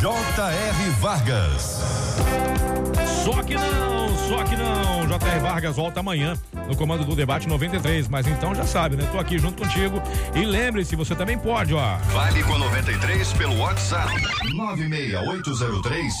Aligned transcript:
J.R. 0.00 0.90
Vargas. 1.00 1.80
Só 3.24 3.42
que 3.42 3.54
não, 3.54 4.16
só 4.28 4.44
que 4.44 4.54
não. 4.56 5.08
J.R. 5.08 5.40
Vargas 5.40 5.74
volta 5.74 5.98
amanhã 5.98 6.38
no 6.68 6.76
comando 6.76 7.04
do 7.04 7.16
debate 7.16 7.48
93. 7.48 8.06
Mas 8.06 8.28
então 8.28 8.54
já 8.54 8.64
sabe, 8.64 8.94
né? 8.94 9.08
Tô 9.10 9.18
aqui 9.18 9.40
junto 9.40 9.60
contigo. 9.60 10.00
E 10.36 10.44
lembre-se, 10.44 10.94
você 10.94 11.16
também 11.16 11.36
pode, 11.36 11.74
ó. 11.74 11.96
Vale 12.12 12.44
com 12.44 12.56
93 12.56 13.32
pelo 13.32 13.58
WhatsApp. 13.58 14.14
96803 14.54 16.14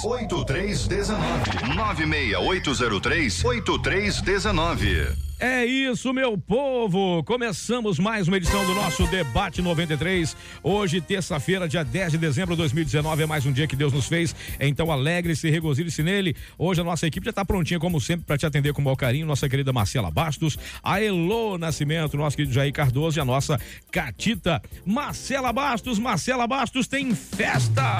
8319. 3.44 5.27
96803 5.38 5.40
8319. 5.40 5.40
É 5.40 5.64
isso, 5.64 6.12
meu 6.12 6.36
povo! 6.36 7.22
Começamos 7.22 7.98
mais 7.98 8.26
uma 8.26 8.36
edição 8.36 8.66
do 8.66 8.74
nosso 8.74 9.06
Debate 9.06 9.62
93. 9.62 10.36
Hoje, 10.62 11.00
terça-feira, 11.00 11.68
dia 11.68 11.84
10 11.84 12.12
de 12.12 12.18
dezembro 12.18 12.56
de 12.56 12.58
2019, 12.58 13.22
é 13.22 13.26
mais 13.26 13.46
um 13.46 13.52
dia 13.52 13.66
que 13.66 13.76
Deus 13.76 13.92
nos 13.92 14.08
fez. 14.08 14.34
Então, 14.58 14.90
alegre-se, 14.90 15.48
regozile-se 15.48 16.02
nele. 16.02 16.34
Hoje, 16.58 16.80
a 16.80 16.84
nossa 16.84 17.06
equipe 17.06 17.24
já 17.24 17.30
está 17.30 17.44
prontinha, 17.44 17.78
como 17.78 18.00
sempre, 18.00 18.26
para 18.26 18.36
te 18.36 18.46
atender 18.46 18.72
com 18.72 18.80
o 18.80 18.84
maior 18.84 18.96
carinho. 18.96 19.26
Nossa 19.26 19.48
querida 19.48 19.72
Marcela 19.72 20.10
Bastos, 20.10 20.58
a 20.82 21.00
Elô 21.00 21.56
Nascimento, 21.56 22.16
nosso 22.16 22.36
querido 22.36 22.52
Jair 22.52 22.72
Cardoso 22.72 23.18
e 23.18 23.20
a 23.20 23.24
nossa 23.24 23.60
Catita 23.92 24.60
Marcela 24.84 25.52
Bastos. 25.52 26.00
Marcela 26.00 26.48
Bastos 26.48 26.88
tem 26.88 27.14
festa! 27.14 27.98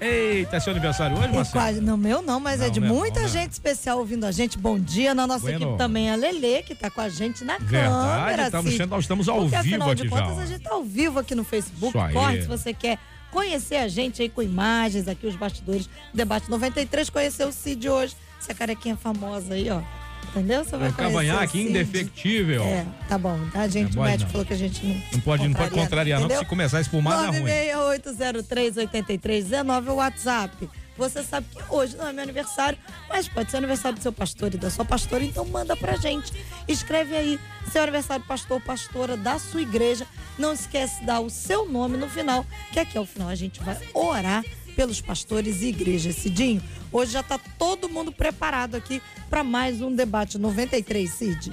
Eita, 0.00 0.56
é 0.56 0.60
seu 0.60 0.70
aniversário 0.72 1.14
hoje, 1.16 1.28
Marcelo? 1.28 1.52
Quase, 1.64 1.80
não, 1.80 1.96
meu 1.96 2.22
não, 2.22 2.40
mas 2.40 2.60
Não, 2.60 2.66
é 2.66 2.70
de 2.70 2.80
né? 2.80 2.88
muita 2.88 3.20
Não, 3.20 3.26
né? 3.26 3.32
gente 3.32 3.52
especial 3.52 3.98
ouvindo 3.98 4.24
a 4.24 4.32
gente. 4.32 4.56
Bom 4.56 4.78
dia. 4.78 5.14
Na 5.14 5.26
nossa 5.26 5.42
Bueno. 5.42 5.62
equipe 5.64 5.76
também 5.78 6.10
a 6.10 6.16
Lelê, 6.16 6.62
que 6.62 6.74
tá 6.74 6.90
com 6.90 7.02
a 7.02 7.08
gente 7.10 7.44
na 7.44 7.58
Verdade, 7.58 8.20
câmera. 8.20 8.42
estamos 8.44 8.70
Cid. 8.72 8.86
nós 8.86 9.04
estamos 9.04 9.28
ao 9.28 9.40
Porque, 9.42 9.56
vivo 9.58 9.60
afinal 9.76 9.94
de 9.94 10.02
aqui 10.02 10.10
contas, 10.10 10.36
já. 10.36 10.42
a 10.42 10.46
gente 10.46 10.62
tá 10.62 10.70
ao 10.72 10.82
vivo 10.82 11.18
aqui 11.18 11.34
no 11.34 11.44
Facebook. 11.44 11.92
Corre, 11.92 12.40
se 12.40 12.48
você 12.48 12.72
quer 12.72 12.98
conhecer 13.30 13.76
a 13.76 13.88
gente 13.88 14.22
aí 14.22 14.28
com 14.30 14.42
imagens, 14.42 15.06
aqui 15.06 15.26
os 15.26 15.36
bastidores 15.36 15.86
do 15.86 16.16
Debate 16.16 16.48
93, 16.50 17.10
conhecer 17.10 17.46
o 17.46 17.52
Cid 17.52 17.86
hoje. 17.88 18.16
Essa 18.40 18.54
carequinha 18.54 18.96
famosa 18.96 19.52
aí, 19.52 19.68
ó. 19.70 19.82
Entendeu? 20.30 20.64
Você 20.64 20.76
vai 20.76 20.90
o 20.90 20.92
cavanhaque 20.92 21.58
Cid. 21.58 21.70
indefectível. 21.70 22.62
É, 22.62 22.86
tá 23.08 23.18
bom. 23.18 23.36
A 23.52 23.66
gente, 23.66 23.96
Não 23.96 24.02
o 24.02 24.04
médico 24.04 24.24
não. 24.26 24.30
falou 24.30 24.46
que 24.46 24.54
a 24.54 24.56
gente 24.56 24.86
não. 24.86 24.94
Não 25.12 25.20
pode, 25.20 25.48
não 25.48 25.54
pode 25.54 25.74
contrariar, 25.74 26.20
não, 26.20 26.28
que 26.28 26.38
se 26.38 26.44
começar 26.44 26.78
a 26.78 26.80
espumar, 26.80 27.22
dá 27.22 27.30
ruim. 27.38 27.42
968038319 27.44 29.86
é 29.86 29.90
o 29.90 29.94
WhatsApp. 29.96 30.70
Você 30.96 31.22
sabe 31.22 31.46
que 31.54 31.62
hoje 31.70 31.96
não 31.96 32.06
é 32.08 32.12
meu 32.12 32.22
aniversário, 32.22 32.78
mas 33.08 33.26
pode 33.26 33.50
ser 33.50 33.56
aniversário 33.56 33.96
do 33.98 34.02
seu 34.02 34.12
pastor 34.12 34.52
e 34.54 34.58
da 34.58 34.68
sua 34.68 34.84
pastora, 34.84 35.24
então 35.24 35.46
manda 35.46 35.74
pra 35.74 35.96
gente. 35.96 36.30
Escreve 36.68 37.16
aí 37.16 37.40
seu 37.72 37.82
aniversário, 37.82 38.22
pastor 38.26 38.60
pastora 38.60 39.16
da 39.16 39.38
sua 39.38 39.62
igreja. 39.62 40.06
Não 40.38 40.52
esquece 40.52 41.00
de 41.00 41.06
dar 41.06 41.20
o 41.20 41.30
seu 41.30 41.66
nome 41.66 41.96
no 41.96 42.06
final, 42.08 42.44
que 42.70 42.78
aqui 42.78 42.98
ao 42.98 43.06
final 43.06 43.30
a 43.30 43.34
gente 43.34 43.62
vai 43.62 43.78
orar 43.94 44.44
pelos 44.80 45.02
pastores 45.02 45.60
e 45.60 45.66
igrejas. 45.66 46.16
Cidinho, 46.16 46.62
hoje 46.90 47.12
já 47.12 47.22
tá 47.22 47.36
todo 47.36 47.86
mundo 47.86 48.10
preparado 48.10 48.76
aqui 48.76 49.02
para 49.28 49.44
mais 49.44 49.82
um 49.82 49.94
debate 49.94 50.38
93, 50.38 51.10
Cid. 51.10 51.52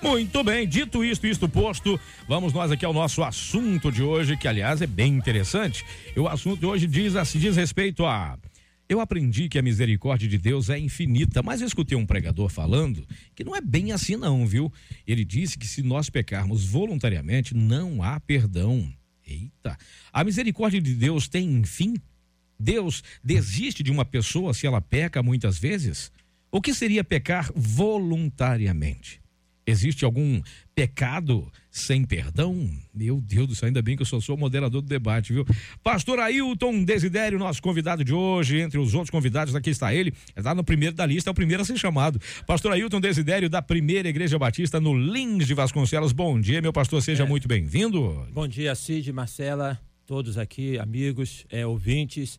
Muito 0.00 0.44
bem, 0.44 0.68
dito 0.68 1.04
isto, 1.04 1.26
isto 1.26 1.48
posto, 1.48 1.98
vamos 2.28 2.52
nós 2.52 2.70
aqui 2.70 2.84
ao 2.84 2.92
nosso 2.92 3.24
assunto 3.24 3.90
de 3.90 4.04
hoje, 4.04 4.36
que 4.36 4.46
aliás 4.46 4.80
é 4.80 4.86
bem 4.86 5.12
interessante. 5.14 5.84
O 6.16 6.28
assunto 6.28 6.60
de 6.60 6.66
hoje 6.66 6.86
diz, 6.86 7.14
diz 7.32 7.56
respeito 7.56 8.06
a. 8.06 8.38
Eu 8.88 9.00
aprendi 9.00 9.48
que 9.48 9.58
a 9.58 9.62
misericórdia 9.62 10.28
de 10.28 10.38
Deus 10.38 10.70
é 10.70 10.78
infinita, 10.78 11.42
mas 11.42 11.60
eu 11.60 11.66
escutei 11.66 11.98
um 11.98 12.06
pregador 12.06 12.48
falando 12.48 13.04
que 13.34 13.42
não 13.42 13.56
é 13.56 13.60
bem 13.60 13.90
assim, 13.90 14.14
não, 14.14 14.46
viu? 14.46 14.72
Ele 15.04 15.24
disse 15.24 15.58
que 15.58 15.66
se 15.66 15.82
nós 15.82 16.08
pecarmos 16.08 16.64
voluntariamente, 16.64 17.52
não 17.52 18.00
há 18.00 18.20
perdão. 18.20 18.88
Eita! 19.26 19.76
A 20.12 20.22
misericórdia 20.22 20.80
de 20.80 20.94
Deus 20.94 21.26
tem 21.26 21.64
fim? 21.64 21.94
Deus 22.60 23.02
desiste 23.24 23.82
de 23.82 23.90
uma 23.90 24.04
pessoa 24.04 24.52
se 24.52 24.66
ela 24.66 24.80
peca 24.80 25.22
muitas 25.22 25.58
vezes? 25.58 26.12
O 26.52 26.60
que 26.60 26.74
seria 26.74 27.02
pecar 27.02 27.50
voluntariamente? 27.54 29.20
Existe 29.66 30.04
algum 30.04 30.42
pecado 30.74 31.50
sem 31.70 32.04
perdão? 32.04 32.68
Meu 32.92 33.20
Deus 33.20 33.46
do 33.46 33.54
céu, 33.54 33.68
ainda 33.68 33.80
bem 33.80 33.94
que 33.94 34.02
eu 34.02 34.06
só 34.06 34.20
sou 34.20 34.36
moderador 34.36 34.82
do 34.82 34.88
debate, 34.88 35.32
viu? 35.32 35.46
Pastor 35.82 36.18
Ailton 36.18 36.82
Desidério, 36.82 37.38
nosso 37.38 37.62
convidado 37.62 38.02
de 38.02 38.12
hoje, 38.12 38.58
entre 38.58 38.78
os 38.78 38.94
outros 38.94 39.10
convidados, 39.10 39.54
aqui 39.54 39.70
está 39.70 39.94
ele, 39.94 40.12
está 40.36 40.54
no 40.54 40.64
primeiro 40.64 40.94
da 40.94 41.06
lista, 41.06 41.30
é 41.30 41.32
o 41.32 41.34
primeiro 41.34 41.62
a 41.62 41.64
ser 41.64 41.78
chamado. 41.78 42.20
Pastor 42.46 42.72
Ailton 42.72 43.00
Desidério, 43.00 43.48
da 43.48 43.62
Primeira 43.62 44.08
Igreja 44.08 44.38
Batista, 44.38 44.80
no 44.80 44.96
Lins 44.96 45.46
de 45.46 45.54
Vasconcelos. 45.54 46.12
Bom 46.12 46.40
dia, 46.40 46.60
meu 46.60 46.72
pastor, 46.72 47.00
seja 47.00 47.24
muito 47.24 47.46
bem-vindo. 47.46 48.26
Bom 48.32 48.48
dia, 48.48 48.74
Cid, 48.74 49.12
Marcela, 49.12 49.80
todos 50.04 50.36
aqui, 50.36 50.78
amigos, 50.78 51.46
é, 51.48 51.64
ouvintes. 51.64 52.38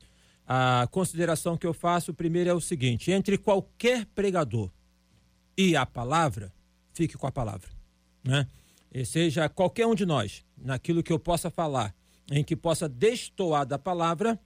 A 0.53 0.85
consideração 0.91 1.56
que 1.56 1.66
eu 1.66 1.73
faço 1.73 2.13
primeiro 2.13 2.50
é 2.50 2.53
o 2.53 2.59
seguinte: 2.59 3.09
entre 3.09 3.38
qualquer 3.38 4.06
pregador 4.07 4.69
e 5.57 5.78
a 5.78 5.85
palavra, 5.85 6.51
fique 6.91 7.17
com 7.17 7.25
a 7.25 7.31
palavra, 7.31 7.69
né? 8.22 8.45
E 8.94 9.06
seja 9.06 9.47
qualquer 9.47 9.88
um 9.88 9.95
de 9.95 10.06
nós, 10.06 10.44
naquilo 10.57 11.01
que 11.01 11.13
eu 11.13 11.17
possa 11.17 11.50
falar, 11.50 11.95
em 12.29 12.44
que 12.44 12.53
possa 12.53 12.90
destoar 12.90 13.66
da 13.66 13.79
palavra, 13.79 14.38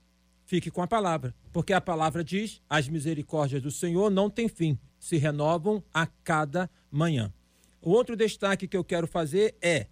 fique 0.44 0.70
com 0.70 0.80
a 0.80 0.86
palavra, 0.86 1.34
porque 1.52 1.72
a 1.72 1.80
palavra 1.80 2.22
diz: 2.22 2.62
as 2.70 2.88
misericórdias 2.88 3.60
do 3.60 3.72
Senhor 3.72 4.08
não 4.08 4.30
têm 4.30 4.46
fim, 4.46 4.78
se 5.00 5.16
renovam 5.16 5.82
a 5.92 6.06
cada 6.06 6.70
manhã. 6.88 7.34
O 7.82 7.90
outro 7.90 8.14
destaque 8.14 8.68
que 8.68 8.76
eu 8.76 8.84
quero 8.84 9.08
fazer 9.08 9.56
é 9.60 9.88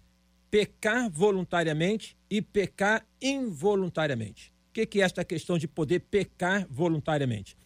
pecar 0.48 1.10
voluntariamente 1.10 2.16
e 2.30 2.40
pecar 2.40 3.04
involuntariamente. 3.20 4.53
Que, 4.74 4.84
que 4.84 5.00
é 5.00 5.04
esta 5.04 5.24
questão 5.24 5.56
de 5.56 5.68
poder 5.68 6.00
pecar 6.00 6.66
voluntariamente? 6.68 7.56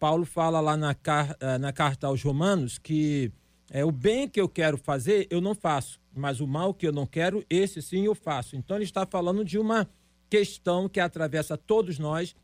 Paulo 0.00 0.24
fala 0.24 0.60
lá 0.60 0.76
na, 0.76 0.96
eh, 1.40 1.58
na 1.58 1.72
carta 1.72 2.08
aos 2.08 2.22
Romanos 2.22 2.76
que 2.76 3.30
é, 3.70 3.84
o 3.84 3.92
bem 3.92 4.28
que 4.28 4.40
eu 4.40 4.48
quero 4.48 4.76
fazer, 4.76 5.28
eu 5.30 5.40
não 5.40 5.54
faço, 5.54 6.00
mas 6.12 6.40
o 6.40 6.46
mal 6.46 6.74
que 6.74 6.86
eu 6.86 6.92
não 6.92 7.06
quero, 7.06 7.46
esse 7.48 7.80
sim 7.80 8.04
eu 8.04 8.16
faço. 8.16 8.56
Então 8.56 8.76
ele 8.76 8.84
está 8.84 9.06
falando 9.06 9.44
de 9.44 9.58
uma 9.58 9.88
questão 10.28 10.88
que 10.88 10.98
atravessa 10.98 11.56
todos 11.56 12.00
nós, 12.00 12.34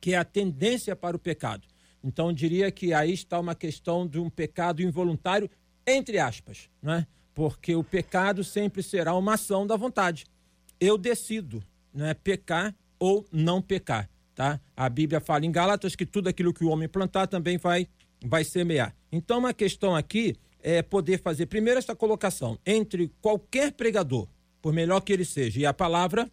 que 0.00 0.12
é 0.12 0.18
a 0.18 0.24
tendência 0.24 0.96
para 0.96 1.16
o 1.16 1.20
pecado. 1.20 1.68
Então 2.02 2.32
diria 2.32 2.70
que 2.72 2.92
aí 2.92 3.12
está 3.12 3.38
uma 3.38 3.54
questão 3.54 4.08
de 4.08 4.18
um 4.18 4.28
pecado 4.28 4.82
involuntário, 4.82 5.48
entre 5.86 6.18
aspas, 6.18 6.68
né? 6.82 7.06
porque 7.32 7.76
o 7.76 7.84
pecado 7.84 8.42
sempre 8.42 8.82
será 8.82 9.14
uma 9.14 9.34
ação 9.34 9.64
da 9.64 9.76
vontade. 9.76 10.26
Eu 10.80 10.98
decido 10.98 11.62
né, 11.94 12.12
pecar 12.12 12.74
ou 12.98 13.26
não 13.32 13.60
pecar. 13.60 14.08
Tá? 14.34 14.60
A 14.76 14.88
Bíblia 14.88 15.20
fala 15.20 15.46
em 15.46 15.50
Gálatas 15.50 15.96
que 15.96 16.04
tudo 16.04 16.28
aquilo 16.28 16.52
que 16.52 16.64
o 16.64 16.68
homem 16.68 16.88
plantar 16.88 17.26
também 17.26 17.56
vai, 17.56 17.88
vai 18.24 18.44
semear. 18.44 18.94
Então, 19.10 19.38
uma 19.38 19.54
questão 19.54 19.96
aqui 19.96 20.36
é 20.62 20.82
poder 20.82 21.22
fazer 21.22 21.46
primeiro 21.46 21.78
essa 21.78 21.94
colocação 21.94 22.58
entre 22.66 23.10
qualquer 23.20 23.72
pregador, 23.72 24.28
por 24.60 24.72
melhor 24.72 25.00
que 25.00 25.12
ele 25.12 25.24
seja, 25.24 25.60
e 25.60 25.64
a 25.64 25.72
palavra, 25.72 26.30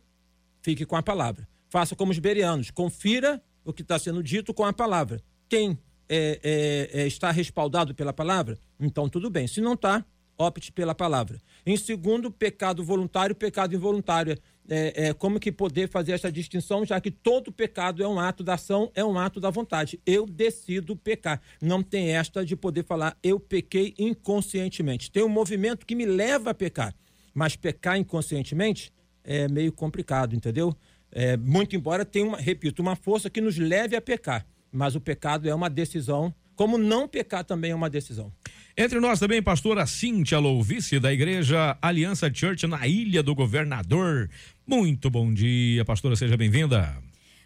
fique 0.62 0.86
com 0.86 0.96
a 0.96 1.04
palavra. 1.04 1.48
Faça 1.70 1.96
como 1.96 2.12
os 2.12 2.20
berianos, 2.20 2.72
confira 2.72 3.42
o 3.64 3.72
que 3.72 3.84
está 3.84 3.98
sendo 3.98 4.22
dito 4.22 4.54
com 4.54 4.66
a 4.66 4.74
palavra. 4.74 5.22
Quem 5.48 5.78
é, 6.10 6.40
é, 6.44 7.02
é, 7.02 7.08
está 7.08 7.32
respaldado 7.32 7.96
pela 7.96 8.12
palavra, 8.12 8.58
então 8.80 9.08
tudo 9.08 9.30
bem. 9.30 9.48
Se 9.48 9.62
não 9.62 9.74
está, 9.74 10.04
opte 10.38 10.72
pela 10.72 10.94
palavra. 10.94 11.40
Em 11.66 11.78
segundo, 11.78 12.32
pecado 12.32 12.84
voluntário, 12.84 13.36
pecado 13.36 13.74
involuntário. 13.76 14.38
É, 14.70 15.08
é, 15.08 15.14
como 15.14 15.42
que 15.42 15.52
poder 15.52 15.90
fazer 15.90 16.14
essa 16.14 16.32
distinção, 16.32 16.86
já 16.86 17.00
que 17.02 17.12
todo 17.12 17.52
pecado 17.52 18.02
é 18.02 18.08
um 18.08 18.18
ato 18.18 18.44
da 18.44 18.54
ação, 18.54 18.90
é 18.96 19.04
um 19.04 19.20
ato 19.20 19.40
da 19.40 19.50
vontade. 19.50 20.00
Eu 20.06 20.26
decido 20.26 20.96
pecar. 20.96 21.42
Não 21.62 21.84
tem 21.84 22.16
esta 22.16 22.46
de 22.46 22.56
poder 22.56 22.86
falar, 22.86 23.18
eu 23.22 23.40
pequei 23.40 23.94
inconscientemente. 24.00 25.12
Tem 25.12 25.22
um 25.22 25.30
movimento 25.30 25.86
que 25.86 25.96
me 25.96 26.06
leva 26.06 26.52
a 26.52 26.54
pecar, 26.54 26.96
mas 27.34 27.58
pecar 27.58 27.98
inconscientemente 27.98 28.92
é 29.24 29.48
meio 29.50 29.72
complicado, 29.72 30.36
entendeu? 30.36 30.76
É, 31.12 31.38
muito 31.38 31.76
embora 31.76 32.04
tenha, 32.04 32.26
uma, 32.26 32.38
repito, 32.38 32.82
uma 32.82 32.96
força 32.96 33.30
que 33.30 33.40
nos 33.40 33.58
leve 33.58 33.96
a 33.96 34.02
pecar, 34.02 34.46
mas 34.72 34.96
o 34.96 35.02
pecado 35.02 35.48
é 35.48 35.54
uma 35.54 35.70
decisão, 35.70 36.34
como 36.56 36.78
não 36.78 37.08
pecar 37.08 37.44
também 37.44 37.72
é 37.72 37.76
uma 37.76 37.90
decisão. 37.90 38.32
Entre 38.76 39.00
nós 39.00 39.20
também, 39.20 39.40
pastora 39.40 39.86
Cíntia 39.86 40.40
Louvice, 40.40 41.00
da 41.00 41.14
Igreja 41.14 41.78
Aliança 41.80 42.34
Church, 42.34 42.66
na 42.66 42.88
Ilha 42.88 43.22
do 43.22 43.36
Governador. 43.36 44.28
Muito 44.66 45.12
bom 45.12 45.32
dia, 45.32 45.86
pastora, 45.86 46.16
seja 46.16 46.36
bem-vinda. 46.36 46.98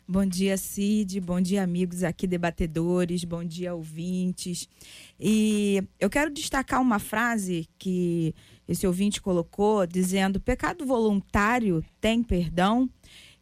Bom 0.07 0.25
dia, 0.25 0.56
Cid. 0.56 1.19
Bom 1.19 1.41
dia, 1.41 1.63
amigos 1.63 2.01
aqui 2.01 2.25
debatedores. 2.25 3.25
Bom 3.25 3.44
dia, 3.44 3.75
ouvintes. 3.75 4.69
E 5.19 5.83
eu 6.00 6.09
quero 6.09 6.33
destacar 6.33 6.81
uma 6.81 6.97
frase 6.97 7.68
que 7.77 8.33
esse 8.65 8.88
ouvinte 8.88 9.21
colocou, 9.21 9.85
dizendo: 9.85 10.39
pecado 10.39 10.85
voluntário 10.85 11.83
tem 12.00 12.23
perdão. 12.23 12.89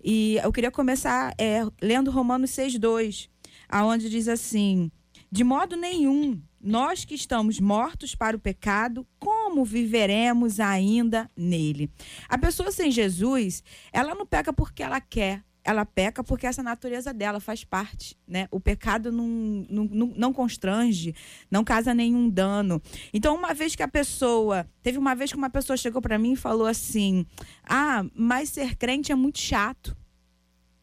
E 0.04 0.40
eu 0.44 0.52
queria 0.52 0.72
começar 0.72 1.36
é, 1.38 1.62
lendo 1.80 2.10
Romanos 2.10 2.50
6,2, 2.50 3.30
aonde 3.70 4.10
diz 4.10 4.28
assim: 4.28 4.90
De 5.32 5.44
modo 5.44 5.76
nenhum, 5.76 6.42
nós 6.66 7.06
que 7.06 7.14
estamos 7.14 7.60
mortos 7.60 8.16
para 8.16 8.36
o 8.36 8.40
pecado, 8.40 9.06
como 9.20 9.64
viveremos 9.64 10.60
ainda 10.60 11.30
nele? 11.38 11.92
A 12.28 12.40
pessoa 12.40 12.72
sem 12.72 12.90
Jesus, 12.90 13.64
ela 13.94 14.16
não 14.16 14.26
peca 14.26 14.52
porque 14.52 14.82
ela 14.82 15.00
quer, 15.00 15.44
ela 15.64 15.86
peca 15.86 16.24
porque 16.24 16.48
essa 16.48 16.64
natureza 16.64 17.14
dela 17.14 17.40
faz 17.40 17.64
parte, 17.64 18.18
né? 18.28 18.48
O 18.50 18.60
pecado 18.60 19.12
não, 19.12 19.28
não, 19.70 20.14
não, 20.16 20.34
constrange, 20.34 21.14
não 21.50 21.64
causa 21.64 21.94
nenhum 21.94 22.30
dano. 22.30 22.82
Então, 23.14 23.36
uma 23.36 23.54
vez 23.54 23.76
que 23.76 23.84
a 23.84 23.88
pessoa. 23.88 24.68
Teve 24.82 24.98
uma 24.98 25.16
vez 25.16 25.32
que 25.32 25.38
uma 25.38 25.50
pessoa 25.50 25.78
chegou 25.78 26.02
para 26.02 26.18
mim 26.18 26.34
e 26.34 26.38
falou 26.38 26.66
assim: 26.66 27.26
Ah, 27.64 28.04
mas 28.16 28.50
ser 28.50 28.76
crente 28.76 29.12
é 29.12 29.16
muito 29.16 29.40
chato, 29.40 29.96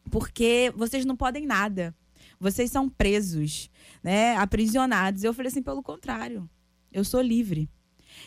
porque 0.09 0.73
vocês 0.75 1.05
não 1.05 1.15
podem 1.15 1.45
nada. 1.45 1.95
Vocês 2.39 2.69
são 2.69 2.89
presos, 2.89 3.69
né? 4.03 4.35
Aprisionados. 4.35 5.23
Eu 5.23 5.33
falei 5.33 5.49
assim: 5.49 5.63
pelo 5.63 5.81
contrário, 5.81 6.49
eu 6.91 7.03
sou 7.03 7.21
livre. 7.21 7.69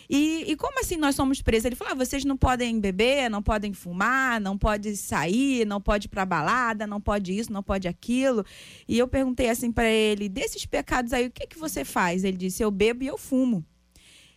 E, 0.08 0.44
e, 0.50 0.56
como 0.56 0.80
assim 0.80 0.96
nós 0.96 1.14
somos 1.14 1.42
presos? 1.42 1.66
Ele 1.66 1.76
falou: 1.76 1.92
ah, 1.92 1.96
vocês 1.96 2.24
não 2.24 2.36
podem 2.36 2.80
beber, 2.80 3.28
não 3.30 3.42
podem 3.42 3.72
fumar, 3.72 4.40
não 4.40 4.56
pode 4.56 4.96
sair, 4.96 5.66
não 5.66 5.80
pode 5.80 6.06
ir 6.06 6.08
para 6.08 6.24
balada, 6.24 6.86
não 6.86 7.00
pode 7.00 7.36
isso, 7.36 7.52
não 7.52 7.62
pode 7.62 7.86
aquilo. 7.88 8.44
E 8.88 8.98
eu 8.98 9.08
perguntei 9.08 9.48
assim 9.48 9.70
para 9.70 9.88
ele: 9.90 10.28
desses 10.28 10.64
pecados 10.66 11.12
aí, 11.12 11.26
o 11.26 11.30
que, 11.30 11.46
que 11.46 11.58
você 11.58 11.84
faz? 11.84 12.24
Ele 12.24 12.36
disse: 12.36 12.62
eu 12.62 12.70
bebo 12.70 13.04
e 13.04 13.06
eu 13.06 13.18
fumo. 13.18 13.64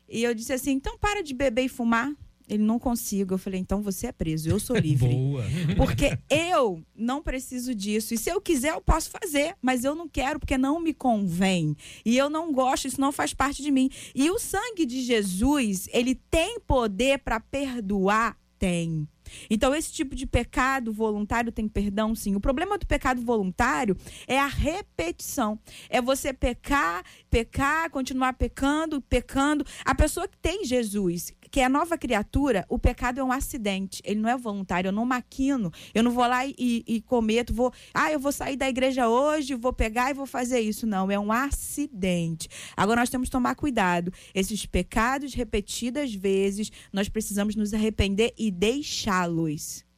E 0.08 0.24
eu 0.24 0.34
disse 0.34 0.54
assim: 0.54 0.72
então 0.72 0.98
para 0.98 1.24
de 1.24 1.34
beber 1.34 1.66
e 1.66 1.70
fumar. 1.70 2.12
Ele 2.50 2.64
não 2.64 2.80
consigo. 2.80 3.36
Eu 3.36 3.38
falei, 3.38 3.60
então 3.60 3.82
você 3.82 4.08
é 4.08 4.12
preso, 4.12 4.50
eu 4.50 4.60
sou 4.60 4.76
livre. 4.78 5.14
Boa. 5.14 5.44
Porque 5.78 6.18
eu 6.30 6.84
não 6.96 7.22
preciso 7.22 7.76
disso. 7.76 8.14
E 8.14 8.18
se 8.18 8.30
eu 8.30 8.42
quiser, 8.42 8.74
eu 8.74 8.82
posso 8.82 9.10
fazer, 9.10 9.56
mas 9.62 9.84
eu 9.84 9.94
não 9.94 10.10
quero 10.10 10.40
porque 10.40 10.58
não 10.58 10.80
me 10.80 10.94
convém. 10.94 11.76
E 12.04 12.18
eu 12.18 12.30
não 12.30 12.52
gosto, 12.52 12.88
isso 12.88 13.00
não 13.00 13.12
faz 13.12 13.34
parte 13.34 13.62
de 13.62 13.72
mim. 13.72 13.90
E 14.16 14.30
o 14.32 14.40
sangue 14.40 14.86
de 14.86 15.02
Jesus, 15.02 15.88
ele 15.94 16.16
tem 16.16 16.60
poder 16.60 17.20
para 17.20 17.40
perdoar? 17.40 18.38
Tem. 18.58 19.08
Então, 19.50 19.74
esse 19.74 19.92
tipo 19.92 20.16
de 20.16 20.26
pecado 20.26 20.92
voluntário 20.92 21.52
tem 21.52 21.68
perdão, 21.68 22.16
sim. 22.16 22.36
O 22.36 22.40
problema 22.40 22.78
do 22.78 22.86
pecado 22.86 23.22
voluntário 23.22 23.96
é 24.28 24.40
a 24.40 24.48
repetição. 24.48 25.60
É 25.90 26.02
você 26.02 26.34
pecar, 26.34 27.04
pecar, 27.30 27.90
continuar 27.90 28.34
pecando, 28.34 29.02
pecando. 29.02 29.66
A 29.86 29.94
pessoa 29.96 30.28
que 30.28 30.38
tem 30.38 30.66
Jesus, 30.66 31.34
que 31.52 31.60
é 31.60 31.66
a 31.66 31.70
nova 31.70 31.98
criatura, 31.98 32.66
o 32.70 32.78
pecado 32.78 33.20
é 33.20 33.24
um 33.24 33.32
acidente. 33.32 34.02
Ele 34.06 34.20
não 34.20 34.30
é 34.30 34.38
voluntário. 34.38 34.90
Eu 34.90 34.92
não 34.92 35.06
maquino. 35.06 35.72
Eu 35.94 36.04
não 36.04 36.12
vou 36.12 36.26
lá 36.26 36.46
e, 36.46 36.84
e 36.88 37.02
cometo, 37.02 37.54
vou. 37.54 37.74
Ah, 37.94 38.12
eu 38.12 38.20
vou 38.20 38.32
sair 38.32 38.56
da 38.56 38.70
igreja 38.70 39.08
hoje, 39.10 39.56
vou 39.56 39.74
pegar 39.74 40.12
e 40.12 40.14
vou 40.14 40.26
fazer 40.26 40.60
isso. 40.60 40.86
Não, 40.86 41.10
é 41.10 41.20
um 41.20 41.32
acidente. 41.32 42.48
Agora 42.76 43.02
nós 43.02 43.10
temos 43.10 43.28
que 43.28 43.32
tomar 43.32 43.56
cuidado. 43.56 44.12
Esses 44.34 44.66
pecados 44.66 45.34
repetidas 45.34 46.14
vezes, 46.14 46.72
nós 46.94 47.10
precisamos 47.10 47.56
nos 47.56 47.74
arrepender 47.74 48.34
e 48.38 48.52
deixá-los. 48.52 49.89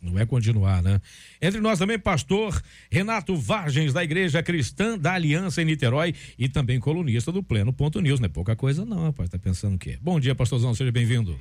Não 0.00 0.18
é 0.18 0.26
continuar, 0.26 0.82
né? 0.82 1.00
Entre 1.40 1.60
nós 1.60 1.78
também, 1.78 1.98
pastor 1.98 2.62
Renato 2.90 3.34
Vargens, 3.36 3.92
da 3.92 4.04
Igreja 4.04 4.42
Cristã 4.42 4.98
da 4.98 5.14
Aliança 5.14 5.62
em 5.62 5.64
Niterói 5.64 6.14
e 6.38 6.48
também 6.48 6.78
colunista 6.78 7.32
do 7.32 7.42
Pleno 7.42 7.72
Ponto 7.72 8.00
News. 8.00 8.20
Não 8.20 8.26
é 8.26 8.30
pouca 8.30 8.54
coisa, 8.54 8.84
não, 8.84 9.04
rapaz. 9.04 9.30
Tá 9.30 9.38
pensando 9.38 9.74
o 9.76 9.78
quê? 9.78 9.98
Bom 10.00 10.20
dia, 10.20 10.34
pastorzão, 10.34 10.74
seja 10.74 10.92
bem-vindo. 10.92 11.38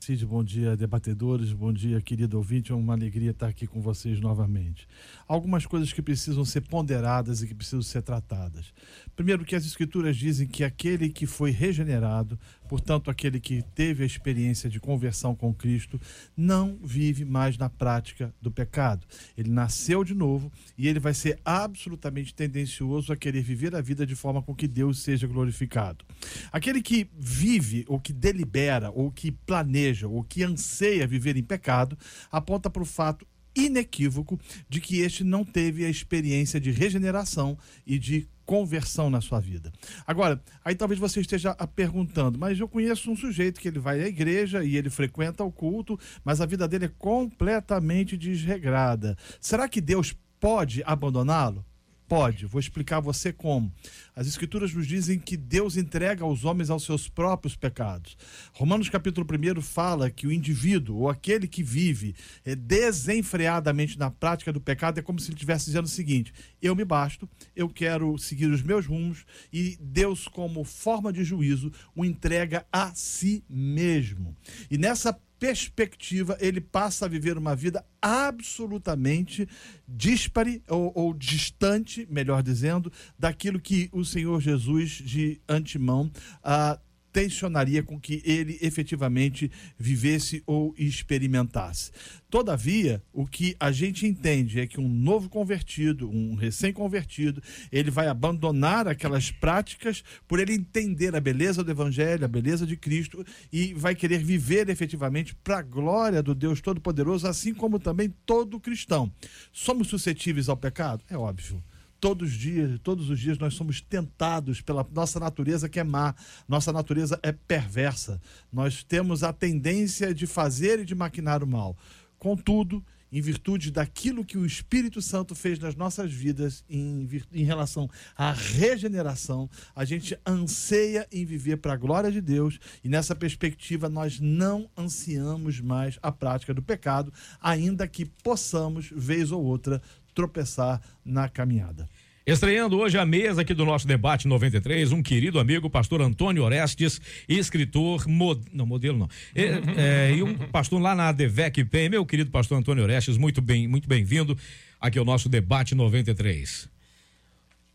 Cid, 0.00 0.24
bom 0.24 0.42
dia, 0.42 0.76
debatedores, 0.78 1.52
bom 1.52 1.70
dia, 1.70 2.00
querido 2.00 2.38
ouvinte. 2.38 2.72
É 2.72 2.74
uma 2.74 2.94
alegria 2.94 3.32
estar 3.32 3.48
aqui 3.48 3.66
com 3.66 3.82
vocês 3.82 4.18
novamente. 4.18 4.88
Algumas 5.28 5.66
coisas 5.66 5.92
que 5.92 6.00
precisam 6.00 6.42
ser 6.42 6.62
ponderadas 6.62 7.42
e 7.42 7.46
que 7.46 7.54
precisam 7.54 7.82
ser 7.82 8.00
tratadas. 8.00 8.72
Primeiro, 9.14 9.44
que 9.44 9.54
as 9.54 9.66
Escrituras 9.66 10.16
dizem 10.16 10.48
que 10.48 10.64
aquele 10.64 11.10
que 11.10 11.26
foi 11.26 11.50
regenerado, 11.50 12.40
portanto, 12.70 13.10
aquele 13.10 13.40
que 13.40 13.62
teve 13.74 14.04
a 14.04 14.06
experiência 14.06 14.70
de 14.70 14.78
conversão 14.78 15.34
com 15.34 15.52
Cristo, 15.52 16.00
não 16.36 16.78
vive 16.80 17.24
mais 17.24 17.58
na 17.58 17.68
prática 17.68 18.32
do 18.40 18.48
pecado. 18.48 19.04
Ele 19.36 19.50
nasceu 19.50 20.04
de 20.04 20.14
novo 20.14 20.52
e 20.78 20.86
ele 20.86 21.00
vai 21.00 21.12
ser 21.12 21.40
absolutamente 21.44 22.32
tendencioso 22.32 23.12
a 23.12 23.16
querer 23.16 23.42
viver 23.42 23.74
a 23.74 23.80
vida 23.80 24.06
de 24.06 24.14
forma 24.14 24.40
com 24.40 24.54
que 24.54 24.68
Deus 24.68 25.00
seja 25.00 25.26
glorificado. 25.26 26.04
Aquele 26.52 26.80
que 26.80 27.10
vive, 27.18 27.84
ou 27.88 27.98
que 27.98 28.12
delibera, 28.12 28.92
ou 28.92 29.10
que 29.10 29.32
planeja, 29.32 30.06
ou 30.06 30.22
que 30.22 30.44
anseia 30.44 31.08
viver 31.08 31.36
em 31.36 31.42
pecado, 31.42 31.98
aponta 32.30 32.70
para 32.70 32.82
o 32.84 32.86
fato 32.86 33.26
inequívoco 33.54 34.38
de 34.68 34.80
que 34.80 35.00
este 35.00 35.24
não 35.24 35.44
teve 35.44 35.84
a 35.84 35.88
experiência 35.88 36.60
de 36.60 36.70
regeneração 36.70 37.58
e 37.86 37.98
de 37.98 38.28
conversão 38.50 39.08
na 39.08 39.20
sua 39.20 39.38
vida. 39.38 39.72
Agora, 40.04 40.42
aí 40.64 40.74
talvez 40.74 40.98
você 40.98 41.20
esteja 41.20 41.54
perguntando, 41.74 42.36
mas 42.36 42.58
eu 42.58 42.68
conheço 42.68 43.08
um 43.08 43.16
sujeito 43.16 43.60
que 43.60 43.68
ele 43.68 43.78
vai 43.78 44.02
à 44.02 44.08
igreja 44.08 44.64
e 44.64 44.76
ele 44.76 44.90
frequenta 44.90 45.44
o 45.44 45.52
culto, 45.52 45.98
mas 46.24 46.40
a 46.40 46.46
vida 46.46 46.66
dele 46.66 46.86
é 46.86 46.92
completamente 46.98 48.16
desregrada. 48.16 49.16
Será 49.40 49.68
que 49.68 49.80
Deus 49.80 50.16
pode 50.40 50.82
abandoná-lo? 50.84 51.64
Pode, 52.10 52.44
vou 52.44 52.58
explicar 52.58 52.96
a 52.96 53.00
você 53.00 53.32
como. 53.32 53.72
As 54.16 54.26
escrituras 54.26 54.74
nos 54.74 54.84
dizem 54.84 55.16
que 55.16 55.36
Deus 55.36 55.76
entrega 55.76 56.24
aos 56.24 56.44
homens 56.44 56.68
aos 56.68 56.82
seus 56.82 57.08
próprios 57.08 57.54
pecados. 57.54 58.18
Romanos 58.52 58.88
capítulo 58.88 59.24
1 59.24 59.62
fala 59.62 60.10
que 60.10 60.26
o 60.26 60.32
indivíduo, 60.32 61.02
ou 61.02 61.08
aquele 61.08 61.46
que 61.46 61.62
vive 61.62 62.16
é, 62.44 62.56
desenfreadamente 62.56 63.96
na 63.96 64.10
prática 64.10 64.52
do 64.52 64.60
pecado, 64.60 64.98
é 64.98 65.02
como 65.02 65.20
se 65.20 65.28
ele 65.28 65.36
estivesse 65.36 65.66
dizendo 65.66 65.84
o 65.84 65.88
seguinte: 65.88 66.32
eu 66.60 66.74
me 66.74 66.84
basto, 66.84 67.30
eu 67.54 67.68
quero 67.68 68.18
seguir 68.18 68.46
os 68.46 68.60
meus 68.60 68.86
rumos, 68.86 69.24
e 69.52 69.78
Deus, 69.80 70.26
como 70.26 70.64
forma 70.64 71.12
de 71.12 71.22
juízo, 71.22 71.70
o 71.94 72.04
entrega 72.04 72.66
a 72.72 72.92
si 72.92 73.44
mesmo. 73.48 74.36
E 74.68 74.76
nessa 74.76 75.16
perspectiva, 75.40 76.36
ele 76.38 76.60
passa 76.60 77.06
a 77.06 77.08
viver 77.08 77.38
uma 77.38 77.56
vida 77.56 77.82
absolutamente 78.00 79.48
dispare 79.88 80.62
ou, 80.68 80.92
ou, 80.94 81.14
distante, 81.14 82.06
melhor 82.10 82.42
dizendo, 82.42 82.92
daquilo 83.18 83.58
que 83.58 83.88
o 83.90 84.04
Senhor 84.04 84.38
Jesus 84.40 84.90
de 84.90 85.40
antemão 85.48 86.10
ah, 86.44 86.78
tensionaria 87.12 87.82
com 87.82 87.98
que 87.98 88.22
ele 88.24 88.58
efetivamente 88.60 89.50
vivesse 89.78 90.42
ou 90.46 90.74
experimentasse. 90.76 91.90
Todavia, 92.28 93.02
o 93.12 93.26
que 93.26 93.56
a 93.58 93.72
gente 93.72 94.06
entende 94.06 94.60
é 94.60 94.66
que 94.66 94.80
um 94.80 94.88
novo 94.88 95.28
convertido, 95.28 96.08
um 96.08 96.34
recém-convertido, 96.34 97.42
ele 97.72 97.90
vai 97.90 98.06
abandonar 98.06 98.86
aquelas 98.86 99.30
práticas 99.30 100.04
por 100.28 100.38
ele 100.38 100.54
entender 100.54 101.14
a 101.16 101.20
beleza 101.20 101.64
do 101.64 101.70
Evangelho, 101.70 102.24
a 102.24 102.28
beleza 102.28 102.66
de 102.66 102.76
Cristo 102.76 103.24
e 103.52 103.74
vai 103.74 103.94
querer 103.94 104.22
viver 104.22 104.68
efetivamente 104.68 105.34
para 105.34 105.58
a 105.58 105.62
glória 105.62 106.22
do 106.22 106.34
Deus 106.34 106.60
Todo-Poderoso, 106.60 107.26
assim 107.26 107.52
como 107.52 107.80
também 107.80 108.14
todo 108.24 108.60
cristão. 108.60 109.12
Somos 109.52 109.88
suscetíveis 109.88 110.48
ao 110.48 110.56
pecado? 110.56 111.02
É 111.10 111.16
óbvio 111.16 111.62
todos 112.00 112.30
os 112.30 112.34
dias, 112.36 112.80
todos 112.82 113.10
os 113.10 113.20
dias 113.20 113.38
nós 113.38 113.54
somos 113.54 113.80
tentados 113.80 114.60
pela 114.60 114.86
nossa 114.92 115.20
natureza 115.20 115.68
que 115.68 115.78
é 115.78 115.84
má, 115.84 116.14
nossa 116.48 116.72
natureza 116.72 117.18
é 117.22 117.32
perversa. 117.32 118.20
Nós 118.52 118.82
temos 118.82 119.22
a 119.22 119.32
tendência 119.32 120.14
de 120.14 120.26
fazer 120.26 120.80
e 120.80 120.84
de 120.84 120.94
maquinar 120.94 121.44
o 121.44 121.46
mal. 121.46 121.76
Contudo, 122.18 122.84
em 123.12 123.20
virtude 123.20 123.70
daquilo 123.70 124.24
que 124.24 124.38
o 124.38 124.46
Espírito 124.46 125.02
Santo 125.02 125.34
fez 125.34 125.58
nas 125.58 125.74
nossas 125.74 126.12
vidas 126.12 126.64
em, 126.68 127.08
em 127.32 127.44
relação 127.44 127.90
à 128.16 128.32
regeneração, 128.32 129.50
a 129.74 129.84
gente 129.84 130.18
anseia 130.26 131.06
em 131.10 131.24
viver 131.24 131.56
para 131.56 131.72
a 131.72 131.76
glória 131.76 132.10
de 132.10 132.20
Deus 132.20 132.58
e 132.84 132.88
nessa 132.88 133.14
perspectiva 133.14 133.88
nós 133.88 134.20
não 134.20 134.70
ansiamos 134.76 135.60
mais 135.60 135.98
a 136.02 136.12
prática 136.12 136.54
do 136.54 136.62
pecado, 136.62 137.12
ainda 137.40 137.88
que 137.88 138.04
possamos, 138.04 138.90
vez 138.94 139.32
ou 139.32 139.42
outra, 139.42 139.82
tropeçar 140.20 140.80
na 141.02 141.28
caminhada. 141.28 141.88
Estreando 142.26 142.78
hoje 142.78 142.98
a 142.98 143.06
mesa 143.06 143.40
aqui 143.40 143.54
do 143.54 143.64
nosso 143.64 143.86
debate 143.86 144.28
93, 144.28 144.92
um 144.92 145.02
querido 145.02 145.40
amigo, 145.40 145.70
pastor 145.70 146.02
Antônio 146.02 146.44
Orestes, 146.44 147.00
escritor, 147.26 148.06
mod... 148.06 148.44
não, 148.52 148.66
modelo 148.66 148.98
não, 148.98 149.08
é, 149.34 150.10
é, 150.10 150.14
e 150.14 150.22
um 150.22 150.36
pastor 150.36 150.80
lá 150.80 150.94
na 150.94 151.08
ADVEC 151.08 151.64
PM, 151.64 151.88
meu 151.88 152.04
querido 152.04 152.30
pastor 152.30 152.58
Antônio 152.58 152.84
Orestes, 152.84 153.16
muito 153.16 153.40
bem, 153.40 153.66
muito 153.66 153.88
bem-vindo 153.88 154.36
aqui 154.78 154.98
ao 154.98 155.04
nosso 155.04 155.30
debate 155.30 155.74
93. 155.74 156.68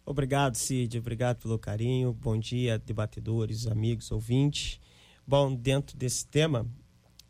Obrigado, 0.05 0.55
Cid, 0.55 0.99
obrigado 0.99 1.41
pelo 1.41 1.57
carinho, 1.57 2.13
bom 2.13 2.37
dia, 2.37 2.77
debatedores, 2.77 3.65
amigos, 3.65 4.11
ouvintes. 4.11 4.79
Bom, 5.27 5.55
dentro 5.55 5.97
desse 5.97 6.27
tema, 6.27 6.67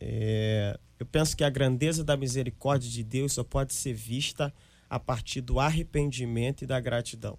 é, 0.01 0.77
eu 0.99 1.05
penso 1.05 1.35
que 1.35 1.45
a 1.45 1.49
grandeza 1.49 2.03
da 2.03 2.17
misericórdia 2.17 2.89
de 2.89 3.03
Deus 3.03 3.31
só 3.31 3.43
pode 3.43 3.73
ser 3.73 3.93
vista 3.93 4.53
a 4.89 4.99
partir 4.99 5.41
do 5.41 5.59
arrependimento 5.59 6.63
e 6.63 6.67
da 6.67 6.79
gratidão. 6.79 7.37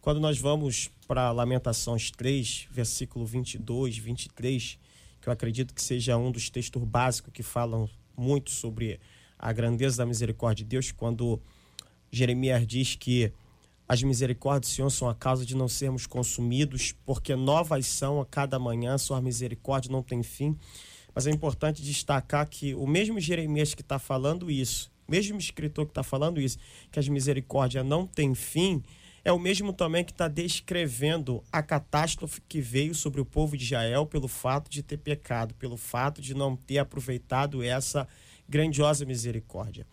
Quando 0.00 0.20
nós 0.20 0.38
vamos 0.38 0.90
para 1.08 1.32
Lamentações 1.32 2.10
3, 2.10 2.68
versículo 2.70 3.24
22, 3.24 3.96
23, 3.96 4.78
que 5.20 5.28
eu 5.28 5.32
acredito 5.32 5.72
que 5.72 5.82
seja 5.82 6.16
um 6.16 6.30
dos 6.30 6.50
textos 6.50 6.82
básicos 6.82 7.32
que 7.32 7.42
falam 7.42 7.88
muito 8.16 8.50
sobre 8.50 9.00
a 9.38 9.52
grandeza 9.52 9.98
da 9.98 10.06
misericórdia 10.06 10.64
de 10.64 10.68
Deus, 10.68 10.92
quando 10.92 11.40
Jeremias 12.10 12.66
diz 12.66 12.94
que 12.94 13.32
as 13.88 14.02
misericórdias 14.02 14.72
do 14.72 14.74
Senhor 14.74 14.90
são 14.90 15.08
a 15.08 15.14
causa 15.14 15.44
de 15.44 15.54
não 15.54 15.68
sermos 15.68 16.06
consumidos, 16.06 16.94
porque 17.04 17.34
novas 17.34 17.86
são 17.86 18.20
a 18.20 18.26
cada 18.26 18.58
manhã, 18.58 18.96
sua 18.96 19.20
misericórdia 19.20 19.90
não 19.90 20.02
tem 20.02 20.22
fim. 20.22 20.56
Mas 21.14 21.26
é 21.26 21.30
importante 21.30 21.82
destacar 21.82 22.48
que 22.48 22.74
o 22.74 22.86
mesmo 22.86 23.20
Jeremias 23.20 23.74
que 23.74 23.82
está 23.82 23.98
falando 23.98 24.50
isso, 24.50 24.90
mesmo 25.08 25.38
escritor 25.38 25.86
que 25.86 25.90
está 25.90 26.02
falando 26.02 26.40
isso, 26.40 26.58
que 26.90 26.98
as 26.98 27.08
misericórdias 27.08 27.84
não 27.84 28.06
têm 28.06 28.34
fim, 28.34 28.82
é 29.24 29.32
o 29.32 29.38
mesmo 29.38 29.72
também 29.72 30.04
que 30.04 30.12
está 30.12 30.28
descrevendo 30.28 31.42
a 31.50 31.62
catástrofe 31.62 32.42
que 32.46 32.60
veio 32.60 32.94
sobre 32.94 33.20
o 33.20 33.24
povo 33.24 33.56
de 33.56 33.64
Israel 33.64 34.04
pelo 34.04 34.28
fato 34.28 34.70
de 34.70 34.82
ter 34.82 34.98
pecado, 34.98 35.54
pelo 35.54 35.78
fato 35.78 36.20
de 36.20 36.34
não 36.34 36.54
ter 36.54 36.78
aproveitado 36.78 37.62
essa 37.62 38.06
grandiosa 38.46 39.06
misericórdia. 39.06 39.86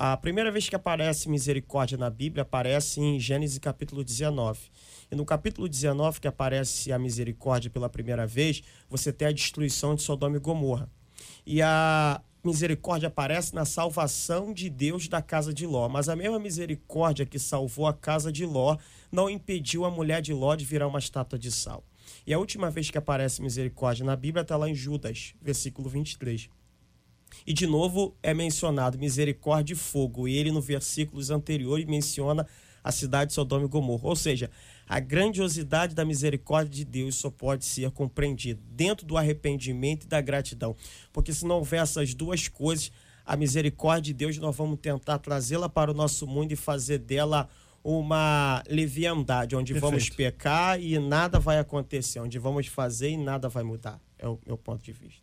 A 0.00 0.16
primeira 0.16 0.52
vez 0.52 0.68
que 0.68 0.76
aparece 0.76 1.28
misericórdia 1.28 1.98
na 1.98 2.08
Bíblia 2.08 2.42
aparece 2.42 3.00
em 3.00 3.18
Gênesis 3.18 3.58
capítulo 3.58 4.04
19. 4.04 4.60
E 5.10 5.16
no 5.16 5.24
capítulo 5.24 5.68
19, 5.68 6.20
que 6.20 6.28
aparece 6.28 6.92
a 6.92 6.98
misericórdia 7.00 7.68
pela 7.68 7.88
primeira 7.88 8.24
vez, 8.24 8.62
você 8.88 9.12
tem 9.12 9.26
a 9.26 9.32
destruição 9.32 9.96
de 9.96 10.02
Sodoma 10.02 10.36
e 10.36 10.38
Gomorra. 10.38 10.88
E 11.44 11.60
a 11.60 12.22
misericórdia 12.44 13.08
aparece 13.08 13.54
na 13.54 13.64
salvação 13.64 14.52
de 14.52 14.70
Deus 14.70 15.08
da 15.08 15.20
casa 15.20 15.52
de 15.52 15.66
Ló. 15.66 15.88
Mas 15.88 16.08
a 16.08 16.16
mesma 16.16 16.38
misericórdia 16.38 17.26
que 17.26 17.38
salvou 17.38 17.86
a 17.86 17.92
casa 17.92 18.30
de 18.30 18.46
Ló 18.46 18.76
não 19.10 19.28
impediu 19.28 19.84
a 19.84 19.90
mulher 19.90 20.22
de 20.22 20.32
Ló 20.32 20.54
de 20.54 20.64
virar 20.64 20.86
uma 20.86 20.98
estátua 20.98 21.38
de 21.38 21.50
sal. 21.50 21.84
E 22.26 22.32
a 22.32 22.38
última 22.38 22.70
vez 22.70 22.90
que 22.90 22.98
aparece 22.98 23.42
misericórdia 23.42 24.04
na 24.04 24.16
Bíblia 24.16 24.42
está 24.42 24.56
lá 24.56 24.68
em 24.68 24.74
Judas, 24.74 25.34
versículo 25.40 25.88
23. 25.88 26.48
E 27.46 27.52
de 27.52 27.66
novo 27.66 28.16
é 28.22 28.32
mencionado 28.32 28.98
misericórdia 28.98 29.74
e 29.74 29.76
fogo. 29.76 30.26
E 30.26 30.36
ele, 30.36 30.50
no 30.50 30.60
versículos 30.60 31.30
anteriores, 31.30 31.86
menciona 31.86 32.46
a 32.82 32.92
cidade 32.92 33.28
de 33.28 33.34
Sodoma 33.34 33.66
e 33.66 33.68
Gomorra. 33.68 34.08
Ou 34.08 34.16
seja, 34.16 34.50
a 34.88 34.98
grandiosidade 35.00 35.94
da 35.94 36.04
misericórdia 36.04 36.72
de 36.72 36.84
Deus 36.84 37.16
só 37.16 37.30
pode 37.30 37.64
ser 37.64 37.90
compreendida 37.90 38.60
dentro 38.70 39.06
do 39.06 39.16
arrependimento 39.16 40.04
e 40.04 40.08
da 40.08 40.20
gratidão. 40.20 40.74
Porque 41.12 41.32
se 41.32 41.44
não 41.44 41.56
houver 41.56 41.82
essas 41.82 42.14
duas 42.14 42.48
coisas, 42.48 42.90
a 43.24 43.36
misericórdia 43.36 44.12
de 44.12 44.14
Deus 44.14 44.38
nós 44.38 44.56
vamos 44.56 44.78
tentar 44.80 45.18
trazê-la 45.18 45.68
para 45.68 45.90
o 45.90 45.94
nosso 45.94 46.26
mundo 46.26 46.52
e 46.52 46.56
fazer 46.56 46.98
dela 46.98 47.48
uma 47.84 48.62
leviandade, 48.68 49.54
onde 49.54 49.72
Perfeito. 49.72 49.90
vamos 49.90 50.10
pecar 50.10 50.80
e 50.80 50.98
nada 50.98 51.38
vai 51.38 51.58
acontecer, 51.58 52.20
onde 52.20 52.38
vamos 52.38 52.66
fazer 52.66 53.10
e 53.10 53.16
nada 53.16 53.48
vai 53.48 53.62
mudar. 53.62 54.00
É 54.18 54.26
o 54.26 54.38
meu 54.46 54.56
ponto 54.56 54.82
de 54.82 54.92
vista. 54.92 55.22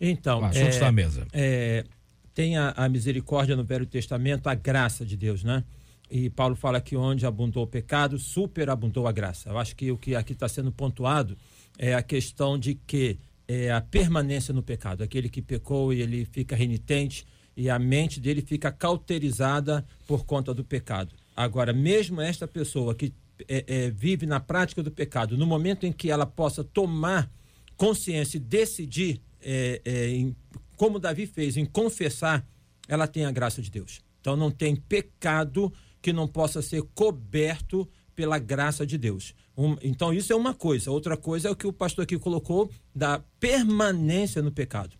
Então, 0.00 0.44
assuntos 0.44 0.76
é, 0.76 0.80
da 0.80 0.92
mesa. 0.92 1.26
É, 1.32 1.84
tem 2.32 2.56
a, 2.56 2.72
a, 2.76 2.88
misericórdia 2.88 3.56
no 3.56 3.64
Velho 3.64 3.84
Testamento, 3.84 4.46
a 4.46 4.54
graça 4.54 5.04
de 5.04 5.16
Deus, 5.16 5.42
né? 5.42 5.64
E 6.10 6.30
Paulo 6.30 6.56
fala 6.56 6.80
que 6.80 6.96
onde 6.96 7.26
abundou 7.26 7.64
o 7.64 7.66
pecado, 7.66 8.18
superabundou 8.18 9.06
a 9.06 9.12
graça. 9.12 9.50
Eu 9.50 9.58
acho 9.58 9.76
que 9.76 9.90
o 9.90 9.98
que 9.98 10.14
aqui 10.14 10.32
está 10.32 10.48
sendo 10.48 10.72
pontuado 10.72 11.36
é 11.78 11.94
a 11.94 12.02
questão 12.02 12.58
de 12.58 12.74
que 12.74 13.18
é 13.46 13.70
a 13.70 13.80
permanência 13.80 14.52
no 14.52 14.62
pecado. 14.62 15.02
Aquele 15.02 15.28
que 15.28 15.42
pecou 15.42 15.92
e 15.92 16.00
ele 16.00 16.24
fica 16.24 16.56
renitente 16.56 17.26
e 17.56 17.68
a 17.68 17.78
mente 17.78 18.20
dele 18.20 18.42
fica 18.42 18.70
cauterizada 18.70 19.84
por 20.06 20.24
conta 20.24 20.54
do 20.54 20.64
pecado. 20.64 21.14
Agora, 21.34 21.72
mesmo 21.72 22.20
esta 22.20 22.46
pessoa 22.46 22.94
que 22.94 23.12
é, 23.48 23.64
é, 23.66 23.90
vive 23.90 24.26
na 24.26 24.40
prática 24.40 24.82
do 24.82 24.90
pecado, 24.90 25.36
no 25.36 25.46
momento 25.46 25.86
em 25.86 25.92
que 25.92 26.10
ela 26.10 26.26
possa 26.26 26.64
tomar 26.64 27.30
consciência 27.76 28.36
e 28.36 28.40
decidir 28.40 29.20
é, 29.40 29.80
é, 29.84 30.08
em, 30.10 30.36
como 30.76 30.98
Davi 30.98 31.26
fez, 31.26 31.56
em 31.56 31.64
confessar, 31.64 32.46
ela 32.88 33.06
tem 33.06 33.24
a 33.24 33.30
graça 33.30 33.62
de 33.62 33.70
Deus. 33.70 34.00
Então 34.20 34.36
não 34.36 34.50
tem 34.50 34.74
pecado 34.74 35.72
que 36.00 36.12
não 36.12 36.26
possa 36.26 36.62
ser 36.62 36.82
coberto 36.94 37.88
pela 38.14 38.38
graça 38.38 38.86
de 38.86 38.98
Deus. 38.98 39.34
Um, 39.56 39.76
então 39.82 40.12
isso 40.12 40.32
é 40.32 40.36
uma 40.36 40.54
coisa. 40.54 40.90
Outra 40.90 41.16
coisa 41.16 41.48
é 41.48 41.50
o 41.50 41.56
que 41.56 41.66
o 41.66 41.72
pastor 41.72 42.04
aqui 42.04 42.18
colocou 42.18 42.70
da 42.94 43.22
permanência 43.38 44.42
no 44.42 44.50
pecado. 44.50 44.96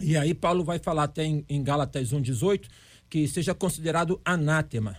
E 0.00 0.16
aí 0.16 0.34
Paulo 0.34 0.62
vai 0.62 0.78
falar 0.78 1.04
até 1.04 1.24
em, 1.24 1.44
em 1.48 1.62
Gálatas 1.62 2.12
1,18 2.12 2.68
que 3.08 3.26
seja 3.28 3.54
considerado 3.54 4.20
anátema, 4.24 4.96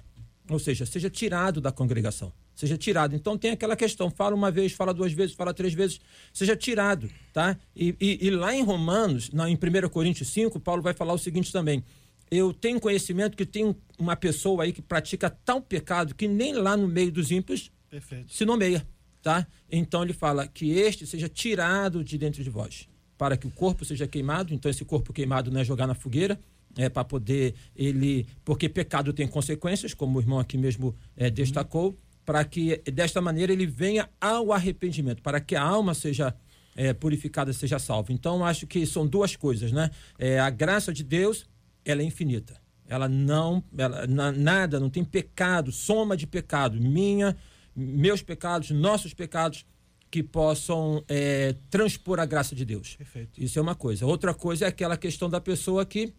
ou 0.50 0.60
seja, 0.60 0.86
seja 0.86 1.10
tirado 1.10 1.60
da 1.60 1.72
congregação 1.72 2.32
seja 2.58 2.76
tirado. 2.76 3.16
Então 3.16 3.38
tem 3.38 3.52
aquela 3.52 3.76
questão, 3.76 4.10
fala 4.10 4.36
uma 4.36 4.50
vez, 4.50 4.72
fala 4.72 4.92
duas 4.92 5.14
vezes, 5.14 5.36
fala 5.36 5.54
três 5.54 5.76
vezes, 5.76 6.02
seja 6.34 6.56
tirado, 6.56 7.08
tá? 7.32 7.56
E, 7.76 7.96
e, 8.02 8.28
e 8.28 8.30
lá 8.32 8.54
em 8.54 8.64
Romanos, 8.64 9.30
na, 9.30 9.48
em 9.48 9.54
1 9.56 9.90
Coríntios 9.90 10.30
5, 10.30 10.60
Paulo 10.60 10.82
vai 10.82 10.94
falar 10.94 11.14
o 11.14 11.20
seguinte 11.20 11.52
também, 11.52 11.84
eu 12.30 12.54
tenho 12.54 12.80
conhecimento 12.80 13.38
que 13.38 13.46
tem 13.46 13.76
uma 13.98 14.16
pessoa 14.16 14.64
aí 14.64 14.72
que 14.72 14.82
pratica 14.82 15.30
tal 15.30 15.62
pecado 15.62 16.16
que 16.16 16.28
nem 16.28 16.54
lá 16.54 16.76
no 16.76 16.88
meio 16.88 17.12
dos 17.12 17.32
ímpios 17.32 17.72
Perfeito. 17.90 18.34
se 18.34 18.46
nomeia, 18.46 18.86
tá? 19.22 19.48
Então 19.72 20.04
ele 20.04 20.14
fala 20.14 20.48
que 20.48 20.72
este 20.72 21.06
seja 21.06 21.28
tirado 21.28 22.04
de 22.04 22.18
dentro 22.18 22.44
de 22.44 22.50
vós, 22.50 22.88
para 23.18 23.38
que 23.38 23.48
o 23.48 23.52
corpo 23.52 23.86
seja 23.86 24.08
queimado, 24.08 24.54
então 24.54 24.70
esse 24.70 24.86
corpo 24.86 25.14
queimado 25.14 25.52
não 25.52 25.62
é 25.62 25.64
jogar 25.64 25.88
na 25.88 25.96
fogueira, 25.96 26.40
é 26.76 26.90
para 26.90 27.04
poder 27.04 27.56
ele, 27.76 28.28
porque 28.46 28.70
pecado 28.70 29.12
tem 29.12 29.28
consequências, 29.28 29.94
como 29.94 30.18
o 30.18 30.22
irmão 30.22 30.40
aqui 30.40 30.58
mesmo 30.58 30.96
é, 31.16 31.30
destacou, 31.30 31.98
para 32.26 32.44
que 32.44 32.78
desta 32.92 33.22
maneira 33.22 33.54
ele 33.54 33.66
venha 33.66 34.10
ao 34.20 34.52
arrependimento, 34.52 35.22
para 35.22 35.40
que 35.40 35.56
a 35.56 35.62
alma 35.62 35.94
seja 35.94 36.36
é, 36.76 36.94
purificada, 36.94 37.52
seja 37.52 37.80
salva. 37.80 38.14
Então, 38.14 38.46
acho 38.46 38.68
que 38.68 38.86
são 38.86 39.08
duas 39.08 39.36
coisas, 39.36 39.72
né? 39.72 39.90
É, 40.20 40.40
a 40.40 40.50
graça 40.50 40.94
de 40.94 41.04
Deus, 41.04 41.46
ela 41.90 42.02
é 42.02 42.06
infinita. 42.06 42.60
Ela 42.88 43.10
não, 43.10 43.64
ela, 43.78 44.08
na, 44.08 44.32
nada, 44.32 44.80
não 44.80 44.90
tem 44.90 45.04
pecado, 45.04 45.72
soma 45.72 46.16
de 46.16 46.26
pecado, 46.26 46.80
minha, 46.80 47.36
meus 47.76 48.22
pecados, 48.22 48.72
nossos 48.72 49.14
pecados, 49.14 49.66
que 50.10 50.24
possam 50.24 51.04
é, 51.08 51.54
transpor 51.70 52.20
a 52.20 52.26
graça 52.26 52.56
de 52.56 52.64
Deus. 52.64 52.96
Perfeito. 52.96 53.44
Isso 53.44 53.60
é 53.60 53.62
uma 53.62 53.76
coisa. 53.76 54.06
Outra 54.06 54.34
coisa 54.34 54.66
é 54.66 54.68
aquela 54.70 54.96
questão 54.96 55.30
da 55.30 55.42
pessoa 55.42 55.86
que 55.86 56.14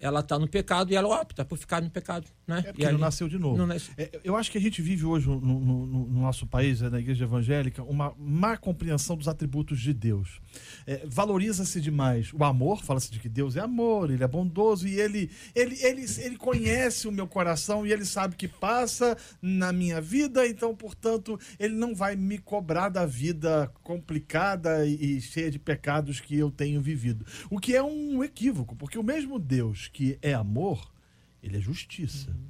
ela 0.00 0.20
está 0.20 0.38
no 0.38 0.48
pecado 0.48 0.92
e 0.92 0.96
ela 0.96 1.08
opta 1.08 1.44
por 1.44 1.58
ficar 1.58 1.82
no 1.82 1.90
pecado. 1.90 2.26
Né? 2.46 2.62
É 2.66 2.72
porque 2.72 2.86
aí, 2.86 2.92
não 2.92 3.00
nasceu 3.00 3.28
de 3.28 3.38
novo. 3.38 3.66
Nasce... 3.66 3.90
É, 3.96 4.20
eu 4.22 4.36
acho 4.36 4.50
que 4.50 4.58
a 4.58 4.60
gente 4.60 4.80
vive 4.80 5.04
hoje 5.04 5.28
no, 5.28 5.40
no, 5.40 5.86
no 5.86 6.20
nosso 6.20 6.46
país, 6.46 6.80
né, 6.80 6.88
na 6.88 6.98
igreja 6.98 7.24
evangélica, 7.24 7.82
uma 7.82 8.14
má 8.18 8.56
compreensão 8.56 9.16
dos 9.16 9.28
atributos 9.28 9.80
de 9.80 9.92
Deus. 9.92 10.40
É, 10.86 11.02
Valoriza-se 11.06 11.80
demais 11.80 12.32
o 12.32 12.44
amor, 12.44 12.82
fala-se 12.82 13.10
de 13.10 13.18
que 13.18 13.28
Deus 13.28 13.56
é 13.56 13.60
amor, 13.60 14.10
ele 14.10 14.22
é 14.22 14.28
bondoso 14.28 14.86
e 14.86 14.98
ele, 14.98 15.30
ele, 15.54 15.76
ele, 15.82 16.06
ele 16.18 16.36
conhece 16.36 17.08
o 17.08 17.12
meu 17.12 17.26
coração 17.26 17.86
e 17.86 17.92
ele 17.92 18.04
sabe 18.04 18.36
que 18.36 18.48
passa 18.48 19.16
na 19.42 19.72
minha 19.72 20.00
vida, 20.00 20.46
então, 20.46 20.74
portanto, 20.74 21.38
ele 21.58 21.74
não 21.74 21.94
vai 21.94 22.16
me 22.16 22.38
cobrar 22.38 22.88
da 22.88 23.04
vida 23.04 23.70
complicada 23.82 24.86
e, 24.86 25.16
e 25.16 25.20
cheia 25.20 25.50
de 25.50 25.58
pecados 25.58 26.20
que 26.20 26.36
eu 26.36 26.50
tenho 26.50 26.80
vivido. 26.80 27.26
O 27.50 27.58
que 27.58 27.74
é 27.74 27.82
um 27.82 28.22
equívoco, 28.22 28.76
porque 28.76 28.98
o 28.98 29.02
mesmo 29.02 29.38
Deus 29.38 29.87
que 29.92 30.18
é 30.22 30.34
amor, 30.34 30.92
ele 31.42 31.56
é 31.56 31.60
justiça. 31.60 32.30
Uhum. 32.30 32.48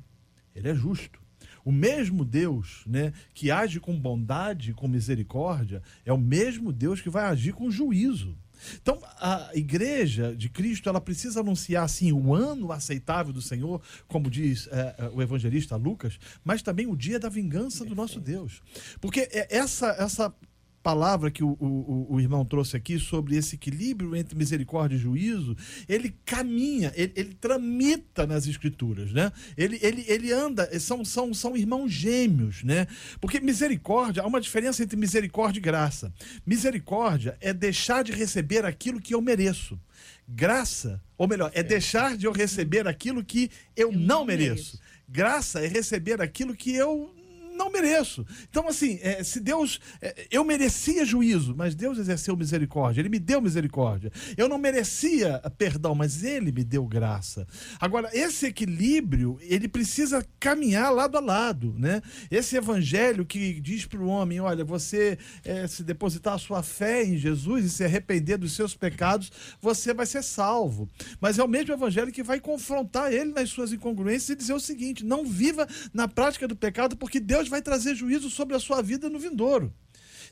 Ele 0.54 0.68
é 0.68 0.75
justo. 0.75 1.21
O 1.64 1.71
mesmo 1.71 2.25
Deus, 2.25 2.83
né, 2.87 3.12
que 3.35 3.50
age 3.50 3.78
com 3.78 3.99
bondade, 3.99 4.73
com 4.73 4.88
misericórdia, 4.88 5.83
é 6.04 6.12
o 6.12 6.18
mesmo 6.18 6.73
Deus 6.73 7.00
que 7.00 7.11
vai 7.11 7.25
agir 7.25 7.52
com 7.52 7.71
juízo. 7.71 8.37
Então, 8.80 9.00
a 9.21 9.50
igreja 9.54 10.35
de 10.35 10.49
Cristo, 10.49 10.88
ela 10.88 11.00
precisa 11.00 11.40
anunciar, 11.40 11.85
assim, 11.85 12.12
o 12.12 12.35
ano 12.35 12.73
aceitável 12.73 13.33
do 13.33 13.40
Senhor, 13.40 13.80
como 14.09 14.30
diz 14.30 14.68
é, 14.68 15.11
o 15.12 15.23
evangelista 15.23 15.76
Lucas, 15.76 16.18
mas 16.45 16.62
também 16.62 16.87
o 16.87 16.97
dia 16.97 17.21
da 17.21 17.28
vingança 17.28 17.85
do 17.85 17.95
nosso 17.95 18.21
Deus. 18.21 18.62
Porque 19.00 19.28
é, 19.30 19.47
essa, 19.57 19.88
essa 19.99 20.35
palavra 20.82 21.30
que 21.30 21.42
o, 21.42 21.56
o, 21.61 22.06
o, 22.14 22.20
irmão 22.20 22.44
trouxe 22.44 22.76
aqui 22.76 22.99
sobre 22.99 23.37
esse 23.37 23.56
equilíbrio 23.56 24.14
entre 24.14 24.37
misericórdia 24.37 24.97
e 24.97 24.99
juízo, 24.99 25.56
ele 25.88 26.14
caminha, 26.25 26.92
ele, 26.94 27.12
ele 27.16 27.35
tramita 27.35 28.26
nas 28.26 28.47
escrituras, 28.47 29.12
né? 29.12 29.32
Ele, 29.56 29.78
ele, 29.82 30.04
ele 30.08 30.32
anda, 30.32 30.68
são, 30.78 31.04
são, 31.04 31.35
são 31.35 31.56
irmãos 31.56 31.90
gêmeos, 31.90 32.62
né? 32.62 32.87
Porque 33.20 33.40
misericórdia, 33.40 34.23
há 34.23 34.26
uma 34.26 34.40
diferença 34.40 34.82
entre 34.82 34.97
misericórdia 34.97 35.58
e 35.58 35.62
graça. 35.62 36.12
Misericórdia 36.47 37.37
é 37.40 37.52
deixar 37.52 38.04
de 38.04 38.12
receber 38.12 38.64
aquilo 38.64 39.00
que 39.00 39.14
eu 39.14 39.20
mereço. 39.20 39.78
Graça, 40.26 41.02
ou 41.16 41.26
melhor, 41.26 41.50
é 41.54 41.62
deixar 41.62 42.16
de 42.16 42.26
eu 42.26 42.32
receber 42.32 42.87
aquilo 42.87 43.25
que 43.25 43.50
eu, 43.76 43.90
eu 43.90 43.92
não 43.92 44.25
mereço. 44.25 44.54
mereço. 44.54 44.80
Graça 45.08 45.61
é 45.61 45.66
receber 45.66 46.20
aquilo 46.20 46.54
que 46.54 46.75
eu 46.75 47.14
não 47.58 47.70
mereço. 47.70 48.24
Então, 48.48 48.68
assim, 48.68 48.98
é, 49.02 49.22
se 49.22 49.40
Deus. 49.40 49.80
É, 50.00 50.26
eu 50.30 50.44
merecia 50.44 51.04
juízo, 51.04 51.54
mas 51.56 51.74
Deus 51.74 51.98
exerceu 51.98 52.36
misericórdia. 52.36 53.00
Ele 53.00 53.08
me 53.08 53.18
deu 53.18 53.40
misericórdia. 53.40 54.12
Eu 54.36 54.48
não 54.48 54.56
merecia 54.56 55.40
perdão, 55.58 55.94
mas 55.94 56.22
Ele 56.22 56.52
me 56.52 56.62
deu 56.62 56.86
graça. 56.86 57.46
Agora, 57.80 58.08
esse 58.12 58.46
equilíbrio, 58.46 59.38
ele 59.42 59.68
precisa 59.68 60.24
caminhar 60.38 60.92
lado 60.92 61.18
a 61.18 61.20
lado, 61.20 61.74
né? 61.76 62.00
Esse 62.30 62.56
evangelho 62.56 63.26
que 63.26 63.60
diz 63.60 63.84
para 63.84 64.00
o 64.00 64.06
homem: 64.06 64.40
olha, 64.40 64.64
você 64.64 65.18
é, 65.44 65.66
se 65.66 65.82
depositar 65.82 66.34
a 66.34 66.38
sua 66.38 66.62
fé 66.62 67.04
em 67.04 67.16
Jesus 67.16 67.64
e 67.64 67.70
se 67.70 67.84
arrepender 67.84 68.38
dos 68.38 68.52
seus 68.52 68.74
pecados, 68.74 69.32
você 69.60 69.92
vai 69.92 70.06
ser 70.06 70.22
salvo. 70.22 70.88
Mas 71.20 71.38
é 71.38 71.42
o 71.42 71.48
mesmo 71.48 71.72
evangelho 71.72 72.12
que 72.12 72.22
vai 72.22 72.38
confrontar 72.40 73.12
ele 73.12 73.32
nas 73.32 73.50
suas 73.50 73.72
incongruências 73.72 74.30
e 74.30 74.36
dizer 74.36 74.54
o 74.54 74.60
seguinte: 74.60 75.04
não 75.04 75.26
viva 75.26 75.66
na 75.92 76.06
prática 76.06 76.46
do 76.46 76.54
pecado, 76.54 76.96
porque 76.96 77.18
Deus 77.18 77.47
vai 77.48 77.62
trazer 77.62 77.94
juízo 77.94 78.30
sobre 78.30 78.54
a 78.56 78.60
sua 78.60 78.82
vida 78.82 79.08
no 79.08 79.18
vindouro. 79.18 79.72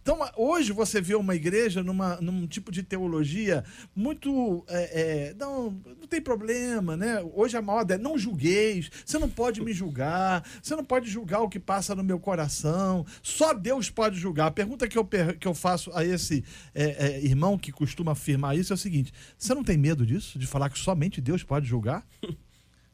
Então, 0.06 0.20
hoje 0.36 0.72
você 0.72 1.00
vê 1.00 1.16
uma 1.16 1.34
igreja 1.34 1.82
numa, 1.82 2.20
num 2.20 2.46
tipo 2.46 2.70
de 2.70 2.84
teologia 2.84 3.64
muito. 3.92 4.64
É, 4.68 5.00
é, 5.30 5.34
não, 5.34 5.70
não 6.00 6.06
tem 6.06 6.22
problema, 6.22 6.96
né? 6.96 7.20
Hoje 7.34 7.56
a 7.56 7.60
moda 7.60 7.96
é 7.96 7.98
não 7.98 8.16
julgueis, 8.16 8.88
você 9.04 9.18
não 9.18 9.28
pode 9.28 9.60
me 9.60 9.72
julgar, 9.72 10.48
você 10.62 10.76
não 10.76 10.84
pode 10.84 11.10
julgar 11.10 11.40
o 11.40 11.48
que 11.48 11.58
passa 11.58 11.92
no 11.92 12.04
meu 12.04 12.20
coração, 12.20 13.04
só 13.20 13.52
Deus 13.52 13.90
pode 13.90 14.16
julgar. 14.16 14.46
A 14.46 14.52
pergunta 14.52 14.86
que 14.86 14.96
eu, 14.96 15.04
que 15.04 15.48
eu 15.48 15.54
faço 15.54 15.90
a 15.92 16.04
esse 16.04 16.44
é, 16.72 16.84
é, 17.06 17.24
irmão 17.24 17.58
que 17.58 17.72
costuma 17.72 18.12
afirmar 18.12 18.56
isso 18.56 18.72
é 18.72 18.74
o 18.74 18.78
seguinte: 18.78 19.12
você 19.36 19.54
não 19.54 19.64
tem 19.64 19.76
medo 19.76 20.06
disso, 20.06 20.38
de 20.38 20.46
falar 20.46 20.70
que 20.70 20.78
somente 20.78 21.20
Deus 21.20 21.42
pode 21.42 21.66
julgar? 21.66 22.06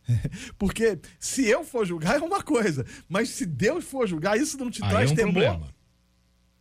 Porque 0.59 0.99
se 1.19 1.47
eu 1.47 1.65
for 1.65 1.87
julgar 1.87 2.17
é 2.21 2.25
uma 2.25 2.43
coisa, 2.43 2.85
mas 3.09 3.31
se 3.31 3.47
Deus 3.47 3.85
for 3.85 4.07
julgar, 4.07 4.39
isso 4.39 4.59
não 4.59 4.71
te 4.71 4.83
Aí 4.83 4.91
traz 4.91 5.11
é 5.11 5.13
um 5.13 5.17
temor. 5.17 5.33
problema. 5.33 5.75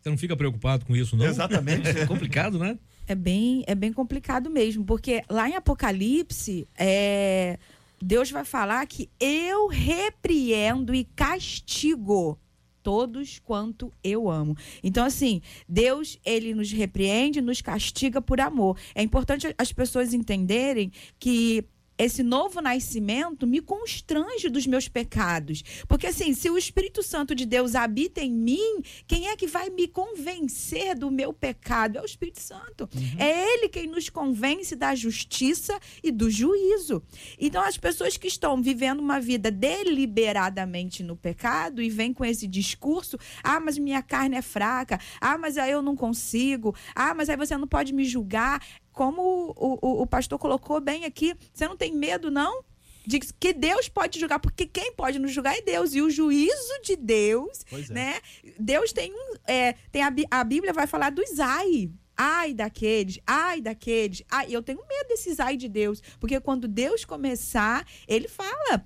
Você 0.02 0.10
não 0.10 0.18
fica 0.18 0.36
preocupado 0.36 0.86
com 0.86 0.96
isso, 0.96 1.16
não? 1.16 1.26
Exatamente. 1.26 1.90
É 1.98 2.06
complicado, 2.08 2.58
né? 2.58 2.78
É 3.08 3.14
bem, 3.14 3.64
é 3.68 3.76
bem 3.76 3.94
complicado 3.94 4.50
mesmo, 4.50 4.84
porque 4.84 5.24
lá 5.30 5.50
em 5.50 5.56
Apocalipse, 5.56 6.68
é, 6.76 7.60
Deus 8.02 8.32
vai 8.32 8.46
falar 8.46 8.86
que 8.88 9.10
eu 9.20 9.68
repreendo 9.68 10.96
e 10.96 11.04
castigo 11.04 12.40
todos 12.82 13.40
quanto 13.40 13.94
eu 14.04 14.30
amo. 14.30 14.56
Então, 14.84 15.06
assim, 15.06 15.42
Deus, 15.68 16.18
ele 16.26 16.54
nos 16.54 16.72
repreende, 16.72 17.42
nos 17.42 17.62
castiga 17.62 18.22
por 18.22 18.42
amor. 18.42 18.78
É 18.96 19.04
importante 19.04 19.54
as 19.58 19.72
pessoas 19.72 20.14
entenderem 20.14 20.92
que 21.20 21.64
esse 22.06 22.24
novo 22.24 22.62
nascimento 22.62 23.46
me 23.46 23.62
constrange 23.62 24.50
dos 24.50 24.66
meus 24.66 24.88
pecados. 24.88 25.64
Porque, 25.88 26.08
assim, 26.08 26.34
se 26.34 26.50
o 26.50 26.58
Espírito 26.58 27.04
Santo 27.04 27.36
de 27.36 27.46
Deus 27.46 27.76
habita 27.76 28.22
em 28.22 28.32
mim, 28.32 28.82
quem 29.08 29.28
é 29.28 29.36
que 29.36 29.48
vai 29.48 29.70
me 29.70 29.88
convencer 29.88 30.96
do 30.96 31.12
meu 31.12 31.32
pecado? 31.32 31.98
É 31.98 32.02
o 32.02 32.06
Espírito 32.06 32.42
Santo. 32.42 32.90
É 33.18 33.54
Ele 33.54 33.70
quem 33.70 33.88
nos 33.88 34.10
convence 34.10 34.76
da 34.76 34.96
justiça 34.96 35.80
e 36.04 36.12
do 36.12 36.30
juízo. 36.30 37.04
Então, 37.40 37.62
as 37.62 37.78
pessoas 37.78 38.18
que 38.18 38.28
estão 38.28 38.62
vivendo 38.62 39.00
uma 39.00 39.20
vida 39.20 39.52
deliberadamente 39.52 41.04
no 41.04 41.16
pecado 41.16 41.82
e 41.82 41.90
vêm 41.90 42.14
com 42.14 42.26
esse 42.26 42.48
discurso: 42.48 43.18
ah, 43.44 43.60
mas 43.60 43.78
minha 43.78 44.02
carne 44.02 44.38
é 44.38 44.42
fraca, 44.42 45.00
ah, 45.20 45.38
mas 45.38 45.58
aí 45.58 45.72
eu 45.72 45.82
não 45.82 45.96
consigo, 45.96 46.76
ah, 46.96 47.14
mas 47.14 47.30
aí 47.30 47.38
você 47.38 47.56
não 47.58 47.68
pode 47.68 47.94
me 47.94 48.06
julgar. 48.06 48.62
Como 48.92 49.54
o, 49.56 49.80
o, 49.82 50.02
o 50.02 50.08
pastor 50.08 50.38
colocou 50.38 50.80
bem 50.82 51.06
aqui, 51.06 51.36
você 51.54 51.68
não 51.68 51.78
tem 51.78 51.94
medo, 51.94 52.30
não? 52.30 52.64
de 53.06 53.20
que 53.20 53.54
Deus 53.54 53.90
pode 53.90 54.20
julgar, 54.20 54.40
porque 54.40 54.66
quem 54.66 54.94
pode 54.94 55.18
nos 55.20 55.32
julgar 55.32 55.58
é 55.58 55.62
Deus. 55.62 55.94
E 55.94 56.02
o 56.02 56.10
juízo 56.10 56.82
de 56.84 56.96
Deus, 56.96 57.66
é. 57.72 57.94
né? 57.94 58.22
Deus 58.60 58.94
tem 58.94 59.12
um. 59.12 59.34
é, 59.48 59.74
tem 59.92 60.04
a, 60.04 60.14
a 60.30 60.44
Bíblia 60.44 60.74
vai 60.74 60.88
falar 60.88 61.10
dos 61.10 61.40
ai. 61.40 61.92
Ai 62.16 62.54
daqueles, 62.54 63.20
ai 63.26 63.62
daqueles. 63.62 64.22
Ai, 64.30 64.48
eu 64.50 64.62
tenho 64.62 64.80
medo 64.88 65.08
desses 65.08 65.40
ai 65.40 65.58
de 65.58 65.68
Deus. 65.68 66.02
Porque 66.20 66.40
quando 66.40 66.68
Deus 66.68 67.04
começar, 67.04 67.86
ele 68.08 68.28
fala. 68.28 68.86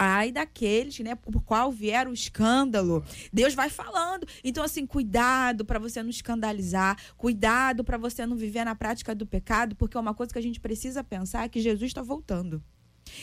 Ai 0.00 0.32
daqueles, 0.32 0.98
né, 1.00 1.14
por 1.14 1.42
qual 1.42 1.70
vier 1.72 2.06
o 2.08 2.12
escândalo. 2.12 3.04
Deus 3.32 3.54
vai 3.54 3.68
falando. 3.70 4.26
Então, 4.44 4.62
assim, 4.64 4.86
cuidado 4.86 5.64
para 5.64 5.78
você 5.78 6.02
não 6.02 6.10
escandalizar, 6.10 6.96
cuidado 7.16 7.82
para 7.84 7.96
você 7.98 8.26
não 8.26 8.36
viver 8.36 8.64
na 8.64 8.74
prática 8.74 9.14
do 9.14 9.26
pecado, 9.26 9.74
porque 9.76 9.96
uma 9.98 10.14
coisa 10.14 10.32
que 10.32 10.38
a 10.38 10.42
gente 10.42 10.60
precisa 10.60 11.02
pensar 11.04 11.44
é 11.44 11.48
que 11.48 11.60
Jesus 11.60 11.88
está 11.90 12.02
voltando. 12.02 12.62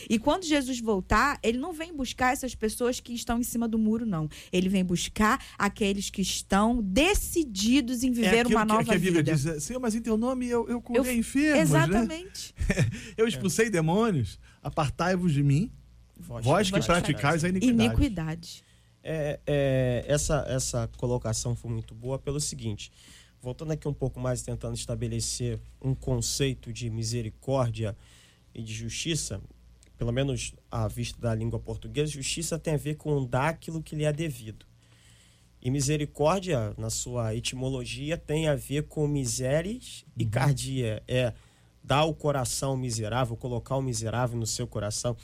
E 0.09 0.17
quando 0.17 0.45
Jesus 0.45 0.79
voltar, 0.79 1.37
ele 1.43 1.59
não 1.59 1.71
vem 1.71 1.93
buscar 1.95 2.33
essas 2.33 2.55
pessoas 2.55 2.99
que 2.99 3.13
estão 3.13 3.37
em 3.37 3.43
cima 3.43 3.67
do 3.67 3.77
muro, 3.77 4.03
não. 4.03 4.27
Ele 4.51 4.67
vem 4.67 4.83
buscar 4.83 5.39
aqueles 5.59 6.09
que 6.09 6.23
estão 6.23 6.81
decididos 6.81 8.01
em 8.03 8.09
viver 8.11 8.39
aquilo 8.39 8.55
uma 8.55 8.61
que- 8.65 8.67
nova 8.73 8.83
que 8.83 8.89
a 8.89 8.93
Bíblia 8.99 9.21
vida. 9.23 9.35
diz, 9.53 9.63
Senhor, 9.63 9.79
mas 9.79 9.93
em 9.93 10.01
teu 10.01 10.17
nome 10.17 10.47
eu, 10.47 10.67
eu 10.67 10.81
curei 10.81 11.13
Eu- 11.13 11.19
enfermos, 11.19 11.69
né? 11.69 11.79
Exatamente. 11.83 12.55
Eu 13.15 13.27
expulsei 13.27 13.69
demônios, 13.69 14.39
apartai-vos 14.63 15.31
de 15.31 15.43
mim, 15.43 15.71
vós 16.17 16.69
que 16.69 16.81
praticais 16.81 17.43
a 17.43 17.49
iniquidade. 17.49 17.83
Iniquidade. 17.83 18.63
É, 19.03 19.39
é, 19.45 20.05
essa, 20.07 20.45
essa 20.47 20.89
colocação 20.97 21.55
foi 21.55 21.71
muito 21.71 21.93
boa 21.93 22.17
pelo 22.17 22.39
seguinte. 22.39 22.91
Voltando 23.41 23.71
aqui 23.71 23.87
um 23.87 23.93
pouco 23.93 24.19
mais, 24.19 24.41
tentando 24.41 24.75
estabelecer 24.75 25.59
um 25.81 25.93
conceito 25.93 26.73
de 26.73 26.89
misericórdia 26.89 27.95
e 28.53 28.63
de 28.63 28.73
justiça, 28.73 29.39
pelo 29.97 30.11
menos 30.11 30.53
à 30.71 30.87
vista 30.87 31.21
da 31.21 31.35
língua 31.35 31.59
portuguesa, 31.59 32.11
justiça 32.11 32.57
tem 32.57 32.73
a 32.73 32.77
ver 32.77 32.95
com 32.95 33.23
dar 33.23 33.49
aquilo 33.49 33.83
que 33.83 33.95
lhe 33.95 34.03
é 34.03 34.11
devido. 34.11 34.65
E 35.61 35.69
misericórdia, 35.69 36.73
na 36.77 36.89
sua 36.89 37.35
etimologia, 37.35 38.17
tem 38.17 38.47
a 38.47 38.55
ver 38.55 38.83
com 38.83 39.07
miséries 39.07 40.05
e 40.17 40.25
cardia. 40.25 41.01
É 41.07 41.33
dar 41.83 42.05
o 42.05 42.13
coração 42.13 42.75
miserável, 42.75 43.35
colocar 43.35 43.75
o 43.75 43.81
miserável 43.81 44.37
no 44.37 44.47
seu 44.47 44.67
coração. 44.67 45.15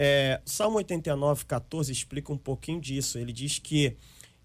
É, 0.00 0.40
Salmo 0.44 0.76
89, 0.76 1.44
14 1.44 1.90
explica 1.90 2.32
um 2.32 2.38
pouquinho 2.38 2.80
disso. 2.80 3.18
Ele 3.18 3.32
diz 3.32 3.58
que 3.58 3.96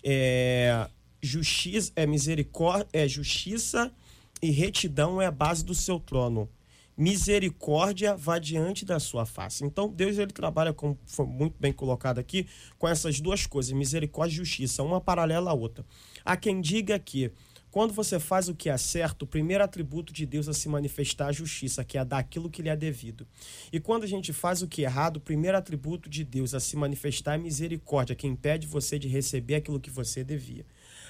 é, 0.03 0.89
justiça, 1.21 1.91
é 1.95 2.07
misericórdia, 2.07 2.87
é 2.91 3.07
justiça 3.07 3.93
e 4.41 4.49
retidão 4.49 5.21
é 5.21 5.27
a 5.27 5.31
base 5.31 5.63
do 5.63 5.75
seu 5.75 5.99
trono. 5.99 6.49
Misericórdia 6.97 8.15
vai 8.15 8.39
diante 8.39 8.83
da 8.83 8.99
sua 8.99 9.27
face. 9.27 9.63
Então 9.63 9.87
Deus 9.87 10.17
ele 10.17 10.33
trabalha, 10.33 10.73
como 10.73 10.97
foi 11.05 11.27
muito 11.27 11.55
bem 11.59 11.71
colocado 11.71 12.17
aqui, 12.17 12.47
com 12.79 12.87
essas 12.87 13.21
duas 13.21 13.45
coisas, 13.45 13.71
misericórdia 13.73 14.33
e 14.33 14.37
justiça, 14.37 14.81
uma 14.81 14.99
paralela 14.99 15.51
à 15.51 15.53
outra. 15.53 15.85
Há 16.25 16.35
quem 16.35 16.61
diga 16.61 16.97
que 16.97 17.31
quando 17.73 17.91
você 17.91 18.19
faz 18.19 18.47
o 18.47 18.53
que 18.53 18.69
é 18.69 18.77
certo, 18.77 19.23
o 19.23 19.27
primeiro 19.27 19.63
atributo 19.63 20.13
de 20.13 20.27
Deus 20.27 20.47
a 20.47 20.53
se 20.53 20.69
manifestar 20.69 21.25
é 21.25 21.29
a 21.29 21.31
justiça, 21.31 21.83
que 21.83 21.97
é 21.97 22.05
dar 22.05 22.19
aquilo 22.19 22.47
que 22.47 22.61
lhe 22.61 22.69
é 22.69 22.75
devido. 22.75 23.25
E 23.71 23.79
quando 23.79 24.03
a 24.03 24.07
gente 24.07 24.31
faz 24.31 24.61
o 24.61 24.67
que 24.67 24.83
é 24.83 24.85
errado, 24.85 25.17
o 25.17 25.19
primeiro 25.19 25.57
atributo 25.57 26.07
de 26.07 26.23
Deus 26.23 26.53
a 26.53 26.59
se 26.59 26.75
manifestar 26.75 27.33
é 27.33 27.37
misericórdia, 27.39 28.15
que 28.15 28.27
impede 28.27 28.67
você 28.67 28.99
de 28.99 29.07
receber 29.07 29.55
aquilo 29.55 29.79
que 29.79 29.89
você 29.89 30.23
devia. 30.23 30.63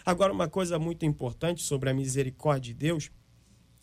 Agora, 0.06 0.32
uma 0.32 0.48
coisa 0.48 0.80
muito 0.80 1.06
importante 1.06 1.62
sobre 1.62 1.90
a 1.90 1.94
misericórdia 1.94 2.74
de 2.74 2.80
Deus, 2.80 3.12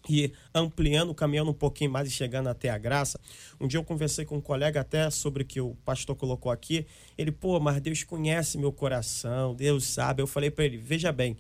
e 0.09 0.33
ampliando, 0.55 1.15
caminhando 1.15 1.51
um 1.51 1.55
pouquinho 1.55 1.91
mais 1.91 2.09
e 2.09 2.11
chegando 2.11 2.49
até 2.49 2.71
a 2.71 2.79
graça. 2.79 3.21
Um 3.61 3.69
dia 3.69 3.79
eu 3.79 3.85
conversei 3.85 4.25
com 4.25 4.39
um 4.39 4.41
colega 4.41 4.81
até 4.81 5.11
sobre 5.11 5.43
o 5.43 5.47
que 5.47 5.61
o 5.61 5.75
pastor 5.85 6.17
colocou 6.17 6.51
aqui. 6.51 6.87
Ele, 7.19 7.31
pô, 7.31 7.61
mas 7.61 7.79
Deus 7.83 8.03
conhece 8.05 8.57
meu 8.57 8.73
coração, 8.73 9.55
Deus 9.55 9.85
sabe. 9.85 10.23
Eu 10.23 10.27
falei 10.27 10.51
para 10.51 10.65
ele, 10.65 10.79
veja 10.79 11.13
bem, 11.13 11.37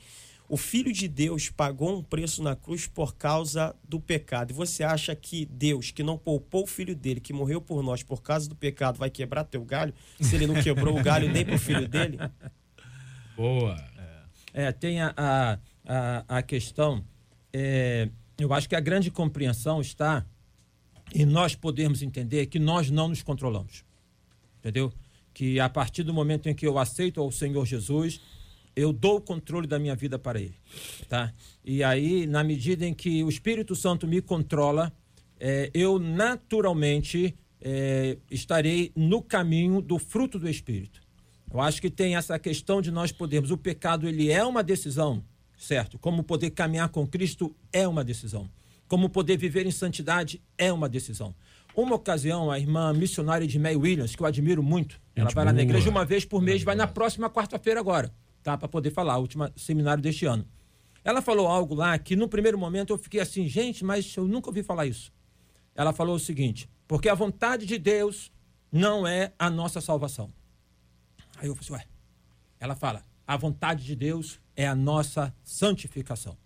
o 0.50 0.56
Filho 0.56 0.92
de 0.92 1.06
Deus 1.06 1.48
pagou 1.48 1.96
um 1.96 2.02
preço 2.02 2.42
na 2.42 2.56
cruz 2.56 2.84
por 2.84 3.14
causa 3.14 3.72
do 3.88 4.00
pecado. 4.00 4.50
E 4.50 4.52
você 4.52 4.82
acha 4.82 5.14
que 5.14 5.46
Deus, 5.46 5.92
que 5.92 6.02
não 6.02 6.18
poupou 6.18 6.64
o 6.64 6.66
Filho 6.66 6.96
dele, 6.96 7.20
que 7.20 7.32
morreu 7.32 7.60
por 7.60 7.84
nós 7.84 8.02
por 8.02 8.20
causa 8.20 8.48
do 8.48 8.56
pecado, 8.56 8.98
vai 8.98 9.10
quebrar 9.10 9.44
teu 9.44 9.64
galho? 9.64 9.94
Se 10.20 10.34
ele 10.34 10.48
não 10.48 10.60
quebrou 10.60 10.98
o 10.98 11.02
galho 11.04 11.30
nem 11.30 11.44
pro 11.44 11.56
filho 11.56 11.86
dele? 11.86 12.18
Boa. 13.36 13.76
É, 14.52 14.72
tem 14.72 15.00
a, 15.00 15.14
a, 15.16 15.58
a, 15.86 16.38
a 16.38 16.42
questão, 16.42 17.04
é, 17.52 18.08
eu 18.36 18.52
acho 18.52 18.68
que 18.68 18.74
a 18.74 18.80
grande 18.80 19.08
compreensão 19.08 19.80
está 19.80 20.26
em 21.14 21.24
nós 21.24 21.54
podermos 21.54 22.02
entender 22.02 22.46
que 22.46 22.58
nós 22.58 22.90
não 22.90 23.06
nos 23.06 23.22
controlamos. 23.22 23.84
Entendeu? 24.58 24.92
Que 25.32 25.60
a 25.60 25.68
partir 25.68 26.02
do 26.02 26.12
momento 26.12 26.48
em 26.48 26.54
que 26.56 26.66
eu 26.66 26.76
aceito 26.76 27.20
ao 27.20 27.30
Senhor 27.30 27.64
Jesus, 27.64 28.20
eu 28.74 28.92
dou 28.92 29.16
o 29.16 29.20
controle 29.20 29.66
da 29.66 29.78
minha 29.78 29.94
vida 29.94 30.18
para 30.18 30.40
Ele. 30.40 30.54
Tá? 31.08 31.32
E 31.64 31.82
aí, 31.82 32.26
na 32.26 32.42
medida 32.42 32.86
em 32.86 32.94
que 32.94 33.22
o 33.24 33.28
Espírito 33.28 33.74
Santo 33.74 34.06
me 34.06 34.20
controla, 34.20 34.92
é, 35.38 35.70
eu 35.74 35.98
naturalmente 35.98 37.34
é, 37.60 38.16
estarei 38.30 38.92
no 38.94 39.22
caminho 39.22 39.80
do 39.80 39.98
fruto 39.98 40.38
do 40.38 40.48
Espírito. 40.48 41.00
Eu 41.52 41.60
acho 41.60 41.80
que 41.80 41.90
tem 41.90 42.14
essa 42.14 42.38
questão 42.38 42.80
de 42.80 42.90
nós 42.90 43.10
podermos. 43.10 43.50
O 43.50 43.58
pecado 43.58 44.08
ele 44.08 44.30
é 44.30 44.44
uma 44.44 44.62
decisão, 44.62 45.22
certo? 45.58 45.98
Como 45.98 46.22
poder 46.22 46.50
caminhar 46.50 46.88
com 46.90 47.06
Cristo 47.06 47.54
é 47.72 47.86
uma 47.88 48.04
decisão. 48.04 48.48
Como 48.86 49.08
poder 49.08 49.36
viver 49.36 49.66
em 49.66 49.70
santidade 49.70 50.40
é 50.56 50.72
uma 50.72 50.88
decisão. 50.88 51.34
Uma 51.74 51.96
ocasião, 51.96 52.50
a 52.50 52.58
irmã 52.58 52.92
missionária 52.92 53.46
de 53.46 53.58
May 53.58 53.76
Williams, 53.76 54.14
que 54.14 54.22
eu 54.22 54.26
admiro 54.26 54.62
muito, 54.62 55.00
ela 55.14 55.28
Gente 55.28 55.34
vai 55.34 55.44
lá 55.44 55.52
na 55.52 55.62
igreja 55.62 55.88
uma 55.88 56.04
vez 56.04 56.24
por 56.24 56.42
mês, 56.42 56.62
vai 56.62 56.74
na 56.74 56.86
próxima 56.86 57.30
quarta-feira 57.30 57.78
agora. 57.78 58.12
Tá? 58.42 58.56
Para 58.56 58.68
poder 58.68 58.90
falar, 58.90 59.18
o 59.18 59.22
último 59.22 59.50
seminário 59.56 60.02
deste 60.02 60.26
ano. 60.26 60.46
Ela 61.02 61.22
falou 61.22 61.46
algo 61.46 61.74
lá 61.74 61.98
que 61.98 62.14
no 62.14 62.28
primeiro 62.28 62.58
momento 62.58 62.92
eu 62.92 62.98
fiquei 62.98 63.20
assim, 63.20 63.48
gente, 63.48 63.84
mas 63.84 64.14
eu 64.16 64.26
nunca 64.26 64.50
ouvi 64.50 64.62
falar 64.62 64.86
isso. 64.86 65.12
Ela 65.74 65.92
falou 65.92 66.16
o 66.16 66.20
seguinte: 66.20 66.68
porque 66.86 67.08
a 67.08 67.14
vontade 67.14 67.64
de 67.64 67.78
Deus 67.78 68.30
não 68.70 69.06
é 69.06 69.32
a 69.38 69.48
nossa 69.48 69.80
salvação. 69.80 70.32
Aí 71.38 71.48
eu 71.48 71.56
falei 71.56 71.82
ué. 71.82 71.86
Ela 72.58 72.76
fala: 72.76 73.04
a 73.26 73.36
vontade 73.36 73.84
de 73.84 73.96
Deus 73.96 74.40
é 74.54 74.66
a 74.66 74.74
nossa 74.74 75.34
santificação. 75.42 76.36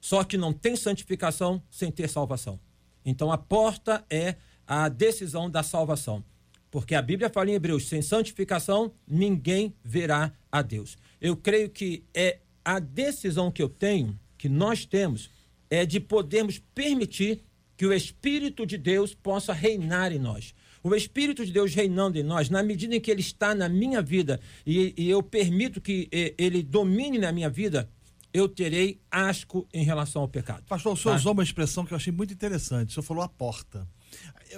Só 0.00 0.24
que 0.24 0.38
não 0.38 0.52
tem 0.52 0.76
santificação 0.76 1.62
sem 1.70 1.90
ter 1.90 2.08
salvação. 2.08 2.58
Então 3.04 3.30
a 3.30 3.36
porta 3.36 4.04
é 4.08 4.36
a 4.66 4.88
decisão 4.88 5.50
da 5.50 5.62
salvação. 5.62 6.24
Porque 6.70 6.94
a 6.94 7.02
Bíblia 7.02 7.28
fala 7.28 7.50
em 7.50 7.54
Hebreus: 7.54 7.88
sem 7.88 8.00
santificação, 8.00 8.92
ninguém 9.06 9.74
verá 9.82 10.32
a 10.50 10.62
Deus. 10.62 10.96
Eu 11.20 11.36
creio 11.36 11.68
que 11.68 12.04
é 12.14 12.38
a 12.64 12.78
decisão 12.78 13.50
que 13.50 13.62
eu 13.62 13.68
tenho, 13.68 14.18
que 14.36 14.48
nós 14.48 14.84
temos, 14.84 15.30
é 15.70 15.84
de 15.84 16.00
podermos 16.00 16.58
permitir 16.74 17.42
que 17.76 17.86
o 17.86 17.92
Espírito 17.92 18.66
de 18.66 18.76
Deus 18.76 19.14
possa 19.14 19.52
reinar 19.52 20.12
em 20.12 20.18
nós. 20.18 20.54
O 20.82 20.94
Espírito 20.94 21.44
de 21.44 21.52
Deus 21.52 21.74
reinando 21.74 22.18
em 22.18 22.22
nós, 22.22 22.50
na 22.50 22.62
medida 22.62 22.94
em 22.94 23.00
que 23.00 23.10
ele 23.10 23.20
está 23.20 23.54
na 23.54 23.68
minha 23.68 24.00
vida 24.00 24.40
e, 24.66 24.94
e 24.96 25.10
eu 25.10 25.22
permito 25.22 25.80
que 25.80 26.08
ele 26.36 26.62
domine 26.62 27.18
na 27.18 27.32
minha 27.32 27.50
vida, 27.50 27.88
eu 28.32 28.48
terei 28.48 29.00
asco 29.10 29.66
em 29.72 29.84
relação 29.84 30.22
ao 30.22 30.28
pecado. 30.28 30.64
Pastor, 30.68 30.92
o 30.92 30.96
senhor 30.96 31.14
Tá? 31.14 31.18
usou 31.18 31.32
uma 31.32 31.42
expressão 31.42 31.84
que 31.84 31.92
eu 31.92 31.96
achei 31.96 32.12
muito 32.12 32.32
interessante. 32.32 32.90
O 32.90 32.92
senhor 32.92 33.02
falou 33.02 33.22
a 33.22 33.28
porta. 33.28 33.88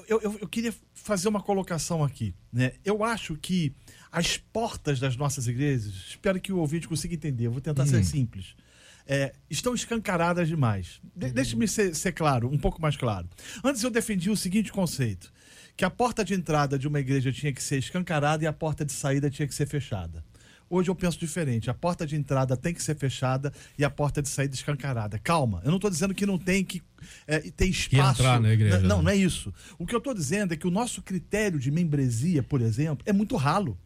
Eu, 0.09 0.21
eu, 0.21 0.39
eu 0.41 0.49
queria 0.49 0.75
fazer 0.93 1.29
uma 1.29 1.43
colocação 1.43 2.05
aqui. 2.05 2.35
Né? 2.53 2.73
Eu 2.85 3.03
acho 3.03 3.37
que 3.37 3.73
as 4.13 4.37
portas 4.37 4.99
das 4.99 5.17
nossas 5.17 5.47
igrejas, 5.47 5.93
espero 6.09 6.41
que 6.41 6.53
o 6.53 6.59
ouvinte 6.59 6.89
consiga 6.89 7.15
entender, 7.15 7.49
vou 7.49 7.61
tentar 7.61 7.87
ser 7.87 8.05
simples. 8.05 8.55
é, 9.07 9.33
estão 9.49 9.75
escancaradas 9.75 10.49
demais. 10.49 11.01
De, 11.15 11.31
Deixe-me 11.31 11.67
ser, 11.69 11.95
ser 11.95 12.13
claro, 12.13 12.49
um 12.53 12.59
pouco 12.59 12.81
mais 12.81 12.97
claro. 12.97 13.29
Antes 13.65 13.83
eu 13.83 13.91
defendi 13.91 14.31
o 14.31 14.37
seguinte 14.37 14.73
conceito: 14.73 15.33
que 15.77 15.85
a 15.85 15.91
porta 15.91 16.25
de 16.25 16.35
entrada 16.35 16.79
de 16.79 16.87
uma 16.89 17.01
igreja 17.01 17.33
tinha 17.33 17.53
que 17.53 17.63
ser 17.63 17.79
escancarada 17.79 18.45
e 18.45 18.47
a 18.47 18.53
porta 18.53 18.85
de 18.85 18.93
saída 18.93 19.31
tinha 19.31 19.47
que 19.49 19.55
ser 19.55 19.67
fechada. 19.67 20.25
Hoje 20.73 20.89
eu 20.89 20.95
penso 20.95 21.19
diferente. 21.19 21.69
A 21.69 21.75
porta 21.75 22.07
de 22.07 22.15
entrada 22.15 22.57
tem 22.57 22.73
que 22.73 22.81
ser 22.81 22.95
fechada 22.97 23.53
e 23.77 23.85
a 23.85 23.91
porta 23.91 24.23
de 24.23 24.29
saída 24.29 24.55
escancarada. 24.55 25.19
Calma, 25.19 25.61
eu 25.65 25.69
não 25.71 25.79
estou 25.79 25.91
dizendo 25.91 26.15
que 26.15 26.25
não 26.25 26.39
tem 26.39 26.65
que 26.65 26.81
é, 27.27 27.41
ter 27.41 27.67
espaço. 27.67 28.23
entrar 28.23 28.41
na 28.41 28.53
igreja, 28.53 28.79
Não, 28.79 28.99
né? 28.99 29.03
não 29.03 29.11
é 29.11 29.17
isso. 29.17 29.53
O 29.81 29.85
que 29.85 29.93
eu 29.93 29.99
estou 29.99 30.15
dizendo 30.15 30.55
é 30.55 30.57
que 30.57 30.69
o 30.69 30.71
nosso 30.71 31.03
critério 31.03 31.59
de 31.59 31.73
membresia, 31.73 32.41
por 32.41 32.61
exemplo, 32.61 33.03
é 33.05 33.13
muito 33.13 33.35
ralo. 33.35 33.77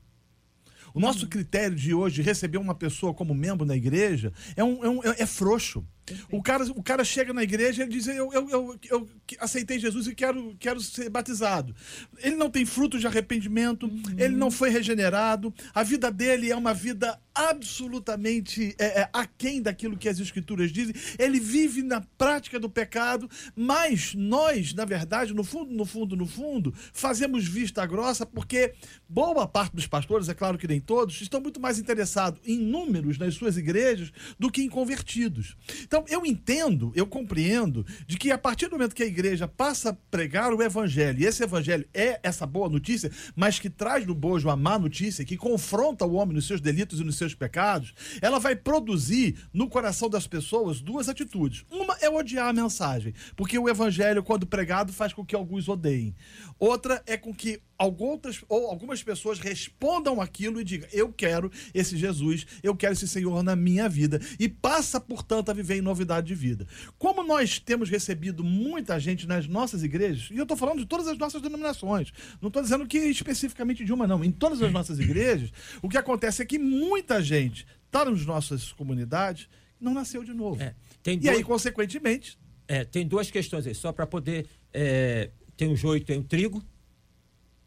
O 0.95 1.01
nosso 1.01 1.27
critério 1.27 1.77
de 1.77 1.93
hoje 1.93 2.23
receber 2.23 2.57
uma 2.57 2.75
pessoa 2.75 3.13
como 3.13 3.35
membro 3.35 3.67
na 3.67 3.75
igreja 3.77 4.33
é, 4.57 4.63
um, 4.63 4.85
é, 4.85 4.89
um- 4.89 5.03
é- 5.03 5.17
é 5.23 5.27
frouxo. 5.27 5.85
O 6.31 6.43
cara, 6.43 6.65
o 6.67 6.83
cara 6.83 7.03
chega 7.03 7.33
na 7.33 7.43
igreja 7.43 7.83
e 7.85 7.89
diz: 7.89 8.07
eu, 8.07 8.31
eu, 8.33 8.49
eu, 8.51 8.79
eu 8.91 9.09
aceitei 9.41 9.79
Jesus 9.79 10.07
e 10.07 10.15
quero, 10.15 10.55
quero 10.61 10.79
ser 10.81 11.09
batizado. 11.09 11.75
Ele 12.19 12.37
não 12.37 12.51
tem 12.51 12.65
fruto 12.67 12.99
de 12.99 13.07
arrependimento, 13.07 13.91
ele 14.19 14.37
não 14.37 14.51
foi 14.51 14.69
regenerado, 14.69 15.53
a 15.75 15.83
vida 15.83 16.11
dele 16.13 16.51
é 16.51 16.57
uma 16.57 16.75
vida 16.75 17.19
absolutamente 17.35 18.75
é, 18.79 19.01
é, 19.01 19.09
aquém 19.13 19.61
daquilo 19.61 19.97
que 19.97 20.09
as 20.09 20.19
escrituras 20.21 20.71
dizem. 20.71 20.95
Ele 21.19 21.41
vive 21.41 21.83
na 21.83 22.01
prática 22.01 22.61
do 22.61 22.71
pecado, 22.71 23.29
mas 23.57 24.15
nós, 24.15 24.73
na 24.73 24.85
verdade, 24.85 25.35
no 25.35 25.43
fundo, 25.43 25.75
no 25.75 25.85
fundo, 25.85 26.17
no 26.17 26.27
fundo, 26.27 26.73
fazemos 26.93 27.47
vista 27.47 27.85
grossa 27.85 28.25
porque 28.25 28.75
boa 29.09 29.47
parte 29.47 29.75
dos 29.75 29.87
pastores, 29.87 30.29
é 30.29 30.35
claro 30.35 30.59
que 30.59 30.69
nem 30.69 30.81
todos, 30.81 31.21
estão 31.21 31.41
muito 31.41 31.61
mais 31.61 31.79
interessados 31.79 32.41
em 32.45 32.59
números 32.59 33.19
nas 33.19 33.35
suas 33.35 33.57
igrejas 33.57 34.13
do 34.39 34.51
que 34.51 34.63
em 34.63 34.69
convertidos. 34.69 35.57
Então, 35.83 36.05
eu 36.09 36.25
entendo, 36.25 36.93
eu 36.95 37.07
compreendo 37.07 37.85
de 38.07 38.17
que 38.17 38.31
a 38.31 38.39
partir 38.39 38.67
do 38.67 38.73
momento 38.73 38.95
que 38.95 39.03
a 39.03 39.07
igreja 39.07 39.49
passa 39.49 39.91
a 39.91 39.93
pregar 39.93 40.53
o 40.53 40.63
evangelho, 40.63 41.21
e 41.21 41.27
esse 41.27 41.43
evangelho 41.43 41.87
é 41.93 42.21
essa 42.23 42.47
boa 42.47 42.69
notícia, 42.69 43.11
mas 43.35 43.59
que 43.59 43.69
traz 43.71 44.07
no 44.07 44.15
bojo 44.15 44.49
a 44.49 44.57
má 44.57 44.79
notícia, 44.79 45.25
que 45.25 45.37
confronta 45.37 46.05
o 46.05 46.15
homem 46.15 46.35
nos 46.35 46.47
seus 46.47 46.61
delitos 46.61 47.01
e 47.01 47.05
nos 47.05 47.17
seus 47.17 47.24
pecados, 47.33 47.95
ela 48.21 48.41
vai 48.41 48.57
produzir 48.57 49.37
no 49.53 49.69
coração 49.69 50.11
das 50.11 50.27
pessoas 50.27 50.81
duas 50.81 51.09
atitudes. 51.09 51.65
Uma 51.71 51.97
é 52.01 52.11
odiar 52.11 52.49
a 52.49 52.53
mensagem, 52.53 53.15
porque 53.37 53.57
o 53.57 53.69
evangelho, 53.69 54.25
quando 54.25 54.47
pregado, 54.47 54.93
faz 54.93 55.13
com 55.13 55.25
que 55.25 55.37
alguns 55.37 55.69
odeiem. 55.69 56.15
Outra 56.59 57.01
é 57.07 57.17
com 57.17 57.33
que 57.33 57.63
algumas, 57.79 58.45
ou 58.49 58.67
algumas 58.69 59.03
pessoas 59.03 59.39
respondam 59.39 60.21
aquilo 60.21 60.61
e 60.61 60.65
digam: 60.65 60.89
Eu 60.93 61.13
quero 61.13 61.51
esse 61.73 61.97
Jesus, 61.97 62.47
eu 62.63 62.75
quero 62.77 62.93
esse 62.93 63.07
Senhor 63.09 63.43
na 63.43 63.55
minha 63.57 63.89
vida. 63.89 64.21
E 64.39 64.49
passa, 64.49 65.01
portanto, 65.01 65.51
a 65.51 65.53
viver 65.55 65.77
em 65.77 65.81
novidade 65.81 66.27
de 66.27 66.35
vida. 66.35 66.67
Como 66.99 67.23
nós 67.23 67.59
temos 67.59 67.89
recebido 67.91 68.43
muita 68.45 68.99
gente 69.01 69.27
nas 69.27 69.47
nossas 69.47 69.83
igrejas, 69.83 70.29
e 70.31 70.37
eu 70.37 70.43
estou 70.45 70.57
falando 70.57 70.79
de 70.79 70.87
todas 70.87 71.07
as 71.09 71.19
nossas 71.19 71.43
denominações, 71.43 72.13
não 72.41 72.49
estou 72.49 72.63
dizendo 72.63 72.87
que 72.87 72.99
especificamente 72.99 73.85
de 73.85 73.93
uma, 73.93 74.07
não. 74.07 74.25
Em 74.25 74.31
todas 74.33 74.63
as 74.63 74.73
nossas 74.73 74.99
igrejas, 74.99 75.51
o 75.83 75.89
que 75.89 75.97
acontece 75.99 76.43
é 76.43 76.45
que 76.45 76.59
muita 76.59 77.23
gente 77.23 77.67
está 77.87 78.05
nas 78.05 78.25
nossas 78.27 78.73
comunidades 78.73 79.49
não 79.81 79.93
nasceu 79.93 80.25
de 80.25 80.33
novo. 80.33 80.63
É, 80.63 80.75
E 81.07 81.11
aí, 81.11 81.19
dois- 81.19 81.45
consequentemente, 81.45 82.39
É, 82.67 82.83
tem 82.85 83.07
duas 83.07 83.31
questões 83.31 83.67
aí, 83.67 83.75
só 83.75 83.93
para 83.93 84.07
poder. 84.07 84.47
é, 84.73 85.31
tem 85.57 85.71
o 85.71 85.77
joio 85.77 85.99
e 85.99 86.05
tem 86.05 86.19
o 86.19 86.25
trigo, 86.25 86.65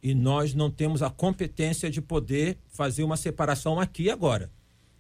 e 0.08 0.16
nós 0.16 0.54
não 0.54 0.72
temos 0.72 1.02
a 1.02 1.10
competência 1.10 1.90
de 1.90 2.02
poder 2.02 2.58
fazer 2.70 3.04
uma 3.04 3.18
separação 3.18 3.78
aqui 3.78 4.04
e 4.04 4.10
agora. 4.10 4.50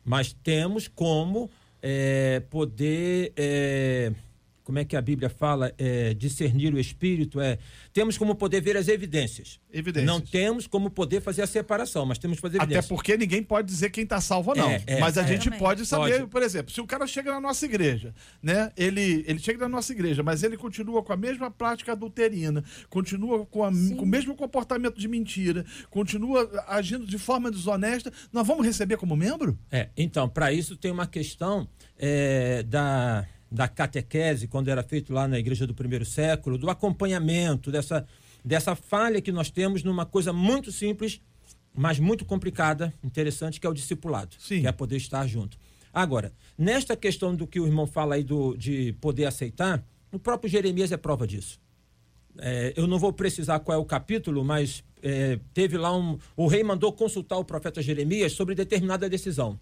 Mas 0.03 0.33
temos 0.33 0.89
como 0.89 1.49
é, 1.81 2.41
poder. 2.49 3.31
é, 3.37 4.11
como 4.67 4.80
é 4.80 4.84
que 4.84 4.97
a 4.97 5.01
Bíblia 5.01 5.30
fala? 5.30 5.73
É, 5.77 6.13
discernir 6.13 6.73
o 6.73 6.77
espírito. 6.77 7.39
É, 7.39 7.58
temos 7.93 8.17
como 8.17 8.36
poder 8.36 8.60
ver 8.60 8.75
as 8.75 8.89
evidências. 8.89 9.62
Evidências. 9.71 10.06
Não 10.06 10.19
temos 10.19 10.67
como 10.67 10.89
poder 10.89 11.21
fazer 11.21 11.41
a 11.41 11.47
separação, 11.47 12.06
mas 12.06 12.17
temos 12.17 12.36
que 12.36 12.41
fazer 12.41 12.58
Até 12.58 12.65
evidências. 12.65 12.88
porque 12.89 13.15
ninguém 13.15 13.41
pode 13.41 13.65
dizer 13.65 13.89
quem 13.91 14.03
está 14.03 14.19
salvo 14.19 14.49
ou 14.49 14.58
não. 14.58 14.69
É, 14.69 14.84
é, 14.86 14.99
Mas 14.99 15.17
a 15.17 15.21
é. 15.21 15.27
gente 15.27 15.45
Também. 15.45 15.60
pode 15.60 15.86
saber, 15.86 16.19
Pode. 16.19 16.30
por 16.30 16.43
exemplo, 16.43 16.69
se 16.73 16.82
o 16.82 16.86
cara 16.86 17.08
chega 17.08 17.32
na 17.32 17.39
nossa 17.39 17.63
igreja, 17.65 18.13
né? 18.43 18.69
Ele, 18.75 19.23
ele 19.25 19.39
chega 19.39 19.60
na 19.60 19.69
nossa 19.69 19.93
igreja, 19.93 20.21
mas 20.21 20.43
ele 20.43 20.58
continua 20.58 21.01
com 21.01 21.13
a 21.13 21.17
mesma 21.17 21.49
prática 21.49 21.93
adulterina, 21.93 22.62
continua 22.89 23.45
com, 23.45 23.63
a- 23.63 23.71
com 23.71 24.03
o 24.03 24.06
mesmo 24.06 24.36
comportamento 24.36 24.99
de 24.99 25.08
mentira, 25.08 25.65
continua 25.89 26.65
agindo 26.67 27.06
de 27.06 27.17
forma 27.17 27.49
desonesta, 27.49 28.12
nós 28.34 28.45
vamos 28.45 28.65
receber 28.65 28.97
como 28.97 29.15
membro? 29.15 29.58
É, 29.71 29.88
então, 29.95 30.27
para 30.27 30.51
isso 30.51 30.75
tem 30.75 30.91
uma 30.91 31.08
questão 31.08 31.69
é, 31.97 32.63
da, 32.63 33.25
da 33.49 33.67
catequese, 33.67 34.47
quando 34.47 34.69
era 34.69 34.83
feito 34.83 35.13
lá 35.13 35.27
na 35.27 35.39
igreja 35.39 35.65
do 35.65 35.73
primeiro 35.73 36.05
século, 36.05 36.57
do 36.57 36.69
acompanhamento, 36.69 37.71
dessa, 37.71 38.05
dessa 38.43 38.75
falha 38.75 39.21
que 39.21 39.31
nós 39.31 39.49
temos 39.49 39.83
numa 39.83 40.05
coisa 40.05 40.33
muito 40.33 40.71
simples, 40.71 41.21
mas 41.73 41.99
muito 41.99 42.25
complicada, 42.25 42.93
interessante, 43.03 43.60
que 43.60 43.67
é 43.67 43.69
o 43.69 43.73
discipulado, 43.73 44.36
Sim. 44.39 44.62
que 44.62 44.67
é 44.67 44.71
poder 44.71 44.97
estar 44.97 45.25
junto. 45.27 45.57
Agora, 45.93 46.31
nesta 46.57 46.95
questão 46.95 47.36
do 47.36 47.47
que 47.47 47.60
o 47.60 47.65
irmão 47.65 47.88
fala 47.88 48.15
aí 48.15 48.23
do, 48.23 48.55
de 48.55 48.93
poder 48.93 49.25
aceitar, 49.25 49.83
o 50.12 50.19
próprio 50.19 50.49
Jeremias 50.49 50.91
é 50.91 50.97
prova 50.97 51.25
disso. 51.25 51.60
É, 52.39 52.73
eu 52.75 52.86
não 52.88 52.99
vou 52.99 53.12
precisar 53.12 53.60
qual 53.60 53.77
é 53.77 53.81
o 53.81 53.86
capítulo, 53.86 54.43
mas 54.43 54.83
é, 55.01 55.39
teve 55.53 55.77
lá 55.77 55.95
um. 55.95 56.17
O 56.36 56.47
rei 56.47 56.63
mandou 56.63 56.91
consultar 56.93 57.38
o 57.38 57.45
profeta 57.45 57.81
Jeremias 57.81 58.33
sobre 58.33 58.53
determinada 58.53 59.10
decisão. 59.10 59.60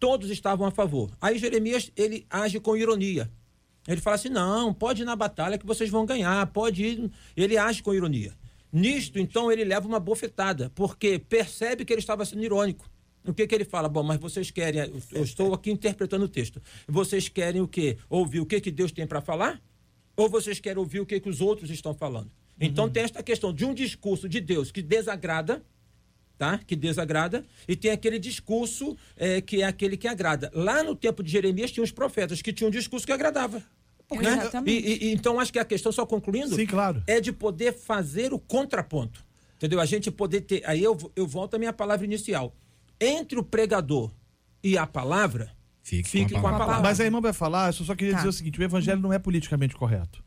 Todos 0.00 0.30
estavam 0.30 0.66
a 0.66 0.70
favor. 0.70 1.10
Aí 1.20 1.38
Jeremias 1.38 1.92
ele 1.94 2.26
age 2.28 2.58
com 2.58 2.76
ironia. 2.76 3.30
Ele 3.86 4.00
fala 4.00 4.16
assim: 4.16 4.30
não, 4.30 4.74
pode 4.74 5.02
ir 5.02 5.04
na 5.04 5.14
batalha 5.14 5.58
que 5.58 5.66
vocês 5.66 5.88
vão 5.90 6.04
ganhar, 6.04 6.44
pode 6.48 6.84
ir. 6.84 7.10
Ele 7.36 7.56
age 7.56 7.82
com 7.82 7.94
ironia. 7.94 8.32
Nisto, 8.72 9.18
então, 9.18 9.50
ele 9.50 9.64
leva 9.64 9.86
uma 9.86 9.98
bofetada, 9.98 10.70
porque 10.74 11.18
percebe 11.18 11.84
que 11.84 11.92
ele 11.92 12.00
estava 12.00 12.24
sendo 12.24 12.42
irônico. 12.42 12.88
O 13.26 13.34
que, 13.34 13.46
que 13.46 13.54
ele 13.54 13.64
fala? 13.64 13.88
Bom, 13.88 14.02
mas 14.02 14.18
vocês 14.18 14.50
querem. 14.50 14.80
Eu 15.12 15.22
estou 15.22 15.52
aqui 15.52 15.70
interpretando 15.70 16.24
o 16.24 16.28
texto. 16.28 16.62
Vocês 16.88 17.28
querem 17.28 17.60
o 17.60 17.68
quê? 17.68 17.98
Ouvir 18.08 18.40
o 18.40 18.46
que, 18.46 18.60
que 18.60 18.70
Deus 18.70 18.92
tem 18.92 19.06
para 19.06 19.20
falar? 19.20 19.60
Ou 20.16 20.28
vocês 20.28 20.60
querem 20.60 20.78
ouvir 20.78 21.00
o 21.00 21.06
que, 21.06 21.20
que 21.20 21.28
os 21.28 21.40
outros 21.40 21.70
estão 21.70 21.92
falando? 21.92 22.30
Então 22.58 22.88
tem 22.90 23.02
esta 23.02 23.22
questão 23.22 23.52
de 23.52 23.64
um 23.64 23.72
discurso 23.72 24.28
de 24.28 24.40
Deus 24.40 24.70
que 24.70 24.82
desagrada, 24.82 25.62
tá? 26.40 26.58
Que 26.66 26.74
desagrada, 26.74 27.44
e 27.68 27.76
tem 27.76 27.90
aquele 27.90 28.18
discurso 28.18 28.96
eh, 29.14 29.42
que 29.42 29.60
é 29.60 29.66
aquele 29.66 29.94
que 29.94 30.08
agrada. 30.08 30.50
Lá 30.54 30.82
no 30.82 30.96
tempo 30.96 31.22
de 31.22 31.30
Jeremias 31.30 31.70
tinha 31.70 31.84
os 31.84 31.92
profetas 31.92 32.40
que 32.40 32.50
tinham 32.50 32.68
um 32.68 32.72
discurso 32.72 33.04
que 33.04 33.12
agradava. 33.12 33.62
Porque- 34.08 34.24
né? 34.24 34.38
Exatamente. 34.38 34.86
E, 34.88 35.04
e- 35.08 35.12
então 35.12 35.38
acho 35.38 35.52
que 35.52 35.58
a 35.58 35.66
questão, 35.66 35.92
só 35.92 36.06
concluindo, 36.06 36.56
Sim, 36.56 36.64
claro. 36.64 37.02
é 37.06 37.20
de 37.20 37.30
poder 37.30 37.74
fazer 37.74 38.32
o 38.32 38.38
contraponto. 38.38 39.22
Entendeu? 39.56 39.78
A 39.80 39.84
gente 39.84 40.10
poder 40.10 40.40
ter. 40.40 40.62
Aí 40.64 40.82
eu, 40.82 40.96
eu 41.14 41.26
volto 41.26 41.56
à 41.56 41.58
minha 41.58 41.74
palavra 41.74 42.06
inicial. 42.06 42.56
Entre 42.98 43.38
o 43.38 43.42
pregador 43.44 44.10
e 44.64 44.78
a 44.78 44.86
palavra, 44.86 45.52
Fique, 46.02 46.32
com 46.34 46.46
a 46.46 46.52
palavra. 46.52 46.80
Mas 46.80 47.00
a 47.00 47.04
irmã 47.04 47.20
vai 47.20 47.32
falar, 47.32 47.68
eu 47.68 47.72
só 47.84 47.94
queria 47.94 48.12
Tá. 48.12 48.18
dizer 48.18 48.28
o 48.28 48.32
seguinte: 48.32 48.60
o 48.60 48.62
evangelho 48.62 49.00
não 49.00 49.12
é 49.12 49.18
politicamente 49.18 49.74
correto. 49.74 50.22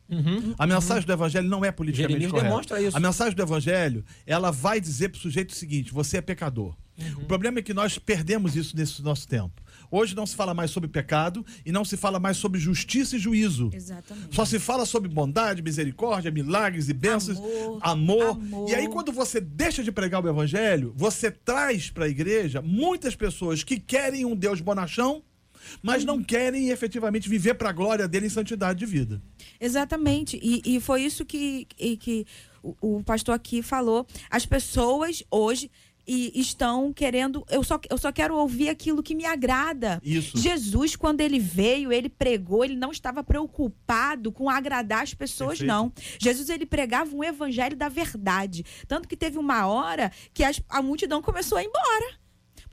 A 0.60 0.68
mensagem 0.68 1.06
do 1.06 1.12
evangelho 1.14 1.48
não 1.50 1.64
é 1.66 1.72
politicamente 1.72 2.12
Jeremias 2.14 2.32
correta. 2.32 2.50
demonstra 2.50 2.82
isso. 2.82 2.96
A 2.98 3.00
mensagem 3.00 3.34
do 3.36 3.42
evangelho, 3.42 4.04
ela 4.28 4.52
vai 4.52 4.80
dizer 4.80 5.10
para 5.10 5.18
o 5.18 5.22
sujeito 5.22 5.52
o 5.52 5.56
seguinte: 5.56 5.94
você 5.94 6.18
é 6.18 6.22
pecador. 6.22 6.76
O 7.18 7.26
problema 7.26 7.58
é 7.58 7.62
que 7.64 7.74
nós 7.74 7.98
perdemos 7.98 8.56
isso 8.56 8.78
nesse 8.78 9.02
nosso 9.02 9.28
tempo. 9.28 9.64
Hoje 9.90 10.16
não 10.16 10.28
se 10.28 10.36
fala 10.36 10.54
mais 10.54 10.70
sobre 10.70 10.88
pecado 10.88 11.44
e 11.66 11.72
não 11.72 11.84
se 11.84 11.98
fala 11.98 12.20
mais 12.20 12.38
sobre 12.38 12.60
justiça 12.60 13.16
e 13.16 13.20
juízo. 13.20 13.72
Exatamente. 13.74 14.36
Só 14.36 14.46
se 14.46 14.60
fala 14.60 14.86
sobre 14.86 15.10
bondade, 15.10 15.64
misericórdia, 15.64 16.30
milagres 16.30 16.90
e 16.90 16.94
bênçãos, 16.94 17.40
Amor. 17.40 17.80
amor. 17.82 18.30
Amor. 18.32 18.70
E 18.70 18.76
aí, 18.76 18.88
quando 18.88 19.12
você 19.12 19.42
deixa 19.42 19.84
de 19.84 19.92
pregar 19.92 20.24
o 20.24 20.30
evangelho, 20.30 20.94
você 20.96 21.32
traz 21.32 21.90
para 21.90 22.06
a 22.06 22.10
igreja 22.10 22.62
muitas 22.62 23.16
pessoas 23.16 23.64
que 23.64 23.80
querem 23.80 24.24
um 24.24 24.36
Deus 24.36 24.62
bonachão, 24.62 25.24
mas 25.82 26.04
não 26.06 26.24
querem 26.24 26.70
efetivamente 26.70 27.28
viver 27.30 27.54
para 27.56 27.70
a 27.70 27.74
glória 27.74 28.08
dele 28.08 28.28
em 28.28 28.30
santidade 28.30 28.80
de 28.80 28.86
vida. 28.86 29.22
Exatamente. 29.60 30.40
E, 30.42 30.62
e 30.76 30.80
foi 30.80 31.04
isso 31.04 31.26
que, 31.26 31.68
e 31.80 31.98
que 31.98 32.26
o, 32.62 32.98
o 32.98 33.04
pastor 33.04 33.36
aqui 33.36 33.62
falou. 33.62 34.06
As 34.30 34.46
pessoas 34.46 35.24
hoje 35.32 35.70
e 36.06 36.34
estão 36.38 36.92
querendo. 36.92 37.46
Eu 37.50 37.64
só, 37.64 37.80
eu 37.90 37.98
só 37.98 38.12
quero 38.12 38.36
ouvir 38.36 38.68
aquilo 38.68 39.02
que 39.02 39.16
me 39.16 39.26
agrada. 39.26 40.02
Isso. 40.04 40.38
Jesus, 40.38 40.98
quando 40.98 41.22
ele 41.22 41.40
veio, 41.40 41.94
ele 41.94 42.10
pregou, 42.10 42.66
ele 42.66 42.76
não 42.76 42.92
estava 42.92 43.24
preocupado 43.24 44.30
com 44.30 44.50
agradar 44.50 45.04
as 45.04 45.14
pessoas, 45.14 45.60
Perfeito. 45.60 45.70
não. 45.70 45.94
Jesus, 46.20 46.50
ele 46.50 46.66
pregava 46.66 47.16
um 47.16 47.24
evangelho 47.24 47.78
da 47.78 47.88
verdade. 47.88 48.66
Tanto 48.86 49.08
que 49.08 49.16
teve 49.16 49.38
uma 49.38 49.66
hora 49.66 50.12
que 50.34 50.44
as- 50.44 50.62
a 50.68 50.82
multidão 50.82 51.22
começou 51.22 51.58
a 51.58 51.64
ir 51.64 51.68
embora. 51.68 52.20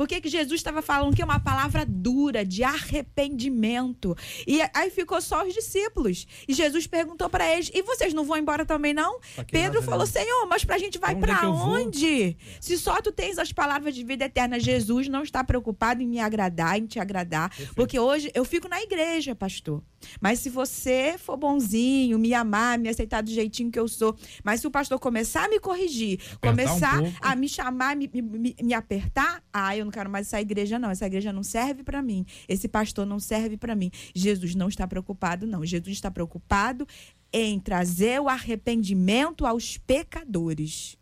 Por 0.00 0.08
que, 0.08 0.18
que 0.18 0.30
Jesus 0.30 0.58
estava 0.60 0.80
falando 0.80 1.14
que 1.14 1.20
é 1.20 1.24
uma 1.26 1.38
palavra 1.38 1.84
dura, 1.86 2.42
de 2.42 2.64
arrependimento? 2.64 4.16
E 4.46 4.58
aí 4.72 4.88
ficou 4.88 5.20
só 5.20 5.46
os 5.46 5.52
discípulos. 5.52 6.26
E 6.48 6.54
Jesus 6.54 6.86
perguntou 6.86 7.28
para 7.28 7.46
eles: 7.46 7.70
e 7.74 7.82
vocês 7.82 8.14
não 8.14 8.24
vão 8.24 8.38
embora 8.38 8.64
também, 8.64 8.94
não? 8.94 9.20
Pedro 9.52 9.82
falou: 9.82 10.06
né? 10.06 10.10
Senhor, 10.10 10.46
mas 10.46 10.64
pra 10.64 10.78
gente 10.78 10.98
vai 10.98 11.14
Pra 11.16 11.32
onde 11.32 11.32
é 11.32 11.36
para 11.36 11.50
onde? 11.50 12.36
Se 12.62 12.78
só 12.78 13.02
tu 13.02 13.12
tens 13.12 13.38
as 13.38 13.52
palavras 13.52 13.94
de 13.94 14.02
vida 14.02 14.24
eterna, 14.24 14.58
Jesus 14.58 15.06
não 15.06 15.22
está 15.22 15.44
preocupado 15.44 16.02
em 16.02 16.06
me 16.06 16.18
agradar, 16.18 16.78
em 16.78 16.86
te 16.86 16.98
agradar. 16.98 17.52
Porque 17.74 17.98
hoje 17.98 18.30
eu 18.32 18.46
fico 18.46 18.68
na 18.68 18.80
igreja, 18.80 19.34
pastor. 19.34 19.82
Mas 20.20 20.38
se 20.40 20.48
você 20.48 21.16
for 21.18 21.36
bonzinho, 21.36 22.18
me 22.18 22.32
amar, 22.34 22.78
me 22.78 22.88
aceitar 22.88 23.22
do 23.22 23.30
jeitinho 23.30 23.70
que 23.70 23.78
eu 23.78 23.86
sou, 23.88 24.16
mas 24.42 24.60
se 24.60 24.66
o 24.66 24.70
pastor 24.70 24.98
começar 24.98 25.44
a 25.44 25.48
me 25.48 25.60
corrigir, 25.60 26.18
Apertar 26.34 26.48
um 26.48 26.50
começar 26.56 26.98
pouco. 27.00 27.18
a 27.20 27.36
me 27.36 27.48
chamar, 27.48 27.96
me, 27.96 28.10
me- 28.12 28.22
me- 28.22 28.56
me 28.62 28.74
apertar, 28.74 29.42
ah, 29.52 29.76
eu 29.76 29.84
não 29.84 29.92
quero 29.92 30.08
mais 30.10 30.26
essa 30.26 30.40
igreja, 30.40 30.78
não. 30.78 30.90
Essa 30.90 31.06
igreja 31.06 31.32
não 31.32 31.42
serve 31.42 31.82
para 31.82 32.00
mim. 32.02 32.24
Esse 32.48 32.66
pastor 32.68 33.06
não 33.06 33.18
serve 33.20 33.56
para 33.56 33.74
mim. 33.74 33.90
Jesus 34.14 34.54
não 34.54 34.68
está 34.68 34.86
preocupado, 34.86 35.46
não. 35.46 35.64
Jesus 35.64 35.96
está 35.96 36.10
preocupado 36.10 36.86
em 37.32 37.60
trazer 37.60 38.20
o 38.20 38.28
arrependimento 38.28 39.46
aos 39.46 39.76
pecadores. 39.78 40.96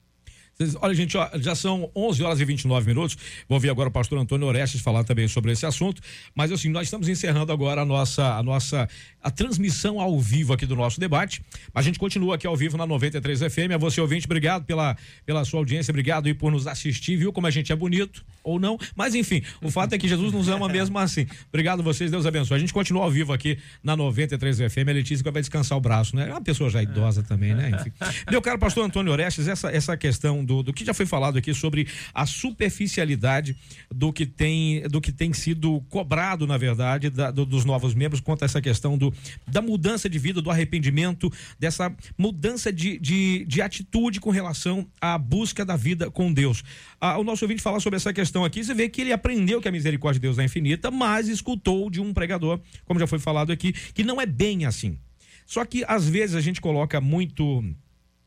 Olha, 0.81 0.92
gente, 0.92 1.16
ó, 1.16 1.31
já 1.37 1.55
são 1.55 1.88
11 1.94 2.25
horas 2.25 2.40
e 2.40 2.44
29 2.44 2.88
minutos. 2.88 3.16
Vou 3.49 3.55
ouvir 3.55 3.71
agora 3.71 3.88
o 3.88 3.92
pastor 3.92 4.18
Antônio 4.18 4.44
Orestes 4.44 4.81
falar 4.81 5.05
também 5.05 5.29
sobre 5.29 5.53
esse 5.53 5.64
assunto. 5.64 6.03
Mas, 6.35 6.51
assim, 6.51 6.68
nós 6.68 6.88
estamos 6.88 7.09
encerrando 7.09 7.53
agora 7.53 7.83
a 7.83 7.85
nossa, 7.85 8.35
a 8.37 8.42
nossa 8.42 8.88
a 9.23 9.31
transmissão 9.31 10.01
ao 10.01 10.18
vivo 10.18 10.53
aqui 10.53 10.66
do 10.66 10.75
nosso 10.75 10.99
debate. 10.99 11.42
A 11.73 11.81
gente 11.81 11.97
continua 11.97 12.35
aqui 12.35 12.44
ao 12.44 12.57
vivo 12.57 12.77
na 12.77 12.87
93 12.88 13.38
FM. 13.38 13.73
A 13.73 13.79
você, 13.79 14.01
ouvinte, 14.01 14.27
obrigado 14.27 14.64
pela, 14.64 14.97
pela 15.25 15.44
sua 15.44 15.61
audiência, 15.61 15.92
obrigado 15.92 16.27
aí 16.27 16.35
por 16.35 16.51
nos 16.51 16.66
assistir. 16.66 17.16
Viu 17.16 17.33
como 17.33 17.47
a 17.47 17.51
gente 17.53 17.71
é 17.71 17.77
bonito 17.77 18.25
ou 18.42 18.59
não? 18.59 18.77
Mas, 18.97 19.14
enfim, 19.14 19.44
o 19.62 19.71
fato 19.71 19.92
é 19.92 19.99
que 19.99 20.09
Jesus 20.09 20.33
nos 20.33 20.49
ama 20.49 20.68
mesmo 20.68 20.99
assim. 20.99 21.25
Obrigado 21.51 21.81
a 21.81 21.83
vocês, 21.85 22.11
Deus 22.11 22.27
abençoe. 22.27 22.57
A 22.57 22.61
gente 22.61 22.73
continua 22.73 23.05
ao 23.05 23.11
vivo 23.12 23.33
aqui 23.33 23.59
na 23.81 23.97
93 23.97 24.73
FM. 24.73 24.88
A 24.88 24.92
Letícia 24.92 25.31
vai 25.31 25.40
descansar 25.40 25.79
o 25.79 25.81
braço, 25.81 26.16
né? 26.16 26.29
É 26.29 26.33
uma 26.33 26.42
pessoa 26.42 26.68
já 26.68 26.83
idosa 26.83 27.23
também, 27.23 27.55
né? 27.55 27.71
Enfim. 27.71 27.92
Meu 28.29 28.42
caro 28.42 28.59
pastor 28.59 28.85
Antônio 28.85 29.12
Orestes, 29.12 29.47
essa, 29.47 29.71
essa 29.71 29.97
questão 29.97 30.44
do, 30.49 30.63
do 30.63 30.73
que 30.73 30.85
já 30.85 30.95
foi 30.95 31.07
falado 31.07 31.37
aqui 31.39 31.53
sobre 31.55 31.87
a 32.15 32.25
superficialidade 32.27 33.57
do 33.95 34.13
que 34.13 34.25
tem, 34.27 34.83
do 34.89 35.01
que 35.01 35.13
tem 35.13 35.33
sido 35.33 35.81
cobrado, 35.89 36.47
na 36.47 36.57
verdade, 36.57 37.11
da- 37.11 37.31
do- 37.31 37.45
dos 37.47 37.65
novos 37.65 37.95
membros 37.95 38.21
quanto 38.21 38.43
a 38.43 38.47
essa 38.47 38.61
questão 38.61 38.97
do, 38.97 39.13
da 39.47 39.61
mudança 39.61 40.09
de 40.09 40.19
vida, 40.19 40.41
do 40.41 40.51
arrependimento, 40.51 41.31
dessa 41.59 41.95
mudança 42.17 42.73
de, 42.73 42.99
de, 42.99 43.45
de 43.47 43.61
atitude 43.63 44.21
com 44.21 44.31
relação 44.31 44.87
à 45.01 45.19
busca 45.19 45.65
da 45.65 45.77
vida 45.77 46.11
com 46.11 46.33
Deus. 46.33 46.63
Ah, 47.01 47.19
o 47.19 47.25
nosso 47.25 47.45
ouvinte 47.45 47.63
falar 47.63 47.81
sobre 47.81 47.97
essa 47.97 48.13
questão 48.13 48.45
aqui, 48.45 48.65
você 48.65 48.75
vê 48.75 48.89
que 48.89 49.01
ele 49.03 49.13
aprendeu 49.13 49.61
que 49.61 49.69
a 49.69 49.73
misericórdia 49.73 50.19
de 50.19 50.27
Deus 50.27 50.39
é 50.39 50.45
infinita, 50.45 50.91
mas 50.91 51.29
escutou 51.29 51.91
de 51.91 52.01
um 52.01 52.13
pregador, 52.15 52.59
como 52.87 52.99
já 52.99 53.07
foi 53.07 53.19
falado 53.19 53.53
aqui, 53.53 53.73
que 53.73 54.03
não 54.03 54.21
é 54.21 54.27
bem 54.27 54.65
assim. 54.65 54.99
Só 55.47 55.65
que 55.65 55.85
às 55.87 56.09
vezes 56.09 56.35
a 56.37 56.41
gente 56.41 56.61
coloca 56.61 57.01
muito 57.01 57.65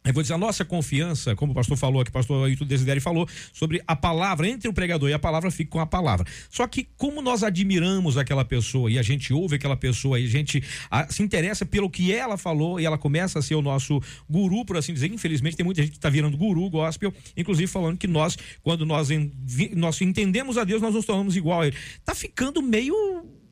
eu 0.03 0.13
vou 0.13 0.23
dizer, 0.23 0.33
a 0.33 0.37
nossa 0.37 0.65
confiança, 0.65 1.35
como 1.35 1.51
o 1.51 1.55
pastor 1.55 1.77
falou 1.77 2.01
aqui, 2.01 2.09
o 2.09 2.13
pastor 2.13 2.47
Ailton 2.47 2.65
Desideri 2.65 2.99
falou, 2.99 3.27
sobre 3.53 3.83
a 3.85 3.95
palavra, 3.95 4.47
entre 4.47 4.67
o 4.67 4.73
pregador 4.73 5.09
e 5.09 5.13
a 5.13 5.19
palavra, 5.19 5.51
fica 5.51 5.69
com 5.69 5.79
a 5.79 5.85
palavra. 5.85 6.25
Só 6.49 6.65
que 6.65 6.87
como 6.97 7.21
nós 7.21 7.43
admiramos 7.43 8.17
aquela 8.17 8.43
pessoa 8.43 8.89
e 8.89 8.97
a 8.97 9.03
gente 9.03 9.31
ouve 9.31 9.57
aquela 9.57 9.77
pessoa 9.77 10.19
e 10.19 10.25
a 10.25 10.29
gente 10.29 10.63
ah, 10.89 11.05
se 11.07 11.21
interessa 11.21 11.65
pelo 11.65 11.87
que 11.87 12.11
ela 12.11 12.35
falou 12.35 12.79
e 12.79 12.85
ela 12.85 12.97
começa 12.97 13.37
a 13.37 13.41
ser 13.43 13.53
o 13.53 13.61
nosso 13.61 14.01
guru, 14.27 14.65
por 14.65 14.75
assim 14.75 14.91
dizer, 14.91 15.11
infelizmente 15.11 15.55
tem 15.55 15.65
muita 15.65 15.83
gente 15.83 15.91
que 15.91 15.97
está 15.97 16.09
virando 16.09 16.35
guru 16.35 16.67
gospel, 16.67 17.13
inclusive 17.37 17.67
falando 17.67 17.97
que 17.97 18.07
nós, 18.07 18.35
quando 18.63 18.87
nós, 18.87 19.09
nós 19.75 20.01
entendemos 20.01 20.57
a 20.57 20.63
Deus, 20.63 20.81
nós 20.81 20.95
nos 20.95 21.05
tornamos 21.05 21.35
igual 21.35 21.61
a 21.61 21.67
ele. 21.67 21.77
Tá 22.03 22.15
ficando 22.15 22.59
meio 22.61 22.95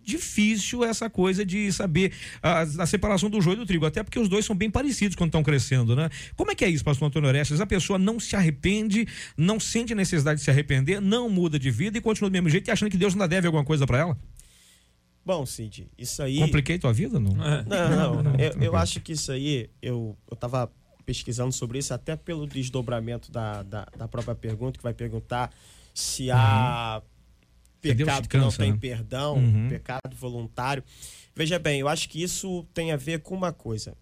difícil 0.10 0.84
essa 0.84 1.10
coisa 1.10 1.46
de 1.46 1.72
saber 1.72 2.12
a, 2.42 2.62
a 2.62 2.86
separação 2.86 3.30
do 3.30 3.40
joio 3.40 3.58
do 3.58 3.66
trigo, 3.66 3.86
até 3.86 4.04
porque 4.04 4.20
os 4.20 4.28
dois 4.28 4.46
são 4.46 4.56
bem 4.56 4.70
parecidos 4.70 5.16
quando 5.16 5.30
estão 5.30 5.44
crescendo, 5.44 5.96
né? 5.96 6.10
Como 6.36 6.52
é 6.52 6.56
que 6.56 6.66
é 6.66 6.70
isso, 6.70 6.84
pastor 6.84 7.08
Antônio 7.08 7.30
Orestes? 7.30 7.62
A 7.62 7.66
pessoa 7.68 8.00
não 8.00 8.20
se 8.20 8.36
arrepende, 8.36 9.08
não 9.38 9.60
sente 9.60 9.94
a 9.94 9.96
necessidade 9.96 10.40
de 10.40 10.44
se 10.44 10.52
arrepender, 10.52 11.00
não 11.00 11.30
muda 11.30 11.60
de 11.60 11.70
vida 11.70 11.98
e 11.98 12.02
continua 12.02 12.30
do 12.30 12.34
mesmo 12.34 12.50
jeito 12.50 12.68
e 12.68 12.72
achando 12.72 12.90
que 12.90 12.98
Deus 12.98 13.14
ainda 13.14 13.28
deve 13.28 13.48
alguma 13.48 13.64
coisa 13.64 13.86
para 13.86 14.00
ela? 14.00 14.18
Bom, 15.26 15.46
Cid, 15.46 15.88
isso 15.98 16.24
aí. 16.24 16.40
Compliquei 16.40 16.80
tua 16.80 16.92
vida, 16.92 17.20
não? 17.20 17.32
É. 17.44 17.64
Não, 17.66 18.24
não. 18.24 18.36
Eu, 18.36 18.52
eu 18.62 18.76
acho 18.76 19.00
que 19.00 19.12
isso 19.12 19.32
aí, 19.32 19.70
eu, 19.82 20.18
eu 20.30 20.36
tava 20.36 20.72
pesquisando 21.06 21.52
sobre 21.52 21.78
isso, 21.78 21.94
até 21.94 22.16
pelo 22.16 22.48
desdobramento 22.48 23.32
da, 23.32 23.64
da, 23.64 23.88
da 23.98 24.08
própria 24.08 24.36
pergunta, 24.36 24.78
que 24.78 24.84
vai 24.84 24.94
perguntar 24.94 25.52
se 25.94 26.32
há 26.32 27.02
Deus 27.02 27.19
pecado 27.82 28.28
que 28.28 28.38
não 28.38 28.52
tem 28.52 28.72
né? 28.74 28.78
perdão, 28.80 29.38
Uhum. 29.38 29.70
pecado 29.70 30.16
voluntário. 30.16 30.84
Veja 31.36 31.58
bem, 31.58 31.80
eu 31.80 31.88
acho 31.88 32.10
que 32.10 32.22
isso 32.22 32.66
tem 32.74 32.92
a 32.92 32.98
ver 32.98 33.22
com 33.22 33.36
uma 33.36 33.54
coisa. 33.54 33.96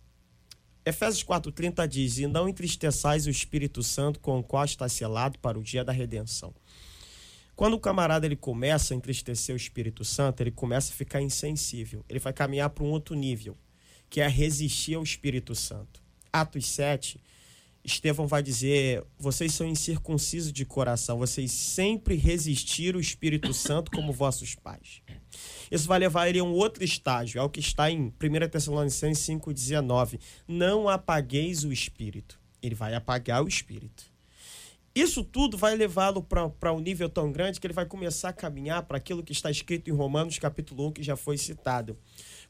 Efésios 0.85 1.23
4,30 1.23 1.87
diz: 1.87 2.17
E 2.17 2.27
não 2.27 2.47
entristeçais 2.47 3.27
o 3.27 3.29
Espírito 3.29 3.83
Santo 3.83 4.19
com 4.19 4.39
o 4.39 4.43
qual 4.43 4.63
está 4.65 4.87
selado 4.87 5.37
para 5.39 5.59
o 5.59 5.63
dia 5.63 5.83
da 5.83 5.91
redenção. 5.91 6.53
Quando 7.55 7.73
o 7.73 7.79
camarada 7.79 8.25
ele 8.25 8.35
começa 8.35 8.93
a 8.93 8.97
entristecer 8.97 9.53
o 9.53 9.57
Espírito 9.57 10.05
Santo, 10.05 10.41
ele 10.41 10.51
começa 10.51 10.93
a 10.93 10.95
ficar 10.95 11.21
insensível. 11.21 12.05
Ele 12.07 12.19
vai 12.19 12.31
caminhar 12.31 12.69
para 12.69 12.83
um 12.83 12.89
outro 12.91 13.15
nível, 13.15 13.57
que 14.09 14.21
é 14.21 14.27
resistir 14.27 14.93
ao 14.95 15.03
Espírito 15.03 15.55
Santo. 15.55 16.01
Atos 16.31 16.67
7, 16.67 17.19
Estevão 17.87 18.27
vai 18.27 18.43
dizer: 18.43 19.01
vocês 19.17 19.53
são 19.53 19.65
incircuncisos 19.65 20.51
de 20.51 20.65
coração, 20.65 21.17
vocês 21.17 21.51
sempre 21.51 22.15
resistiram 22.15 22.97
o 22.97 23.01
Espírito 23.01 23.53
Santo 23.53 23.89
como 23.91 24.11
vossos 24.11 24.55
pais. 24.55 25.01
Isso 25.71 25.87
vai 25.87 25.99
levar 25.99 26.27
ele 26.27 26.39
a 26.39 26.43
um 26.43 26.51
outro 26.51 26.83
estágio, 26.83 27.39
é 27.39 27.41
o 27.41 27.49
que 27.49 27.61
está 27.61 27.89
em 27.89 28.07
1 28.07 28.49
Tessalonicenses 28.51 29.25
5,19. 29.25 30.19
Não 30.45 30.89
apagueis 30.89 31.63
o 31.63 31.71
Espírito. 31.71 32.37
Ele 32.61 32.75
vai 32.75 32.93
apagar 32.93 33.41
o 33.41 33.47
Espírito. 33.47 34.05
Isso 34.93 35.23
tudo 35.23 35.57
vai 35.57 35.75
levá-lo 35.75 36.23
para 36.23 36.73
um 36.73 36.79
nível 36.79 37.07
tão 37.07 37.31
grande 37.31 37.59
que 37.59 37.67
ele 37.67 37.73
vai 37.73 37.85
começar 37.85 38.29
a 38.29 38.33
caminhar 38.33 38.81
para 38.83 38.97
aquilo 38.97 39.23
que 39.23 39.31
está 39.31 39.51
escrito 39.51 39.89
em 39.89 39.93
Romanos 39.93 40.39
capítulo 40.39 40.87
1, 40.87 40.91
que 40.93 41.03
já 41.03 41.15
foi 41.15 41.37
citado. 41.37 41.95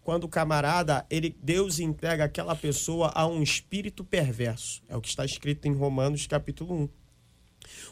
Quando 0.07 0.23
o 0.23 0.29
camarada, 0.29 1.05
ele, 1.09 1.35
Deus 1.43 1.79
entrega 1.79 2.23
aquela 2.23 2.55
pessoa 2.55 3.11
a 3.13 3.27
um 3.27 3.43
espírito 3.43 4.05
perverso. 4.05 4.81
É 4.87 4.95
o 4.95 5.01
que 5.01 5.09
está 5.09 5.25
escrito 5.25 5.67
em 5.67 5.73
Romanos 5.73 6.25
capítulo 6.25 6.73
1 6.83 6.89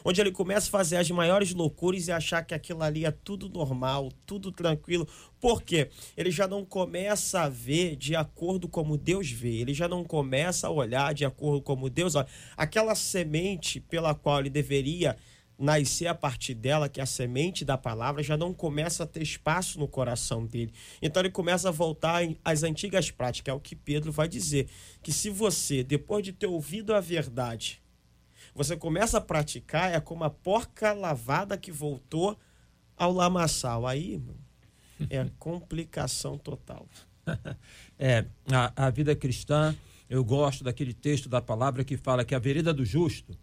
onde 0.02 0.22
ele 0.22 0.32
começa 0.32 0.68
a 0.68 0.70
fazer 0.70 0.96
as 0.96 1.10
maiores 1.10 1.52
loucuras 1.52 2.08
e 2.08 2.12
achar 2.12 2.42
que 2.42 2.54
aquilo 2.54 2.82
ali 2.82 3.04
é 3.04 3.10
tudo 3.10 3.50
normal, 3.50 4.10
tudo 4.24 4.50
tranquilo. 4.50 5.06
Por 5.38 5.62
quê? 5.62 5.90
Ele 6.16 6.30
já 6.30 6.48
não 6.48 6.64
começa 6.64 7.42
a 7.42 7.50
ver 7.50 7.96
de 7.96 8.16
acordo 8.16 8.66
como 8.66 8.96
Deus 8.96 9.30
vê, 9.30 9.56
ele 9.56 9.74
já 9.74 9.86
não 9.86 10.02
começa 10.02 10.68
a 10.68 10.70
olhar 10.70 11.12
de 11.12 11.26
acordo 11.26 11.60
como 11.60 11.90
Deus 11.90 12.14
olha. 12.14 12.26
Aquela 12.56 12.94
semente 12.94 13.78
pela 13.78 14.14
qual 14.14 14.40
ele 14.40 14.48
deveria 14.48 15.18
nascer 15.58 16.06
a 16.06 16.14
partir 16.14 16.54
dela, 16.54 16.88
que 16.88 17.00
é 17.00 17.02
a 17.02 17.06
semente 17.06 17.64
da 17.64 17.78
palavra, 17.78 18.22
já 18.22 18.36
não 18.36 18.52
começa 18.52 19.04
a 19.04 19.06
ter 19.06 19.22
espaço 19.22 19.78
no 19.78 19.88
coração 19.88 20.44
dele. 20.44 20.72
Então 21.00 21.22
ele 21.22 21.30
começa 21.30 21.68
a 21.68 21.72
voltar 21.72 22.22
às 22.44 22.62
antigas 22.62 23.10
práticas, 23.10 23.52
é 23.52 23.56
o 23.56 23.60
que 23.60 23.74
Pedro 23.74 24.12
vai 24.12 24.28
dizer, 24.28 24.68
que 25.02 25.12
se 25.12 25.30
você, 25.30 25.82
depois 25.82 26.24
de 26.24 26.32
ter 26.32 26.46
ouvido 26.46 26.94
a 26.94 27.00
verdade, 27.00 27.82
você 28.54 28.76
começa 28.76 29.18
a 29.18 29.20
praticar, 29.20 29.92
é 29.92 30.00
como 30.00 30.24
a 30.24 30.30
porca 30.30 30.92
lavada 30.92 31.56
que 31.56 31.72
voltou 31.72 32.38
ao 32.96 33.12
lamaçal. 33.12 33.86
Aí, 33.86 34.22
é 35.10 35.26
complicação 35.38 36.38
total. 36.38 36.86
É, 37.98 38.26
a, 38.52 38.88
a 38.88 38.90
vida 38.90 39.16
cristã, 39.16 39.74
eu 40.08 40.22
gosto 40.22 40.62
daquele 40.62 40.92
texto 40.92 41.30
da 41.30 41.40
palavra 41.40 41.82
que 41.82 41.96
fala 41.96 42.26
que 42.26 42.34
a 42.34 42.38
vereda 42.38 42.74
do 42.74 42.84
justo 42.84 43.34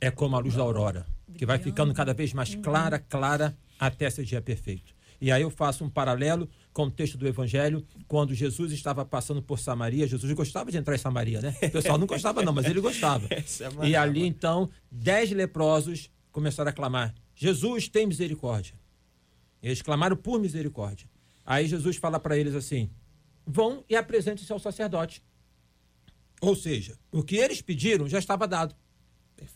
é 0.00 0.12
como 0.12 0.36
a 0.36 0.38
luz 0.38 0.54
da 0.54 0.62
aurora. 0.62 1.04
Que 1.34 1.46
vai 1.46 1.58
ficando 1.58 1.92
cada 1.94 2.14
vez 2.14 2.32
mais 2.32 2.54
clara, 2.54 2.98
clara, 2.98 3.56
até 3.78 4.08
ser 4.10 4.24
dia 4.24 4.40
perfeito. 4.40 4.94
E 5.20 5.32
aí 5.32 5.42
eu 5.42 5.50
faço 5.50 5.84
um 5.84 5.88
paralelo 5.88 6.48
com 6.72 6.84
o 6.84 6.90
texto 6.90 7.16
do 7.16 7.26
Evangelho, 7.26 7.86
quando 8.06 8.34
Jesus 8.34 8.70
estava 8.72 9.04
passando 9.04 9.40
por 9.40 9.58
Samaria. 9.58 10.06
Jesus 10.06 10.30
gostava 10.32 10.70
de 10.70 10.76
entrar 10.76 10.94
em 10.94 10.98
Samaria, 10.98 11.40
né? 11.40 11.56
O 11.62 11.70
pessoal 11.70 11.96
não 11.96 12.06
gostava, 12.06 12.42
não, 12.42 12.52
mas 12.52 12.66
ele 12.66 12.80
gostava. 12.80 13.26
é 13.32 13.86
E 13.86 13.96
ali, 13.96 14.26
então, 14.26 14.68
dez 14.90 15.30
leprosos 15.30 16.10
começaram 16.30 16.68
a 16.68 16.72
clamar: 16.72 17.14
Jesus, 17.34 17.88
tem 17.88 18.06
misericórdia. 18.06 18.74
Eles 19.62 19.80
clamaram 19.80 20.16
por 20.16 20.38
misericórdia. 20.38 21.08
Aí 21.44 21.66
Jesus 21.66 21.96
fala 21.96 22.20
para 22.20 22.36
eles 22.36 22.54
assim: 22.54 22.90
vão 23.46 23.82
e 23.88 23.96
apresentem-se 23.96 24.52
ao 24.52 24.58
sacerdote. 24.58 25.22
Ou 26.42 26.54
seja, 26.54 26.98
o 27.10 27.22
que 27.22 27.36
eles 27.36 27.62
pediram 27.62 28.06
já 28.06 28.18
estava 28.18 28.46
dado. 28.46 28.74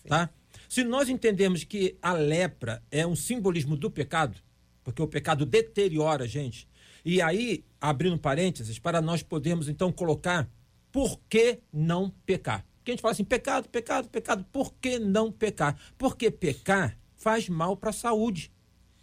Tá? 0.09 0.31
Se 0.71 0.85
nós 0.85 1.09
entendemos 1.09 1.65
que 1.65 1.99
a 2.01 2.13
lepra 2.13 2.81
é 2.93 3.05
um 3.05 3.17
simbolismo 3.17 3.77
do 3.77 3.91
pecado, 3.91 4.41
porque 4.85 5.03
o 5.03 5.09
pecado 5.09 5.45
deteriora 5.45 6.23
a 6.23 6.29
gente, 6.29 6.69
e 7.05 7.21
aí, 7.21 7.65
abrindo 7.81 8.17
parênteses, 8.17 8.79
para 8.79 9.03
nós 9.03 9.21
podermos 9.21 9.69
então 9.69 9.91
colocar 9.91 10.49
por 10.93 11.19
que 11.29 11.59
não 11.73 12.15
pecar. 12.25 12.65
Porque 12.77 12.93
a 12.93 12.95
gente 12.95 13.03
fala 13.03 13.11
assim, 13.11 13.25
pecado, 13.25 13.69
pecado, 13.69 14.09
pecado, 14.09 14.47
por 14.53 14.73
que 14.75 15.01
não 15.01 15.33
pecar? 15.33 15.77
Porque 15.99 16.31
pecar 16.31 16.97
faz 17.17 17.49
mal 17.49 17.77
para 17.77 17.91
a 17.91 17.93
saúde. 17.93 18.53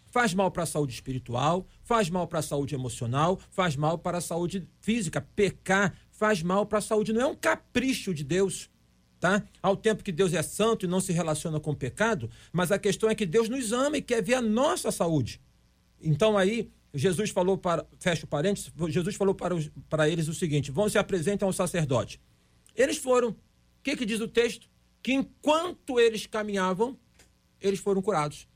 Faz 0.09 0.33
mal 0.33 0.49
para 0.49 0.63
a 0.63 0.65
saúde 0.65 0.93
espiritual, 0.93 1.67
faz 1.83 2.09
mal 2.09 2.29
para 2.29 2.39
a 2.39 2.43
saúde 2.43 2.75
emocional, 2.75 3.37
faz 3.49 3.75
mal 3.75 3.97
para 3.97 4.19
a 4.19 4.21
saúde 4.21 4.65
física. 4.79 5.19
Pecar 5.35 5.93
faz 6.13 6.41
mal 6.41 6.65
para 6.65 6.77
a 6.77 6.81
saúde, 6.81 7.11
não 7.11 7.21
é 7.21 7.27
um 7.27 7.35
capricho 7.35 8.13
de 8.13 8.23
Deus 8.23 8.69
tá? 9.19 9.43
Ao 9.61 9.75
tempo 9.75 10.03
que 10.03 10.11
Deus 10.11 10.33
é 10.33 10.41
santo 10.41 10.85
e 10.85 10.87
não 10.87 10.99
se 10.99 11.11
relaciona 11.11 11.59
com 11.59 11.71
o 11.71 11.75
pecado, 11.75 12.29
mas 12.51 12.71
a 12.71 12.79
questão 12.79 13.09
é 13.09 13.15
que 13.15 13.25
Deus 13.25 13.49
nos 13.49 13.71
ama 13.71 13.97
e 13.97 14.01
quer 14.01 14.21
ver 14.21 14.35
a 14.35 14.41
nossa 14.41 14.91
saúde. 14.91 15.41
Então 16.01 16.37
aí 16.37 16.69
Jesus 16.93 17.29
falou 17.29 17.57
para, 17.57 17.85
fecha 17.99 18.25
o 18.25 18.27
parênteses, 18.27 18.71
Jesus 18.89 19.15
falou 19.15 19.35
para, 19.35 19.55
os, 19.55 19.69
para 19.89 20.09
eles 20.09 20.27
o 20.27 20.33
seguinte: 20.33 20.71
vão 20.71 20.89
se 20.89 20.97
apresentar 20.97 21.45
ao 21.45 21.53
sacerdote. 21.53 22.21
Eles 22.75 22.97
foram. 22.97 23.29
O 23.29 23.35
que, 23.83 23.95
que 23.95 24.05
diz 24.05 24.19
o 24.19 24.27
texto? 24.27 24.69
Que 25.01 25.13
enquanto 25.13 25.99
eles 25.99 26.25
caminhavam, 26.25 26.97
eles 27.61 27.79
foram 27.79 28.01
curados. 28.01 28.47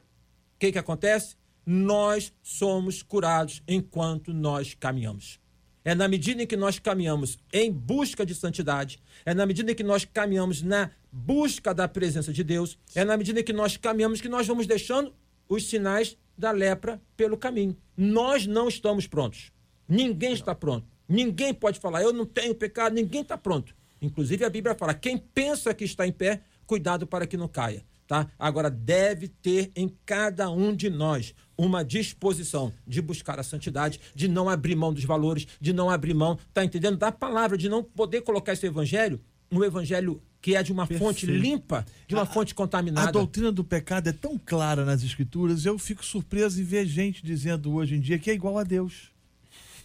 O 0.56 0.60
que, 0.60 0.71
que 0.71 0.78
acontece? 0.78 1.36
Nós 1.65 2.34
somos 2.41 3.02
curados 3.02 3.63
enquanto 3.67 4.34
nós 4.34 4.74
caminhamos. 4.74 5.41
É 5.84 5.96
na 5.96 6.08
medida 6.08 6.44
em 6.44 6.48
que 6.48 6.56
nós 6.56 6.78
caminhamos 6.78 7.39
em 7.52 7.72
busca 7.72 8.26
de 8.26 8.36
santidade, 8.36 9.00
é 9.26 9.34
na 9.34 9.46
medida 9.46 9.72
em 9.72 9.76
que 9.76 9.84
nós 9.84 10.06
caminhamos 10.06 10.62
na 10.62 10.91
busca 11.12 11.74
da 11.74 11.88
presença 11.88 12.32
de 12.32 12.44
Deus, 12.44 12.78
é 12.94 13.04
na 13.04 13.17
medida 13.17 13.39
em 13.39 13.44
que 13.44 13.54
nós 13.54 13.78
caminhamos 13.78 14.22
que 14.22 14.30
nós 14.30 14.46
vamos 14.46 14.67
deixando 14.67 15.13
os 15.50 15.67
sinais 15.67 16.17
da 16.38 16.52
lepra 16.52 17.02
pelo 17.17 17.38
caminho. 17.38 17.76
Nós 17.98 18.46
não 18.46 18.67
estamos 18.67 19.08
prontos. 19.08 19.52
Ninguém 19.88 20.34
está 20.34 20.54
pronto. 20.54 20.88
Ninguém 21.08 21.54
pode 21.54 21.80
falar, 21.80 22.02
eu 22.02 22.13
não 22.13 22.26
tenho 22.26 22.56
pecado, 22.56 22.94
ninguém 22.94 23.22
está 23.22 23.38
pronto. 23.38 23.76
Inclusive 24.02 24.46
a 24.46 24.50
Bíblia 24.50 24.76
fala: 24.76 24.94
quem 24.94 25.17
pensa 25.17 25.74
que 25.74 25.84
está 25.84 26.08
em 26.08 26.12
pé, 26.12 26.41
cuidado 26.65 27.06
para 27.06 27.28
que 27.28 27.36
não 27.36 27.48
caia. 27.48 27.84
Tá? 28.08 28.28
Agora, 28.38 28.70
deve 28.70 29.30
ter 29.30 29.72
em 29.76 29.88
cada 30.06 30.50
um 30.50 30.76
de 30.76 30.89
nós 30.89 31.34
uma 31.65 31.84
disposição 31.84 32.74
de 32.88 33.02
buscar 33.02 33.39
a 33.39 33.43
santidade, 33.43 34.00
de 34.15 34.28
não 34.28 34.50
abrir 34.50 34.76
mão 34.76 34.91
dos 34.93 35.04
valores, 35.04 35.47
de 35.60 35.71
não 35.74 35.89
abrir 35.89 36.13
mão, 36.13 36.38
tá 36.54 36.63
entendendo? 36.65 36.97
Da 36.97 37.12
palavra, 37.12 37.58
de 37.58 37.69
não 37.69 37.84
poder 37.84 38.21
colocar 38.21 38.54
esse 38.54 38.65
evangelho, 38.65 39.19
um 39.52 39.63
evangelho 39.63 40.21
que 40.41 40.56
é 40.56 40.63
de 40.63 40.71
uma 40.71 40.88
Perfeito. 40.88 41.08
fonte 41.08 41.26
limpa, 41.28 41.86
de 42.08 42.15
uma 42.15 42.24
A- 42.24 42.26
fonte 42.26 42.56
contaminada. 42.56 43.10
A 43.10 43.12
doutrina 43.12 43.52
do 43.52 43.63
pecado 43.63 44.08
é 44.08 44.12
tão 44.12 44.39
clara 44.43 44.84
nas 44.84 45.04
escrituras, 45.04 45.65
eu 45.65 45.78
fico 45.78 46.04
surpreso 46.04 46.60
em 46.60 46.63
ver 46.63 46.86
gente 46.88 47.24
dizendo 47.24 47.71
hoje 47.74 47.95
em 47.95 48.00
dia 48.00 48.17
que 48.17 48.32
é 48.32 48.34
igual 48.34 48.58
a 48.58 48.63
Deus. 48.63 49.12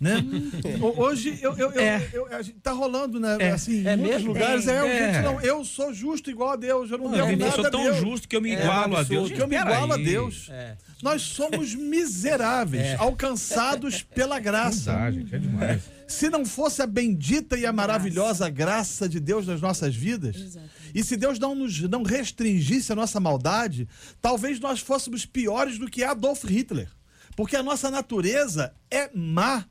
Né? 0.01 0.17
Ho- 0.81 1.01
Hoje 1.03 1.39
eu, 1.41 1.57
eu, 1.57 1.73
eu, 1.73 1.81
É. 1.81 2.09
eu- 2.13 2.27
a 2.35 2.43
gente 2.43 2.59
tá 2.61 2.73
rolando, 2.73 3.19
né? 3.19 3.37
É. 3.41 3.51
Assim, 3.53 3.81
em 3.83 3.87
É 3.87 3.97
muitos 3.97 4.17
mesmo? 4.17 4.29
lugares. 4.33 4.67
É, 4.69 4.77
É. 4.77 5.13
gente, 5.15 5.23
não, 5.25 5.41
eu 5.41 5.65
sou 5.65 5.93
justo 5.95 6.31
igual 6.31 6.51
a 6.51 6.57
Deus, 6.57 6.91
eu 6.91 6.99
não 6.99 7.07
Eu, 7.07 7.11
devo 7.13 7.31
eu 7.33 7.37
nada 7.39 7.53
sou 7.53 7.67
a 7.67 7.71
tão 7.71 7.83
Deus. 7.83 7.97
justo 7.99 8.29
que 8.29 8.37
eu 8.37 8.41
me 8.43 8.51
É, 8.51 8.61
igualo 8.61 8.97
a 8.97 9.03
Deus. 9.03 9.31
Que 9.33 9.41
eu 9.43 9.49
me 9.49 9.57
igualo 9.57 9.93
a 9.93 9.97
aí. 9.97 10.05
Deus. 10.05 10.49
É. 10.51 10.77
Nós 11.03 11.23
somos 11.23 11.75
miseráveis, 11.75 12.99
alcançados 12.99 14.03
pela 14.03 14.39
graça. 14.39 14.93
Dá, 14.93 15.11
gente, 15.11 15.35
é 15.35 15.39
demais. 15.39 15.83
Se 16.09 16.31
não 16.31 16.45
fosse 16.47 16.81
a 16.83 16.87
bendita 16.87 17.59
e 17.59 17.67
a 17.67 17.73
maravilhosa 17.73 18.49
graça 18.49 19.09
de 19.09 19.19
Deus 19.19 19.47
nas 19.47 19.61
nossas 19.61 19.95
vidas, 19.95 20.57
e 20.95 21.03
se 21.03 21.17
Deus 21.17 21.39
não 21.39 21.55
nos 21.55 21.81
não 21.83 22.03
restringisse 22.03 22.93
a 22.93 22.95
nossa 22.97 23.19
maldade, 23.19 23.89
talvez 24.23 24.61
nós 24.61 24.81
fôssemos 24.81 25.27
piores 25.27 25.79
do 25.79 25.87
que 25.91 26.05
Adolf 26.05 26.45
Hitler. 26.45 26.89
Porque 27.35 27.57
a 27.57 27.63
nossa 27.63 27.91
natureza 27.91 28.73
é 28.91 29.11
má, 29.15 29.65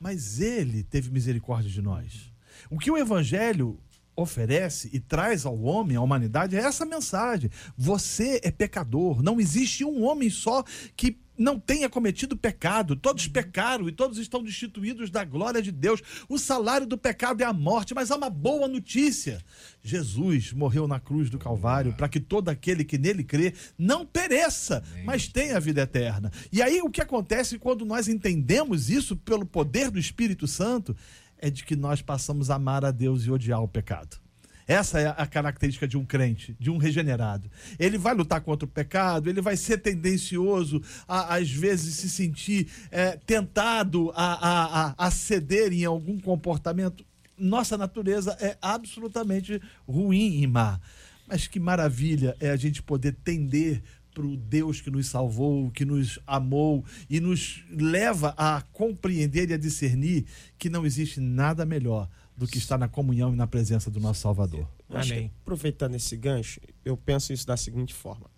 mas 0.00 0.40
ele 0.40 0.82
teve 0.82 1.10
misericórdia 1.10 1.70
de 1.70 1.82
nós. 1.82 2.32
O 2.70 2.78
que 2.78 2.90
o 2.90 2.96
evangelho 2.96 3.78
oferece 4.16 4.88
e 4.92 4.98
traz 4.98 5.44
ao 5.44 5.60
homem, 5.60 5.96
à 5.96 6.00
humanidade, 6.00 6.56
é 6.56 6.60
essa 6.60 6.86
mensagem. 6.86 7.50
Você 7.76 8.40
é 8.42 8.50
pecador. 8.50 9.22
Não 9.22 9.38
existe 9.38 9.84
um 9.84 10.02
homem 10.02 10.30
só 10.30 10.64
que 10.96 11.18
não 11.40 11.58
tenha 11.58 11.88
cometido 11.88 12.36
pecado. 12.36 12.94
Todos 12.94 13.26
pecaram 13.26 13.88
e 13.88 13.92
todos 13.92 14.18
estão 14.18 14.42
destituídos 14.42 15.10
da 15.10 15.24
glória 15.24 15.62
de 15.62 15.72
Deus. 15.72 16.02
O 16.28 16.38
salário 16.38 16.86
do 16.86 16.98
pecado 16.98 17.40
é 17.40 17.44
a 17.46 17.52
morte, 17.52 17.94
mas 17.94 18.10
há 18.10 18.16
uma 18.16 18.28
boa 18.28 18.68
notícia. 18.68 19.42
Jesus 19.82 20.52
morreu 20.52 20.86
na 20.86 21.00
cruz 21.00 21.30
do 21.30 21.38
Calvário 21.38 21.94
para 21.94 22.08
que 22.08 22.20
todo 22.20 22.50
aquele 22.50 22.84
que 22.84 22.98
nele 22.98 23.24
crê 23.24 23.54
não 23.78 24.04
pereça, 24.04 24.84
mas 25.04 25.26
tenha 25.26 25.56
a 25.56 25.60
vida 25.60 25.80
eterna. 25.80 26.30
E 26.52 26.60
aí 26.60 26.82
o 26.82 26.90
que 26.90 27.00
acontece 27.00 27.58
quando 27.58 27.86
nós 27.86 28.06
entendemos 28.06 28.90
isso 28.90 29.16
pelo 29.16 29.46
poder 29.46 29.90
do 29.90 29.98
Espírito 29.98 30.46
Santo 30.46 30.94
é 31.38 31.48
de 31.48 31.64
que 31.64 31.74
nós 31.74 32.02
passamos 32.02 32.50
a 32.50 32.56
amar 32.56 32.84
a 32.84 32.90
Deus 32.90 33.24
e 33.24 33.30
odiar 33.30 33.62
o 33.62 33.68
pecado. 33.68 34.18
Essa 34.66 35.00
é 35.00 35.14
a 35.16 35.26
característica 35.26 35.86
de 35.86 35.96
um 35.96 36.04
crente, 36.04 36.56
de 36.58 36.70
um 36.70 36.76
regenerado. 36.76 37.50
Ele 37.78 37.98
vai 37.98 38.14
lutar 38.14 38.40
contra 38.40 38.66
o 38.66 38.70
pecado, 38.70 39.28
ele 39.28 39.40
vai 39.40 39.56
ser 39.56 39.78
tendencioso 39.78 40.82
a, 41.08 41.36
às 41.36 41.50
vezes, 41.50 41.96
se 41.96 42.08
sentir 42.08 42.68
é, 42.90 43.18
tentado 43.26 44.12
a, 44.14 44.92
a, 44.94 45.06
a, 45.06 45.10
ceder 45.10 45.72
em 45.72 45.84
algum 45.84 46.18
comportamento. 46.18 47.04
Nossa 47.38 47.76
natureza 47.76 48.36
é 48.40 48.56
absolutamente 48.60 49.60
ruim 49.88 50.42
e 50.42 50.46
má. 50.46 50.80
Mas 51.26 51.46
que 51.46 51.60
maravilha 51.60 52.36
é 52.40 52.50
a 52.50 52.56
gente 52.56 52.82
poder 52.82 53.16
tender 53.24 53.82
para 54.12 54.26
o 54.26 54.36
Deus 54.36 54.80
que 54.80 54.90
nos 54.90 55.06
salvou, 55.06 55.70
que 55.70 55.84
nos 55.84 56.18
amou 56.26 56.84
e 57.08 57.20
nos 57.20 57.64
leva 57.70 58.34
a 58.36 58.60
compreender 58.72 59.50
e 59.50 59.54
a 59.54 59.58
discernir 59.58 60.26
que 60.58 60.68
não 60.68 60.84
existe 60.84 61.20
nada 61.20 61.64
melhor 61.64 62.08
do 62.40 62.46
que 62.46 62.56
estar 62.56 62.78
na 62.78 62.88
comunhão 62.88 63.34
e 63.34 63.36
na 63.36 63.46
presença 63.46 63.90
do 63.90 64.00
nosso 64.00 64.22
Salvador. 64.22 64.66
Amém. 64.88 65.30
aproveitando 65.42 65.94
esse 65.94 66.16
gancho, 66.16 66.58
eu 66.82 66.96
penso 66.96 67.34
isso 67.34 67.46
da 67.46 67.54
seguinte 67.54 67.92
forma. 67.92 68.30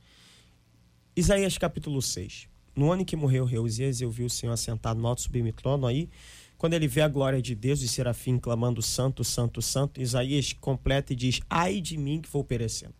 Isaías 1.15 1.57
capítulo 1.57 2.03
6. 2.03 2.49
No 2.75 2.91
ano 2.91 3.03
em 3.03 3.05
que 3.05 3.15
morreu 3.15 3.45
Reusias, 3.45 4.01
eu 4.01 4.11
vi 4.11 4.25
o 4.25 4.31
Senhor 4.31 4.53
assentado 4.53 5.01
no 5.01 5.07
alto 5.07 5.21
sublime 5.21 5.53
trono 5.53 5.87
aí. 5.87 6.11
Quando 6.59 6.73
ele 6.75 6.89
vê 6.89 7.01
a 7.01 7.07
glória 7.07 7.41
de 7.41 7.55
Deus 7.55 7.81
e 7.81 7.87
serafim 7.87 8.41
clamando 8.41 8.83
santo, 8.83 9.23
santo, 9.23 9.63
santo, 9.63 10.03
Isaías 10.03 10.53
completa 10.53 11.13
e 11.13 11.17
diz, 11.17 11.41
ai 11.49 11.81
de 11.81 11.97
mim 11.97 12.21
que 12.21 12.29
vou 12.29 12.43
perecendo. 12.43 12.95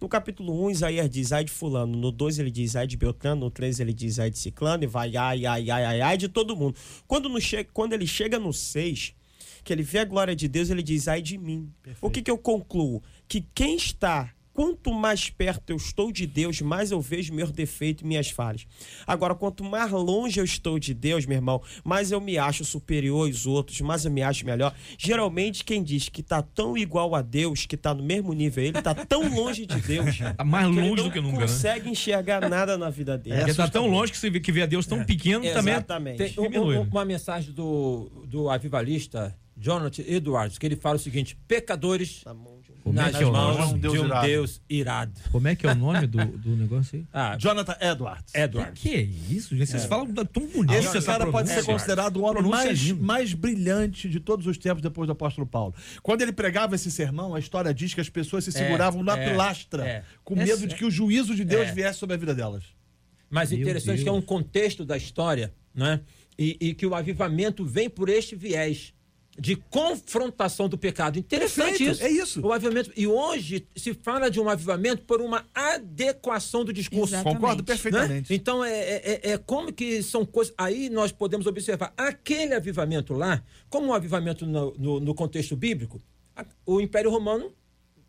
No 0.00 0.08
capítulo 0.08 0.64
1, 0.64 0.70
Isaías 0.72 1.08
diz 1.08 1.30
ai 1.30 1.44
de 1.44 1.52
fulano. 1.52 1.96
No 1.96 2.10
2 2.10 2.40
ele 2.40 2.50
diz 2.50 2.74
ai 2.74 2.88
de 2.88 2.96
Beltrano. 2.96 3.42
No 3.42 3.50
3 3.52 3.78
ele 3.78 3.92
diz 3.92 4.18
ai 4.18 4.30
de 4.30 4.38
ciclano. 4.38 4.82
E 4.82 4.86
vai 4.88 5.16
ai, 5.16 5.46
ai, 5.46 5.70
ai, 5.70 5.84
ai, 5.84 6.00
ai 6.00 6.16
de 6.16 6.28
todo 6.28 6.56
mundo. 6.56 6.74
Quando, 7.06 7.28
no 7.28 7.38
che 7.38 7.62
quando 7.64 7.92
ele 7.92 8.06
chega 8.06 8.36
no 8.36 8.52
6, 8.52 9.14
que 9.64 9.72
ele 9.72 9.82
vê 9.82 9.98
a 10.00 10.04
glória 10.04 10.34
de 10.36 10.48
Deus, 10.48 10.70
ele 10.70 10.82
diz 10.82 11.08
ai 11.08 11.22
de 11.22 11.36
mim. 11.38 11.70
O 12.00 12.10
que, 12.10 12.22
que 12.22 12.30
eu 12.30 12.38
concluo? 12.38 13.02
Que 13.28 13.44
quem 13.54 13.76
está, 13.76 14.30
quanto 14.52 14.92
mais 14.92 15.30
perto 15.30 15.70
eu 15.70 15.76
estou 15.76 16.10
de 16.12 16.26
Deus, 16.26 16.60
mais 16.60 16.90
eu 16.90 17.00
vejo 17.00 17.32
meus 17.32 17.50
defeitos 17.52 18.02
e 18.02 18.06
minhas 18.06 18.28
falhas. 18.30 18.66
Agora, 19.06 19.34
quanto 19.34 19.62
mais 19.64 19.90
longe 19.90 20.38
eu 20.40 20.44
estou 20.44 20.78
de 20.78 20.92
Deus, 20.92 21.24
meu 21.24 21.36
irmão, 21.36 21.62
mais 21.84 22.10
eu 22.10 22.20
me 22.20 22.36
acho 22.36 22.64
superior 22.64 23.26
aos 23.28 23.46
outros, 23.46 23.80
mais 23.80 24.04
eu 24.04 24.10
me 24.10 24.22
acho 24.22 24.44
melhor. 24.44 24.74
Geralmente, 24.98 25.64
quem 25.64 25.82
diz 25.82 26.08
que 26.10 26.22
tá 26.22 26.42
tão 26.42 26.76
igual 26.76 27.14
a 27.14 27.22
Deus, 27.22 27.64
que 27.64 27.76
tá 27.76 27.94
no 27.94 28.02
mesmo 28.02 28.32
nível, 28.34 28.62
ele 28.64 28.82
tá 28.82 28.94
tão 28.94 29.34
longe 29.34 29.64
de 29.66 29.80
Deus. 29.80 30.18
Tá 30.36 30.44
mais 30.44 30.66
longe 30.66 30.80
não 30.80 30.94
do 31.04 31.10
que 31.10 31.20
nunca, 31.20 31.36
né? 31.40 31.42
consegue 31.46 31.88
enxergar 31.88 32.48
nada 32.48 32.76
na 32.76 32.90
vida 32.90 33.16
dele. 33.16 33.36
Porque 33.38 33.54
tá 33.54 33.68
tão 33.68 33.86
longe 33.86 34.10
que 34.12 34.18
você 34.18 34.28
vê, 34.30 34.40
que 34.40 34.50
vê 34.52 34.62
a 34.62 34.66
Deus 34.66 34.84
tão 34.86 35.04
pequeno 35.04 35.44
também. 35.52 35.74
Exatamente. 35.74 36.16
Tem 36.18 36.30
um- 36.38 36.42
diminui, 36.50 36.76
um- 36.78 36.82
né? 36.84 36.88
uma 36.90 37.04
mensagem 37.04 37.52
do, 37.52 38.10
do 38.26 38.48
avivalista 38.50 39.36
Jonathan 39.60 40.02
Edwards, 40.06 40.56
que 40.56 40.64
ele 40.64 40.74
fala 40.76 40.96
o 40.96 40.98
seguinte: 40.98 41.36
pecadores 41.46 42.22
Na 42.24 42.32
mão 42.32 42.58
de 42.62 42.72
um 42.72 42.74
Como 42.82 42.98
é 42.98 43.02
nas 43.02 43.16
que 43.16 43.22
é 43.22 43.26
o 43.26 43.32
mãos? 43.32 43.72
Um 43.72 43.78
de 43.78 43.88
um 43.88 44.06
irado. 44.06 44.26
Deus 44.26 44.62
irado. 44.70 45.20
Como 45.30 45.48
é 45.48 45.54
que 45.54 45.66
é 45.66 45.72
o 45.72 45.74
nome 45.74 46.06
do, 46.06 46.24
do 46.24 46.56
negócio 46.56 46.98
aí? 46.98 47.06
Ah, 47.12 47.36
Jonathan 47.38 47.76
Edwards. 47.78 48.34
Edward. 48.34 48.72
Que 48.72 48.94
é 48.94 49.00
isso, 49.02 49.54
gente? 49.54 49.68
Vocês 49.68 49.84
falam 49.84 50.06
tão 50.06 50.46
bonito. 50.46 50.72
Esse 50.72 50.96
essa 50.96 51.12
cara 51.12 51.30
pode 51.30 51.48
ser 51.48 51.56
pronúncia. 51.56 51.72
considerado 51.74 52.16
o 52.16 52.22
homem 52.22 52.42
Pronúncia 52.42 52.64
mais, 52.64 52.92
mais 52.92 53.34
brilhante 53.34 54.08
de 54.08 54.18
todos 54.18 54.46
os 54.46 54.56
tempos 54.56 54.80
depois 54.82 55.06
do 55.06 55.12
apóstolo 55.12 55.46
Paulo. 55.46 55.74
Quando 56.02 56.22
ele 56.22 56.32
pregava 56.32 56.74
esse 56.74 56.90
sermão, 56.90 57.34
a 57.34 57.38
história 57.38 57.74
diz 57.74 57.92
que 57.92 58.00
as 58.00 58.08
pessoas 58.08 58.44
se 58.44 58.52
seguravam 58.52 59.02
na 59.02 59.18
é, 59.18 59.30
pilastra, 59.30 59.86
é. 59.86 60.04
com 60.24 60.34
medo 60.34 60.66
de 60.66 60.74
que 60.74 60.86
o 60.86 60.90
juízo 60.90 61.34
de 61.34 61.44
Deus 61.44 61.68
É. 61.68 61.72
viesse 61.72 61.98
sobre 61.98 62.14
a 62.14 62.18
vida 62.18 62.34
delas. 62.34 62.64
Mas 63.28 63.50
Meu 63.50 63.60
interessante 63.60 63.96
Deus. 63.96 64.02
que 64.04 64.08
é 64.08 64.12
um 64.12 64.22
contexto 64.22 64.84
da 64.86 64.96
história, 64.96 65.52
né? 65.74 66.00
E, 66.38 66.56
e 66.60 66.74
que 66.74 66.86
o 66.86 66.94
avivamento 66.94 67.64
vem 67.64 67.90
por 67.90 68.08
este 68.08 68.34
viés 68.34 68.94
de 69.40 69.56
confrontação 69.56 70.68
do 70.68 70.76
pecado. 70.76 71.18
Interessante 71.18 71.78
Perfeito, 71.78 71.92
isso. 71.92 72.02
é 72.04 72.10
isso. 72.10 72.40
O 72.46 72.52
avivamento. 72.52 72.92
E 72.94 73.06
hoje 73.06 73.66
se 73.74 73.94
fala 73.94 74.30
de 74.30 74.38
um 74.38 74.50
avivamento 74.50 75.02
por 75.04 75.22
uma 75.22 75.46
adequação 75.54 76.62
do 76.62 76.74
discurso. 76.74 77.14
Exatamente. 77.14 77.36
Concordo 77.40 77.62
né? 77.62 77.66
perfeitamente. 77.66 78.34
Então 78.34 78.62
é, 78.62 78.70
é, 78.78 79.20
é- 79.24 79.30
é 79.32 79.38
como 79.38 79.72
que 79.72 80.02
são 80.02 80.26
coisas. 80.26 80.52
Aí 80.58 80.90
nós 80.90 81.10
podemos 81.10 81.46
observar 81.46 81.94
aquele 81.96 82.52
avivamento 82.52 83.14
lá, 83.14 83.42
como 83.70 83.86
um 83.86 83.94
avivamento 83.94 84.44
no, 84.44 84.74
no- 84.78 85.00
no 85.00 85.14
contexto 85.14 85.56
bíblico, 85.56 85.98
a- 86.36 86.44
o 86.66 86.78
Império 86.78 87.10
Romano 87.10 87.50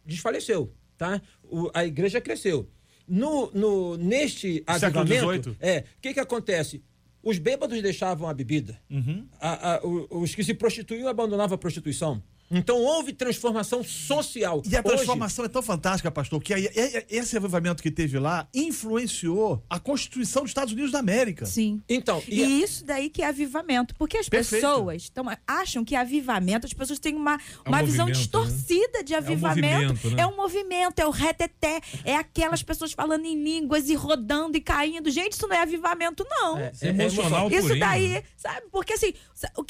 desfaleceu, 0.06 0.74
tá? 0.98 1.22
O- 1.44 1.72
a 1.74 1.86
igreja 1.86 2.20
cresceu. 2.20 2.70
No, 3.08 3.50
no, 3.54 3.96
neste 3.98 4.64
Século 4.80 5.02
avivamento, 5.02 5.56
é, 5.62 5.80
o 5.98 6.02
que 6.02 6.14
que 6.14 6.20
acontece? 6.20 6.84
Os 7.24 7.38
bêbados 7.38 7.82
deixavam 7.82 8.28
a 8.28 8.34
bebida. 8.34 8.80
Uhum. 8.90 9.28
A- 9.40 9.76
a- 9.76 9.82
os 9.84 10.34
que 10.34 10.44
se 10.44 10.54
prostituíam 10.54 11.08
abandonavam 11.08 11.56
a 11.56 11.58
prostituição. 11.58 12.22
Então 12.52 12.78
houve 12.78 13.14
transformação 13.14 13.84
social. 13.84 14.62
E 14.70 14.76
a 14.76 14.80
Hoje- 14.80 14.90
transformação 14.96 15.46
é 15.46 15.48
tão 15.48 15.62
fantástica, 15.62 16.12
pastor, 16.12 16.42
que 16.44 16.54
é- 16.54 16.60
é- 16.66 17.06
esse 17.10 17.38
avivamento 17.38 17.82
que 17.82 17.90
teve 17.90 18.20
lá 18.20 18.48
influenciou 18.54 19.64
a 19.70 19.80
Constituição 19.80 20.42
dos 20.44 20.52
Estados 20.52 20.74
Unidos 20.74 20.92
da 20.92 21.00
América. 21.00 21.46
Sim. 21.46 21.82
então, 21.88 22.22
e, 22.28 22.42
E 22.42 22.62
isso 22.64 22.84
daí 22.86 23.10
que 23.10 23.22
é 23.22 23.28
avivamento. 23.28 23.96
Porque 23.96 24.18
as 24.18 24.28
Perfeito. 24.28 24.62
pessoas 24.62 25.10
tão, 25.10 25.26
acham 25.48 25.86
que 25.86 25.96
avivamento, 25.96 26.66
as 26.66 26.74
pessoas 26.74 27.00
têm 27.00 27.16
uma, 27.16 27.40
uma 27.66 27.82
visão 27.84 28.08
movimento, 28.08 28.18
distorcida 28.20 29.04
de 29.04 29.14
um 29.14 29.18
avivamento. 29.18 29.88
movimento, 29.94 30.10
né? 30.16 30.22
É 30.24 30.28
um 30.28 30.36
movimento, 30.36 31.00
é 31.00 31.06
o 31.08 31.12
reteté, 31.12 31.80
é 32.04 32.16
aquelas 32.16 32.62
pessoas 32.64 32.92
falando 32.92 33.26
em 33.26 33.42
línguas 33.42 33.90
e 33.90 33.96
rodando 33.96 34.58
e 34.58 34.62
caindo. 34.62 35.10
Gente, 35.10 35.34
isso 35.34 35.48
não 35.48 35.56
é 35.56 35.62
avivamento, 35.62 36.26
não. 36.30 36.58
É, 36.58 36.72
É 36.82 36.88
emocional 36.90 37.50
Isso 37.52 37.78
daí, 37.80 38.24
sabe? 38.38 38.64
Porque 38.72 38.94
assim, 38.94 39.14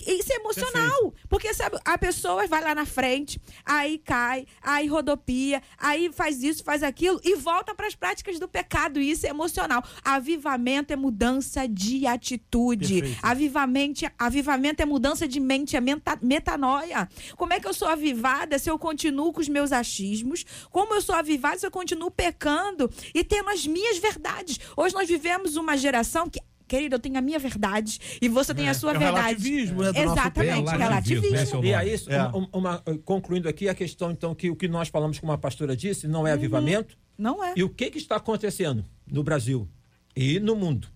isso 0.08 0.34
é 0.34 0.36
emocional. 0.38 1.14
Porque, 1.30 1.54
sabe, 1.54 1.78
a 1.84 1.98
pessoa 1.98 2.48
vai 2.48 2.62
lá 2.64 2.71
na 2.76 2.86
frente, 2.86 3.40
aí 3.66 3.98
cai, 3.98 4.46
aí 4.62 4.88
rodopia, 4.88 5.62
aí 5.78 6.12
faz 6.12 6.42
isso, 6.44 6.64
faz 6.64 6.84
aquilo 6.84 7.20
e 7.24 7.36
volta 7.36 7.74
para 7.76 7.88
as 7.88 7.96
práticas 7.96 8.40
do 8.40 8.48
pecado. 8.48 9.00
E 9.00 9.12
isso 9.12 9.26
é 9.26 9.30
emocional. 9.30 9.84
Avivamento 10.04 10.94
é 10.94 10.96
mudança 10.96 11.68
de 11.68 12.06
atitude. 12.08 13.02
Perfeito. 13.02 13.20
Avivamento, 13.26 14.02
avivamento 14.18 14.82
é 14.82 14.86
mudança 14.86 15.28
de 15.28 15.40
mente, 15.40 15.76
é 15.76 15.82
menta- 15.82 16.18
metanoia. 16.22 17.08
Como 17.36 17.54
é 17.54 17.60
que 17.60 17.68
eu 17.68 17.74
sou 17.74 17.88
avivada 17.88 18.58
se 18.60 18.70
eu 18.70 18.78
continuo 18.80 19.34
com 19.34 19.42
os 19.42 19.50
meus 19.50 19.72
achismos? 19.72 20.46
Como 20.70 20.94
eu 20.94 21.02
sou 21.02 21.16
avivada 21.16 21.58
se 21.58 21.66
eu 21.66 21.72
continuo 21.72 22.12
pecando 22.12 22.90
e 23.14 23.24
tendo 23.24 23.50
as 23.50 23.66
minhas 23.66 23.98
verdades? 23.98 24.60
Hoje 24.76 24.94
nós 24.96 25.08
vivemos 25.08 25.56
uma 25.56 25.78
geração 25.78 26.30
que. 26.30 26.40
Querida, 26.72 26.96
eu 26.96 27.00
tenho 27.00 27.18
a 27.18 27.22
minha 27.22 27.38
verdade 27.38 28.00
e 28.22 28.30
você 28.30 28.54
tem 28.56 28.70
a 28.70 28.74
sua 28.74 28.94
É 28.94 28.96
o 28.96 29.00
verdade. 29.00 29.28
relativismo, 29.28 29.82
né, 29.84 29.90
Exatamente, 29.94 30.56
tempo. 30.66 30.70
Relativismo, 30.78 31.36
é 31.36 31.58
o 31.60 31.66
E 31.66 31.74
aí, 31.74 31.94
isso, 31.94 32.10
É. 32.10 32.24
uma- 32.28 32.50
uma- 32.54 32.84
concluindo 33.04 33.50
aqui 33.50 33.68
a 33.68 33.76
questão, 33.76 34.10
então, 34.10 34.34
que 34.34 34.50
o 34.50 34.56
que 34.56 34.70
nós 34.70 34.88
falamos 34.88 35.20
como 35.20 35.34
a 35.34 35.38
pastora 35.38 35.76
disse 35.76 36.08
não 36.08 36.26
é 36.26 36.32
avivamento. 36.32 36.98
Não 37.18 37.44
é. 37.44 37.54
E 37.58 37.64
o 37.64 37.68
que, 37.70 37.92
que 37.92 37.98
está 37.98 38.16
acontecendo 38.16 38.86
no 39.06 39.22
Brasil 39.22 39.68
e 40.16 40.40
no 40.40 40.56
mundo? 40.56 40.88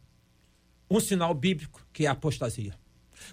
Um 0.90 1.02
sinal 1.02 1.34
bíblico 1.34 1.86
que 1.92 2.06
é 2.06 2.08
a 2.08 2.14
apostasia. 2.14 2.74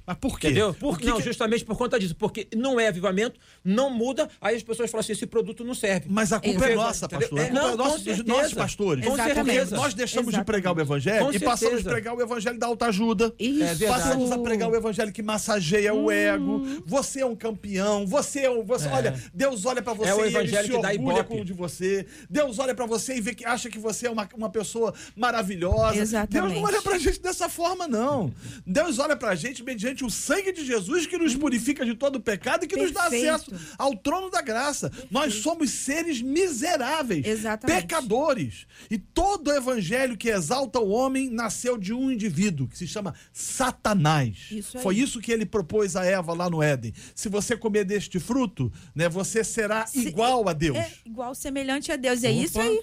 Mas 0.07 0.17
por 0.19 0.39
quê? 0.39 0.49
Entendeu? 0.49 0.71
O 0.71 0.75
Por, 0.75 0.99
que 0.99 1.07
não, 1.07 1.17
que- 1.19 1.23
justamente 1.25 1.65
por 1.65 1.77
conta 1.77 1.99
disso. 1.99 2.15
Porque 2.17 2.47
não 2.55 2.79
é 2.79 2.89
avivamento, 2.89 3.39
não 3.65 3.91
muda, 3.91 4.29
aí 4.41 4.57
as 4.57 4.63
pessoas 4.63 4.91
falam 4.91 5.01
assim: 5.01 5.13
esse 5.13 5.27
produto 5.27 5.65
não 5.65 5.75
serve. 5.75 6.07
Mas 6.09 6.33
a 6.33 6.41
culpa 6.41 6.49
é 6.49 6.59
Entendeu? 6.59 6.77
nossa, 6.77 7.09
pastor. 7.09 7.39
A 7.39 7.43
É, 7.43 7.47
culpa 7.49 7.55
não, 7.61 7.69
é 7.69 7.71
com 7.73 7.77
nossa, 7.77 7.95
dos 7.97 8.05
certeza. 8.05 8.25
nossos 8.29 8.55
pastores. 8.55 9.05
Com 9.07 9.17
certeza. 9.17 9.77
nós 9.77 9.95
deixamos 9.95 10.27
de 10.31 10.37
Exatamente. 10.37 10.47
pregar 10.47 10.77
o 10.77 10.81
evangelho 10.81 11.25
Com 11.27 11.33
e 11.33 11.39
passamos 11.39 11.75
certeza. 11.75 11.89
a 11.91 11.93
pregar 11.93 12.15
o 12.17 12.21
evangelho 12.23 12.59
da 12.59 12.67
autoajuda. 12.67 13.35
Isso. 13.39 13.85
É. 13.85 13.89
Passamos 13.89 14.31
a 14.33 14.39
pregar 14.39 14.69
o 14.71 14.75
evangelho 14.77 15.13
que 15.13 15.23
massageia 15.23 15.93
o 15.95 16.11
ego. 16.11 16.63
Você 16.87 17.21
é 17.21 17.27
um 17.27 17.37
campeão. 17.37 18.07
Você 18.07 18.41
é 18.41 18.51
um. 18.51 18.65
Você, 18.65 18.89
Olha, 18.89 19.15
Deus 19.33 19.65
olha 19.65 19.81
pra 19.83 19.93
você 19.95 20.11
É 20.11 20.15
o 20.15 20.25
e 20.27 20.35
ele 20.35 20.49
se 20.65 20.73
orgulha 20.73 21.25
com 21.25 21.45
de 21.45 21.53
você. 21.53 22.07
Deus 22.29 22.59
olha 22.59 22.75
pra 22.75 22.87
você 22.87 23.17
e 23.17 23.21
vê 23.21 23.35
que 23.35 23.45
acha 23.45 23.69
que 23.71 23.79
você 23.79 24.07
é 24.07 24.11
uma, 24.11 24.29
uma 24.37 24.51
pessoa 24.51 24.93
maravilhosa. 25.17 25.97
Exatamente. 25.97 26.33
Deus 26.33 26.53
não 26.53 26.63
olha 26.69 26.83
pra 26.83 26.99
gente 26.99 27.21
dessa 27.21 27.49
forma, 27.49 27.89
não. 27.89 28.33
Deus 28.67 28.99
olha 28.99 29.17
pra 29.17 29.35
gente 29.35 29.63
mediante 29.63 29.82
o 30.05 30.11
sangue 30.11 30.53
de 30.53 30.65
Jesus 30.65 31.07
que 31.07 31.19
nos 31.19 31.35
purifica 31.35 31.85
de 31.85 31.95
todo 31.95 32.21
pecado 32.21 32.65
e 32.65 32.69
que 32.69 32.77
nos 32.77 32.91
dá 32.93 33.03
Perfeito. 33.03 33.29
acesso 33.31 33.55
ao 33.79 33.97
trono 33.97 34.31
da 34.31 34.41
graça. 34.41 34.91
Nós 35.11 35.35
somos 35.35 35.71
seres 35.71 36.23
miseráveis, 36.23 37.27
Exatamente. 37.27 37.81
pecadores. 37.83 38.67
E 38.91 38.99
todo 38.99 39.51
evangelho 39.53 40.17
que 40.17 40.29
exalta 40.29 40.79
o 40.79 40.89
homem 40.91 41.29
nasceu 41.31 41.77
de 41.77 41.93
um 41.93 42.11
indivíduo 42.11 42.69
que 42.69 42.79
se 42.79 42.87
chama 42.87 43.15
Satanás. 43.33 44.49
Isso. 44.51 44.79
Foi 44.79 44.97
isso 44.97 45.21
que 45.21 45.33
ele 45.33 45.47
propôs 45.47 45.97
a 45.97 46.05
Eva 46.05 46.33
lá 46.35 46.49
no 46.49 46.63
Éden. 46.63 46.93
Se 47.15 47.29
você 47.29 47.57
comer 47.57 47.85
deste 47.85 48.19
fruto, 48.19 48.73
né, 48.95 49.09
você 49.09 49.43
será 49.45 49.87
Se- 49.87 50.09
igual 50.09 50.49
a 50.49 50.53
Deus. 50.53 50.77
É 50.77 50.91
igual, 51.05 51.35
semelhante 51.35 51.91
a 51.93 51.97
Deus. 51.97 52.23
É 52.25 52.31
Opa. 52.31 52.43
isso 52.43 52.61
aí. 52.61 52.81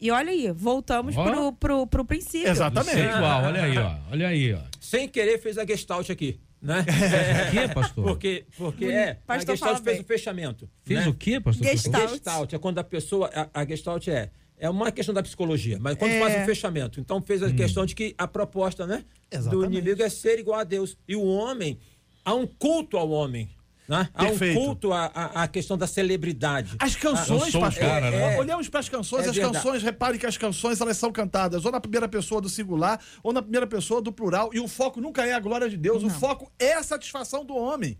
E 0.00 0.10
olha 0.10 0.30
aí, 0.30 0.50
voltamos 0.50 1.16
Ó. 1.16 1.22
pro, 1.24 1.52
pro, 1.52 1.86
pro 1.86 2.04
princípio. 2.04 2.48
Exatamente. 2.48 2.96
Isso 2.96 3.06
é 3.08 3.16
igual, 3.16 3.42
olha 3.44 3.62
aí, 3.62 3.78
ó. 3.78 3.96
Olha 4.10 4.28
aí, 4.28 4.54
ó. 4.54 4.60
Sem 4.80 5.06
querer, 5.08 5.38
fez 5.38 5.58
a 5.58 5.66
gestalt 5.66 6.08
aqui. 6.10 6.40
Né? 6.62 6.80
O 6.80 7.50
quê, 7.50 7.74
pastor? 7.74 8.04
Porque, 8.04 8.44
porque 8.56 8.84
é, 8.86 9.14
Pastor 9.26 9.52
a 9.52 9.54
gestalt 9.56 9.82
fez 9.82 9.96
bem. 9.96 10.00
o 10.02 10.04
fechamento. 10.06 10.68
Fez 10.84 11.00
né? 11.00 11.08
o 11.08 11.14
quê, 11.14 11.40
pastor? 11.40 11.66
Gestalt. 11.66 12.10
Gestalt 12.10 12.52
é 12.52 12.58
quando 12.58 12.78
a 12.78 12.84
pessoa. 12.84 13.30
A, 13.34 13.60
a 13.62 13.64
Gestalt 13.66 14.08
é. 14.08 14.30
É 14.58 14.68
uma 14.68 14.92
questão 14.92 15.14
da 15.14 15.22
psicologia, 15.22 15.78
mas 15.80 15.96
quando 15.96 16.10
É. 16.12 16.20
faz 16.20 16.42
o 16.42 16.44
fechamento. 16.44 17.00
Então 17.00 17.22
fez 17.22 17.42
a 17.42 17.46
Hum. 17.46 17.56
questão 17.56 17.86
de 17.86 17.94
que 17.94 18.14
a 18.18 18.28
proposta, 18.28 18.86
né? 18.86 19.04
Do 19.30 19.36
Exatamente. 19.38 19.72
inimigo 19.78 20.02
é 20.02 20.08
ser 20.10 20.38
igual 20.38 20.60
a 20.60 20.64
Deus. 20.64 20.98
E 21.08 21.16
o 21.16 21.24
homem, 21.24 21.78
há 22.22 22.34
um 22.34 22.46
culto 22.46 22.98
ao 22.98 23.08
homem. 23.10 23.48
Né? 23.90 24.08
Há 24.14 24.24
um 24.26 24.38
culto 24.54 24.92
à, 24.92 25.06
à, 25.06 25.42
à 25.42 25.48
questão 25.48 25.76
da 25.76 25.84
celebridade. 25.84 26.76
As 26.78 26.94
canções, 26.94 27.52
o 27.52 27.58
pastor. 27.58 27.82
cara, 27.88 28.08
né? 28.12 28.36
é, 28.36 28.38
olhamos 28.38 28.68
para 28.68 28.78
as 28.78 28.88
canções, 28.88 29.26
É 29.26 29.30
as 29.30 29.34
verdade. 29.34 29.56
canções, 29.56 29.82
repare 29.82 30.16
que 30.16 30.26
as 30.26 30.36
canções 30.38 30.80
elas 30.80 30.96
são 30.96 31.10
cantadas 31.10 31.64
ou 31.64 31.72
na 31.72 31.80
primeira 31.80 32.08
pessoa 32.08 32.40
do 32.40 32.48
singular 32.48 33.00
ou 33.20 33.32
na 33.32 33.42
primeira 33.42 33.66
pessoa 33.66 34.00
do 34.00 34.12
plural. 34.12 34.50
E 34.54 34.60
o 34.60 34.68
foco 34.68 35.00
nunca 35.00 35.26
é 35.26 35.32
a 35.32 35.40
glória 35.40 35.68
de 35.68 35.76
Deus, 35.76 36.04
o 36.04 36.08
foco 36.08 36.52
é 36.56 36.74
a 36.74 36.84
satisfação 36.84 37.44
do 37.44 37.56
homem. 37.56 37.98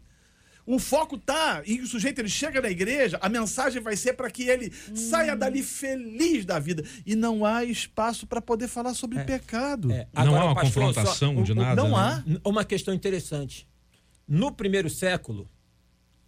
O 0.65 0.79
foco 0.79 1.19
tá 1.19 1.61
em 1.67 1.79
que 1.79 1.83
o 1.83 1.87
sujeito 1.89 2.21
ele 2.21 2.29
chega 2.29 2.61
na 2.61 2.71
igreja, 2.71 3.19
a 3.21 3.29
mensagem 3.29 3.83
vai 3.83 3.97
ser 3.97 4.13
para 4.13 4.31
que 4.31 4.45
ele 4.45 4.73
saia 4.95 5.35
dali 5.35 5.61
feliz 5.65 6.45
da 6.45 6.61
vida. 6.61 6.85
E 7.05 7.17
não 7.17 7.45
há 7.45 7.65
espaço 7.65 8.29
para 8.29 8.41
poder 8.41 8.69
falar 8.69 8.95
sobre 8.95 9.19
pecado. 9.25 9.91
É. 9.91 10.07
Não 10.15 10.23
Agora, 10.23 10.41
há 10.41 10.45
uma 10.45 10.55
pastor, 10.55 10.85
confrontação 10.85 11.35
só- 11.35 11.43
de 11.43 11.51
o- 11.51 11.55
nada. 11.57 11.83
não 11.83 11.91
né? 11.91 12.25
há. 12.45 12.49
Uma 12.49 12.65
questão 12.65 12.95
interessante. 12.95 13.67
No 14.29 14.53
primeiro 14.53 14.89
século, 14.89 15.51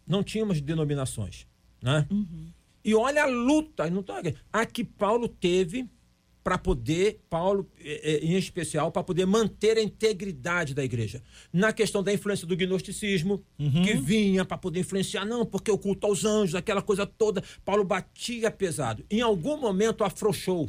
não 0.07 0.23
tínhamos 0.23 0.61
denominações. 0.61 1.47
Né? 1.81 2.07
E 2.85 2.95
olha 2.95 3.25
a 3.25 3.27
luta, 3.27 3.89
não 3.91 4.03
tô 4.03 4.13
aqui, 4.13 4.35
a 4.53 4.67
que 4.67 4.85
Paulo 4.85 5.29
teve 5.29 5.89
para 6.43 6.59
poder, 6.59 7.21
Paulo 7.31 7.71
eh, 7.79 8.01
eh, 8.03 8.27
em 8.27 8.37
especial, 8.37 8.91
para 8.91 9.03
poder 9.05 9.27
manter 9.27 9.79
a 9.79 9.83
integridade 9.83 10.75
da 10.75 10.83
igreja. 10.83 11.23
Na 11.53 11.73
questão 11.73 12.03
da 12.03 12.13
influência 12.13 12.47
do 12.47 12.57
gnosticismo, 12.57 13.45
que 13.57 13.95
vinha 13.95 14.45
para 14.45 14.59
poder 14.59 14.81
influenciar, 14.81 15.25
não, 15.25 15.47
porque 15.47 15.71
o 15.71 15.79
culto 15.79 16.07
aos 16.07 16.25
anjos, 16.25 16.57
aquela 16.57 16.83
coisa 16.83 17.07
toda, 17.07 17.43
Paulo 17.65 17.85
batia 17.85 18.51
pesado. 18.51 19.05
Em 19.09 19.21
algum 19.21 19.57
momento 19.57 20.03
afrouxou. 20.03 20.69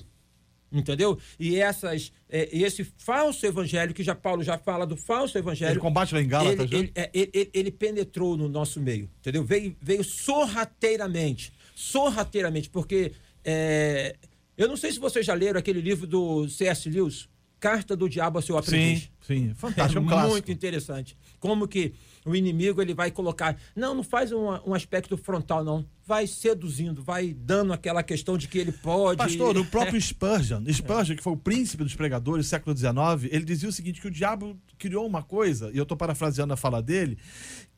Entendeu? 0.73 1.19
E 1.39 1.59
essas, 1.59 2.11
e 2.31 2.63
esse 2.63 2.83
falso 2.97 3.45
evangelho, 3.45 3.93
que 3.93 4.01
já 4.03 4.15
Paulo 4.15 4.41
já 4.41 4.57
fala 4.57 4.87
do 4.87 4.97
falso 4.97 5.37
evangelho. 5.37 5.73
Ele 5.73 5.79
combate 5.79 6.15
lá 6.15 6.21
em 6.21 6.27
Gálatas, 6.27 6.71
ele, 6.71 6.71
né? 6.71 6.77
ele, 6.79 6.91
é, 6.95 7.09
ele- 7.13 7.29
ele- 7.31 7.49
ele 7.53 7.71
penetrou 7.71 8.35
no 8.35 8.49
nosso 8.49 8.79
meio, 8.81 9.07
entendeu? 9.19 9.43
Veio, 9.43 9.75
veio 9.79 10.03
sorrateiramente. 10.03 11.53
Sorrateiramente, 11.75 12.69
porque 12.69 13.11
é, 13.43 14.15
eu 14.57 14.67
não 14.67 14.77
sei 14.77 14.91
se 14.91 14.99
vocês 14.99 15.25
já 15.25 15.33
leram 15.33 15.59
aquele 15.59 15.81
livro 15.81 16.07
do 16.07 16.47
C.S. 16.49 16.89
Lewis, 16.89 17.27
Carta 17.59 17.95
do 17.95 18.09
Diabo 18.09 18.37
ao 18.37 18.41
Seu 18.41 18.57
Aprendiz. 18.57 19.09
Sim, 19.21 19.49
sim. 19.49 19.53
Fantástico, 19.55 19.99
é 19.99 20.01
um 20.01 20.05
É 20.05 20.09
clássico. 20.09 20.31
muito 20.31 20.51
interessante. 20.51 21.15
Como 21.39 21.67
que 21.67 21.93
o 22.25 22.35
inimigo 22.35 22.81
ele 22.81 22.93
vai 22.93 23.11
colocar. 23.11 23.57
Não, 23.75 23.93
não 23.93 24.03
faz 24.03 24.31
um, 24.31 24.47
um 24.65 24.73
aspecto 24.73 25.17
frontal, 25.17 25.63
não. 25.63 25.85
Vai 26.05 26.27
seduzindo, 26.27 27.01
vai 27.01 27.33
dando 27.33 27.73
aquela 27.73 28.03
questão 28.03 28.37
de 28.37 28.47
que 28.47 28.57
ele 28.57 28.71
pode. 28.71 29.17
Pastor, 29.17 29.57
o 29.57 29.65
próprio 29.67 29.99
Spurgeon, 29.99 30.63
Spurgeon, 30.71 31.15
que 31.15 31.23
foi 31.23 31.33
o 31.33 31.37
príncipe 31.37 31.83
dos 31.83 31.95
pregadores 31.95 32.45
do 32.45 32.49
século 32.49 32.75
XIX, 32.75 33.31
ele 33.31 33.45
dizia 33.45 33.69
o 33.69 33.71
seguinte: 33.71 34.01
que 34.01 34.07
o 34.07 34.11
diabo 34.11 34.57
criou 34.77 35.05
uma 35.05 35.23
coisa, 35.23 35.71
e 35.73 35.77
eu 35.77 35.83
estou 35.83 35.97
parafraseando 35.97 36.53
a 36.53 36.57
fala 36.57 36.81
dele, 36.81 37.17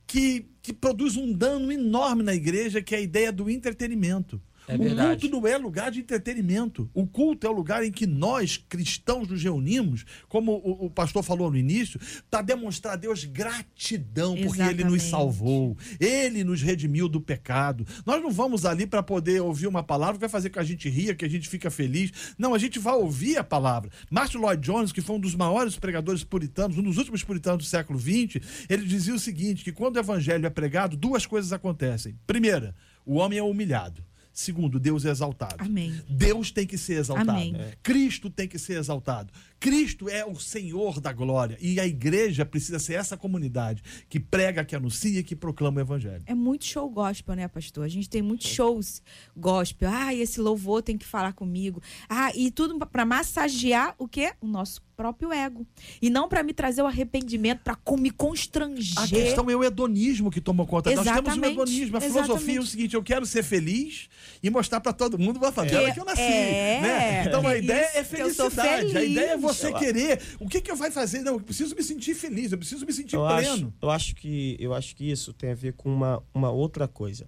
que, 0.08 0.48
que 0.62 0.74
produz 0.74 1.18
um 1.18 1.32
dano 1.32 1.72
enorme 1.72 2.24
na 2.24 2.34
igreja, 2.34 2.82
que 2.82 2.96
é 2.96 2.98
a 3.00 3.02
ideia 3.02 3.32
do 3.32 3.50
entretenimento. 3.50 4.42
É 4.68 4.76
o 4.76 4.78
verdade. 4.80 5.22
culto 5.22 5.36
não 5.36 5.48
é 5.48 5.58
lugar 5.58 5.92
de 5.92 6.00
entretenimento. 6.00 6.90
O 6.94 7.06
culto 7.06 7.46
é 7.46 7.50
o 7.50 7.54
lugar 7.54 7.84
em 7.84 7.92
que 7.92 8.08
nós, 8.08 8.58
cristãos, 8.58 9.28
nos 9.28 9.42
reunimos, 9.42 10.06
como 10.28 10.54
o, 10.54 10.86
o 10.86 10.90
pastor 10.90 11.24
falou 11.24 11.52
no 11.52 11.58
início, 11.58 12.00
para 12.30 12.42
demonstrar 12.42 12.94
a 12.94 12.98
Deus 12.98 13.24
gratidão, 13.26 14.36
porque 14.36 14.62
Ele 14.62 14.84
nos 14.84 15.04
Exatamente. 15.04 15.10
salvou, 15.10 15.78
Ele 16.00 16.44
nos 16.44 16.62
redimiu 16.62 17.08
do 17.08 17.22
pecado. 17.22 17.86
Nós 18.06 18.22
não 18.22 18.32
vamos 18.32 18.66
ali 18.66 18.88
para 18.88 19.04
poder 19.04 19.42
ouvir 19.42 19.68
uma 19.68 19.84
palavra 19.84 20.16
que 20.16 20.22
vai 20.22 20.30
fazer 20.30 20.50
que 20.50 20.60
a 20.60 20.64
gente 20.64 20.90
ria, 20.90 21.16
que 21.16 21.26
a 21.26 21.30
gente 21.30 21.48
fica 21.48 21.70
feliz. 21.70 22.12
Não, 22.38 22.54
a 22.54 22.58
gente 22.58 22.80
vai 22.80 22.96
ouvir 22.96 23.38
a 23.38 23.44
palavra. 23.44 23.92
Martin 24.10 24.38
Lloyd 24.38 24.62
Jones, 24.62 24.92
que 24.92 25.02
foi 25.02 25.16
um 25.16 25.20
dos 25.20 25.36
maiores 25.36 25.78
pregadores 25.78 26.24
puritanos, 26.24 26.78
um 26.78 26.84
dos 26.84 26.98
últimos 26.98 27.24
puritanos 27.24 27.66
do 27.66 27.70
século 27.70 28.00
XX, 28.00 28.42
ele 28.70 28.86
dizia 28.86 29.14
o 29.14 29.20
seguinte: 29.20 29.64
que 29.64 29.72
quando 29.72 29.98
o 29.98 30.00
evangelho 30.00 30.46
é 30.46 30.50
pregado, 30.50 30.98
duas 30.98 31.26
coisas 31.26 31.54
acontecem. 31.54 32.18
Primeira, 32.26 32.76
o 33.06 33.16
homem 33.16 33.40
é 33.40 33.44
humilhado. 33.44 34.05
Segundo, 34.36 34.82
Deus 34.82 35.06
é 35.06 35.10
exaltado. 35.10 35.56
Amém. 35.60 35.98
Deus 36.10 36.52
tem 36.52 36.68
que 36.68 36.78
ser 36.78 36.96
exaltado. 36.96 37.32
Amém. 37.32 37.56
Cristo 37.82 38.30
tem 38.30 38.50
que 38.50 38.60
ser 38.60 38.78
exaltado. 38.78 39.32
Cristo 39.60 40.10
é 40.10 40.26
o 40.26 40.36
Senhor 40.36 41.00
da 41.00 41.12
glória. 41.12 41.58
E 41.60 41.80
a 41.80 41.86
igreja 41.88 42.46
precisa 42.46 42.78
ser 42.80 42.94
essa 42.96 43.18
comunidade 43.18 43.82
que 44.10 44.20
prega, 44.20 44.64
que 44.64 44.76
anuncia 44.76 45.24
que 45.24 45.36
proclama 45.36 45.78
o 45.80 45.82
evangelho. 45.82 46.24
É 46.26 46.36
muito 46.36 46.66
show 46.66 46.90
gospel, 46.90 47.36
né, 47.36 47.48
pastor? 47.48 47.84
A 47.86 47.88
gente 47.88 48.10
tem 48.10 48.22
muitos 48.22 48.48
shows 48.48 49.02
gospel. 49.36 49.90
Ah, 49.92 50.14
esse 50.14 50.40
louvor 50.40 50.82
tem 50.82 50.98
que 50.98 51.06
falar 51.06 51.34
comigo. 51.34 51.82
Ah, 52.08 52.32
e 52.36 52.52
tudo 52.52 52.78
para 52.88 53.06
massagear 53.06 53.96
o 53.98 54.08
quê? 54.08 54.34
O 54.42 54.48
nosso 54.48 54.82
próprio 54.96 55.34
ego. 55.34 55.68
E 56.02 56.10
não 56.10 56.30
para 56.30 56.42
me 56.42 56.54
trazer 56.54 56.82
o 56.82 56.86
arrependimento, 56.86 57.60
para 57.64 57.78
me 57.98 58.10
constranger. 58.10 58.98
A 58.98 59.08
questão 59.08 59.50
é 59.50 59.56
o 59.56 59.62
hedonismo 59.64 60.32
que 60.32 60.40
toma 60.40 60.66
conta. 60.66 60.90
Nós 60.92 61.04
temos 61.04 61.20
o 61.20 61.22
Exatamente, 61.24 61.54
hedonismo. 61.54 61.98
A 61.98 62.02
filosofia 62.02 62.22
é 62.22 62.32
o 62.32 62.36
exatamente. 62.36 62.70
seguinte: 62.72 62.94
eu 62.96 63.04
quero 63.04 63.26
ser 63.26 63.44
feliz 63.44 64.08
e 64.42 64.50
mostrar 64.50 64.80
para 64.80 64.94
todo 64.94 65.20
mundo 65.20 65.38
uma 65.38 65.52
favela 65.52 65.88
Que- 65.88 65.94
que 65.96 66.00
eu 66.00 66.06
nasci. 66.06 66.22
é, 66.22 66.80
né? 66.82 67.26
Então 67.28 67.46
a 67.46 67.58
ideia 67.58 67.80
é 67.94 68.02
isso, 68.02 68.10
sou 68.36 68.50
felicidade. 68.50 68.98
A 68.98 69.04
ideia 69.04 69.26
é 69.26 69.30
feliz. 69.32 69.42
Você 69.56 69.74
querer. 69.74 70.22
O 70.40 70.48
que, 70.48 70.62
que 70.62 70.74
vai 70.74 70.92
fazer? 70.92 71.22
Não, 71.22 71.34
eu 71.34 71.40
preciso 71.40 71.76
me 71.76 71.84
sentir 71.84 72.16
feliz, 72.16 72.52
eu 72.52 72.58
preciso 72.58 72.86
me 72.86 72.94
sentir 72.94 73.16
eu 73.16 73.26
pleno. 73.26 73.54
acho, 73.54 73.74
eu 73.82 73.90
acho 73.90 74.16
que 74.16 74.58
eu 74.60 74.74
acho 74.74 74.96
que 74.96 75.10
isso 75.10 75.34
tem 75.34 75.52
a 75.52 75.56
ver 75.56 75.74
com 75.74 75.94
uma, 75.94 76.24
uma 76.34 76.52
outra 76.52 76.88
coisa 76.88 77.28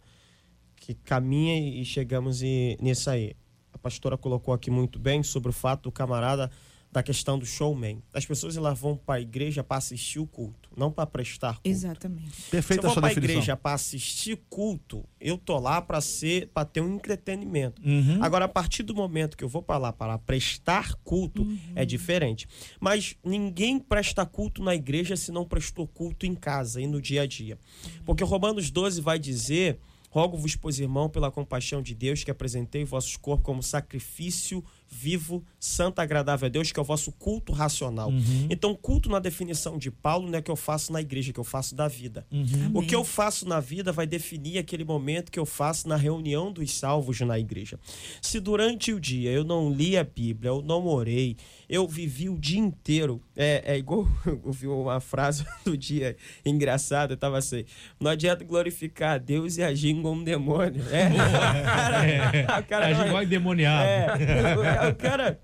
que 0.75 0.93
caminha 0.93 1.59
e 1.81 1.83
chegamos 1.83 2.41
e, 2.41 2.77
nisso 2.81 3.09
aí. 3.09 3.35
A 3.73 3.77
pastora 3.77 4.17
colocou 4.17 4.53
aqui 4.53 4.71
muito 4.71 4.97
bem 4.97 5.21
sobre 5.21 5.49
o 5.49 5.53
fato 5.53 5.83
do 5.83 5.91
camarada 5.91 6.49
da 6.91 7.03
questão 7.03 7.37
do 7.37 7.45
showman. 7.45 8.01
As 8.13 8.25
pessoas 8.25 8.55
elas 8.57 8.79
vão 8.79 8.95
para 8.95 9.15
a 9.15 9.21
igreja 9.21 9.63
para 9.63 9.77
assistir 9.77 10.19
o 10.19 10.25
culto, 10.25 10.66
não 10.77 10.91
para 10.91 11.07
prestar 11.07 11.53
culto. 11.55 11.67
Exatamente. 11.67 12.35
Se 12.35 12.51
Perfeita 12.51 12.85
eu 12.85 12.91
a 12.91 12.93
vou 12.93 13.01
para 13.01 13.09
a 13.09 13.11
igreja 13.11 13.57
para 13.57 13.73
assistir 13.73 14.39
culto, 14.47 15.03
eu 15.19 15.37
tô 15.37 15.57
lá 15.59 15.81
para 15.81 15.99
ser, 15.99 16.49
para 16.53 16.63
ter 16.63 16.81
um 16.81 16.95
entretenimento. 16.95 17.81
Uhum. 17.83 18.23
Agora, 18.23 18.45
a 18.45 18.47
partir 18.47 18.83
do 18.83 18.93
momento 18.93 19.35
que 19.35 19.43
eu 19.43 19.49
vou 19.49 19.63
para 19.63 19.79
lá 19.79 19.91
para 19.91 20.17
prestar 20.19 20.93
culto, 21.03 21.47
é 21.75 21.83
diferente. 21.83 22.47
Mas 22.79 23.15
ninguém 23.23 23.79
presta 23.79 24.25
culto 24.25 24.63
na 24.63 24.75
igreja 24.75 25.15
se 25.15 25.31
não 25.31 25.45
prestou 25.45 25.87
culto 25.87 26.27
em 26.27 26.35
casa 26.35 26.79
e 26.79 26.85
no 26.85 27.01
dia 27.01 27.23
a 27.23 27.25
dia. 27.25 27.57
Porque 28.05 28.23
Romanos 28.23 28.69
12 28.69 29.01
vai 29.01 29.17
dizer: 29.17 29.79
Rogo-vos, 30.09 30.55
pois, 30.55 30.79
irmão, 30.79 31.09
pela 31.09 31.29
compaixão 31.29 31.81
de 31.81 31.93
Deus, 31.93 32.23
que 32.23 32.31
apresentei 32.31 32.85
vossos 32.85 33.17
corpos 33.17 33.45
como 33.45 33.61
sacrifício 33.61 34.63
vivo, 34.89 35.43
santo, 35.59 35.99
agradável 35.99 36.45
a 36.45 36.49
Deus, 36.49 36.71
que 36.71 36.79
é 36.79 36.81
o 36.81 36.85
vosso 36.85 37.11
culto 37.11 37.51
racional. 37.51 38.11
Então, 38.49 38.73
culto 38.75 39.09
na 39.09 39.19
definição 39.19 39.77
de 39.77 39.91
Paulo 39.91 40.29
não 40.29 40.37
é 40.37 40.41
que 40.41 40.51
eu 40.51 40.55
faço 40.55 40.91
na 40.93 41.01
igreja, 41.01 41.33
que 41.33 41.39
eu 41.39 41.43
faço 41.43 41.75
da 41.75 41.87
vida. 41.87 42.25
O 42.73 42.81
que 42.81 42.95
eu 42.95 43.03
faço 43.03 43.47
na 43.47 43.59
vida 43.59 43.91
vai 43.91 44.07
definir 44.07 44.57
aquele 44.57 44.83
momento 44.83 45.31
que 45.31 45.39
eu 45.39 45.45
faço 45.45 45.87
na 45.87 45.95
reunião 45.95 46.51
dos 46.51 46.71
salvos 46.73 47.19
na 47.21 47.37
igreja. 47.37 47.79
Se 48.21 48.39
durante 48.39 48.93
o 48.93 48.99
dia 48.99 49.31
eu 49.31 49.43
não 49.43 49.71
li 49.71 49.97
a 49.97 50.03
Bíblia, 50.03 50.49
eu 50.49 50.61
não 50.61 50.87
orei, 50.87 51.35
eu 51.69 51.87
vivi 51.87 52.29
o 52.29 52.37
dia 52.37 52.59
inteiro. 52.59 53.21
É, 53.35 53.63
é 53.73 53.77
igual 53.77 54.07
eu 54.25 54.41
ouvi 54.45 54.67
uma 54.67 54.99
frase 54.99 55.45
do 55.65 55.77
dia 55.77 56.15
engraçada, 56.45 57.13
eu 57.13 57.17
tava 57.17 57.37
assim: 57.37 57.65
não 57.99 58.09
adianta 58.11 58.43
glorificar 58.43 59.15
a 59.15 59.17
Deus 59.17 59.57
e 59.57 59.63
agir 59.63 59.93
como 60.01 60.21
um 60.21 60.23
demônio. 60.23 60.81
É, 60.91 61.09
o 61.11 61.63
cara, 61.65 62.59
o 62.59 62.63
cara 62.63 62.97
não- 62.97 63.07
igual 63.07 63.23
endemoniado. 63.23 63.87
é, 63.87 64.89
o 64.89 64.95
cara 64.95 65.39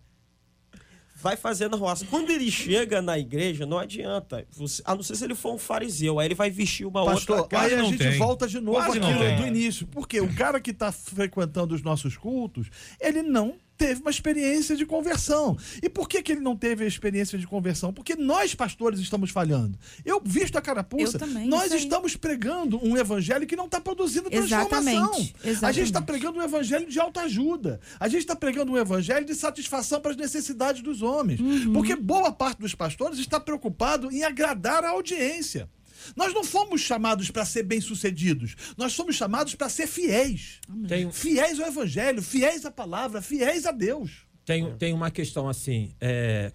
vai 1.16 1.38
fazendo 1.38 1.78
roça. 1.78 2.06
Quando 2.10 2.30
ele 2.32 2.52
chega 2.52 3.02
na 3.02 3.18
igreja, 3.18 3.66
não 3.66 3.80
adianta. 3.80 4.46
Você- 4.52 4.82
a 4.86 4.94
não 4.94 5.02
ser 5.02 5.16
se 5.16 5.24
ele 5.24 5.36
for 5.36 5.54
um 5.54 5.58
fariseu, 5.58 6.20
aí 6.20 6.28
ele 6.28 6.36
vai 6.36 6.50
vestir 6.50 6.86
uma 6.86 7.06
Pastor, 7.06 7.40
outra 7.40 7.60
cara. 7.60 7.74
aí 7.74 7.80
a 7.80 7.84
gente 7.84 7.98
tem. 7.98 8.18
volta 8.18 8.46
de 8.46 8.60
novo 8.60 8.78
Quase 8.78 8.98
aquilo 9.00 9.42
do 9.42 9.48
início. 9.48 9.88
Porque 9.88 10.20
o 10.20 10.34
cara 10.36 10.60
que 10.60 10.72
está 10.72 10.92
frequentando 10.92 11.74
os 11.74 11.82
nossos 11.82 12.18
cultos, 12.18 12.68
ele 13.00 13.24
não 13.24 13.56
teve 13.78 14.02
uma 14.02 14.12
experiência 14.12 14.76
de 14.76 14.86
conversão. 14.86 15.58
E 15.82 15.90
por 15.90 16.08
que, 16.08 16.22
que 16.22 16.32
ele 16.32 16.42
não 16.42 16.56
teve 16.56 16.84
a 16.84 16.88
experiência 16.88 17.38
de 17.38 17.48
conversão? 17.48 17.94
Porque 17.94 18.16
nós, 18.16 18.54
pastores, 18.56 19.00
estamos 19.00 19.32
falhando. 19.32 19.78
Eu, 20.06 20.22
visto 20.24 20.58
a 20.58 20.62
carapuça, 20.62 21.20
também, 21.20 21.48
nós 21.48 21.72
estamos 21.72 22.16
pregando 22.16 22.80
um 22.84 22.98
evangelho 22.98 23.46
que 23.48 23.56
não 23.56 23.66
está 23.66 23.82
produzindo 23.82 24.30
transformação. 24.30 24.64
Exatamente, 24.64 25.36
A 25.44 25.48
gente 25.48 25.54
está 25.54 25.70
exatamente. 25.70 26.06
pregando 26.06 26.40
um 26.40 26.44
evangelho 26.44 26.88
de 26.88 27.00
autoajuda. 27.00 27.80
A 28.00 28.08
gente 28.08 28.22
está 28.22 28.36
pregando 28.36 28.72
um 28.72 28.78
evangelho 28.78 29.26
de 29.26 29.36
satisfação 29.36 30.00
para 30.00 30.12
as 30.12 30.18
necessidades 30.18 30.82
dos 30.82 31.02
homens. 31.02 31.40
Uhum. 31.40 31.74
Porque 31.74 31.96
boa 31.96 32.32
parte 32.32 32.60
dos 32.60 32.76
pastores 32.76 33.20
está 33.20 33.40
preocupado 33.40 34.12
em 34.12 34.24
agradar 34.24 34.84
a 34.84 34.90
audiência. 34.90 35.70
Nós 36.16 36.34
não 36.34 36.44
fomos 36.44 36.82
chamados 36.82 37.30
para 37.32 37.46
ser 37.46 37.64
bem-sucedidos. 37.64 38.56
Nós 38.78 38.94
somos 38.94 39.16
chamados 39.16 39.56
para 39.56 39.70
ser 39.70 39.88
fiéis. 39.88 40.60
Tem, 40.88 41.12
Fiéis 41.12 41.60
ao 41.60 41.68
evangelho, 41.68 42.22
fiéis 42.22 42.66
à 42.66 42.72
palavra, 42.72 43.22
fiéis 43.22 43.66
a 43.66 43.72
Deus. 43.72 44.26
tem, 44.46 44.76
tem 44.78 44.94
uma 44.94 45.10
questão 45.12 45.48
assim. 45.50 45.94
é, 46.02 46.52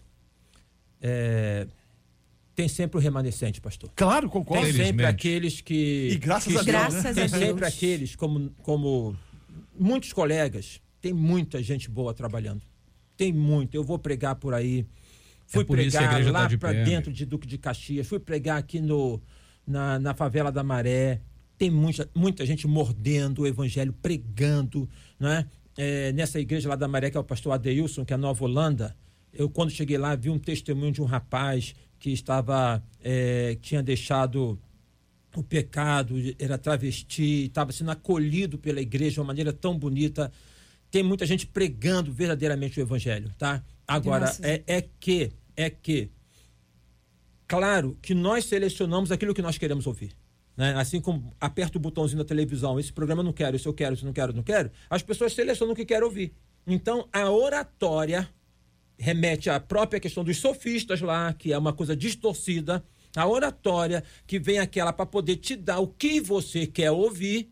é, 1.01 1.67
tem 2.55 2.67
sempre 2.69 2.99
o 2.99 3.01
remanescente, 3.01 3.61
pastor. 3.61 3.89
Claro, 3.95 4.23
Tem 4.23 4.31
concordo. 4.31 4.65
sempre 4.67 4.81
Infelizmente. 4.83 5.07
aqueles 5.09 5.61
que. 5.61 6.09
E 6.13 6.17
graças 6.19 6.53
que 6.53 6.59
a 6.59 6.63
Deus, 6.63 6.95
estão- 6.95 7.03
né? 7.03 7.15
Tem 7.15 7.23
a 7.23 7.27
Deus. 7.27 7.41
sempre 7.47 7.65
aqueles, 7.67 8.17
como, 8.17 8.51
como 8.63 9.17
muitos 9.79 10.13
colegas, 10.13 10.81
tem 11.01 11.13
muita 11.13 11.63
gente 11.63 11.89
boa 11.89 12.13
trabalhando. 12.13 12.63
Tem 13.17 13.33
muito. 13.33 13.75
Eu 13.77 13.85
vou 13.85 13.97
pregar 13.99 14.35
por 14.35 14.55
aí. 14.55 14.85
Fui 15.47 15.63
É 15.63 15.65
por 15.65 15.77
pregar 15.77 16.03
igreja 16.11 16.33
tá 16.33 16.39
lá 16.41 16.47
de 16.49 16.59
para 16.59 16.73
dentro 16.73 17.13
de 17.13 17.25
Duque 17.25 17.47
de 17.47 17.57
Caxias. 17.59 18.07
Fui 18.07 18.19
pregar 18.19 18.59
aqui 18.59 18.81
no, 18.81 19.23
na, 19.69 19.99
na 19.99 20.15
favela 20.15 20.51
da 20.51 20.63
Maré. 20.63 21.21
Tem 21.57 21.71
muita, 21.71 22.09
muita 22.15 22.47
gente 22.47 22.67
mordendo 22.67 23.43
o 23.43 23.47
evangelho, 23.47 23.93
pregando. 23.93 24.89
Né? 25.21 25.47
É, 25.77 26.13
nessa 26.13 26.41
igreja 26.41 26.69
lá 26.69 26.77
da 26.77 26.89
Maré, 26.89 27.11
que 27.11 27.17
é 27.17 27.21
o 27.21 27.25
pastor 27.25 27.53
Adeilson, 27.53 28.05
que 28.05 28.15
é 28.15 28.17
Nova 28.17 28.45
Holanda. 28.45 28.97
Eu, 29.33 29.51
quando 29.51 29.71
cheguei 29.71 29.99
lá, 29.99 30.17
vi 30.17 30.31
um 30.31 30.39
testemunho 30.39 30.91
de 30.91 31.03
um 31.03 31.05
rapaz 31.05 31.75
que 31.99 32.11
estava, 32.11 32.83
é, 33.03 33.57
tinha 33.61 33.83
deixado 33.83 34.59
o 35.37 35.43
pecado, 35.43 36.15
era 36.39 36.57
travesti, 36.57 37.47
estava 37.47 37.71
sendo 37.71 37.91
acolhido 37.91 38.59
pela 38.59 38.81
igreja 38.81 39.15
de 39.15 39.21
uma 39.21 39.27
maneira 39.27 39.53
tão 39.53 39.79
bonita. 39.79 40.33
Tem 40.91 41.03
muita 41.03 41.27
gente 41.27 41.47
pregando 41.47 42.11
verdadeiramente 42.13 42.81
o 42.81 42.83
evangelho, 42.83 43.31
tá? 43.39 43.63
Agora, 43.87 44.35
é, 44.43 44.63
é 44.67 44.83
que, 44.99 45.31
é 45.57 45.69
que, 45.69 46.11
claro 47.49 47.99
que 48.01 48.15
nós 48.15 48.45
selecionamos 48.45 49.11
aquilo 49.11 49.35
que 49.35 49.43
nós 49.43 49.59
queremos 49.59 49.87
ouvir. 49.87 50.13
Né? 50.57 50.75
Assim 50.77 51.01
como 51.01 51.35
aperta 51.41 51.79
o 51.79 51.81
botãozinho 51.81 52.19
da 52.19 52.25
televisão, 52.25 52.79
esse 52.79 52.93
programa 52.93 53.21
eu 53.23 53.25
não 53.25 53.33
quero, 53.33 53.57
esse 53.57 53.67
eu 53.67 53.73
quero, 53.75 53.95
esse 53.95 54.03
eu 54.03 54.07
não 54.07 54.13
quero, 54.13 54.33
não 54.33 54.43
quero, 54.43 54.71
as 54.91 55.03
pessoas 55.03 55.33
selecionam 55.33 55.73
o 55.73 55.77
que 55.77 55.85
querem 55.85 56.05
ouvir. 56.05 56.35
Então, 56.67 57.09
a 57.13 57.31
oratória 57.31 58.29
remete 58.99 59.49
à 59.49 59.59
própria 59.61 60.01
questão 60.01 60.23
dos 60.25 60.37
sofistas 60.39 61.01
lá, 61.01 61.33
que 61.33 61.53
é 61.53 61.59
uma 61.59 61.73
coisa 61.73 61.97
distorcida. 61.97 62.85
A 63.17 63.27
oratória, 63.27 64.05
que 64.27 64.39
vem 64.39 64.59
aquela 64.59 64.93
para 64.93 65.07
poder 65.07 65.37
te 65.37 65.57
dar 65.57 65.79
o 65.79 65.87
que 65.89 66.21
você 66.21 66.67
quer 66.67 66.91
ouvir, 66.91 67.51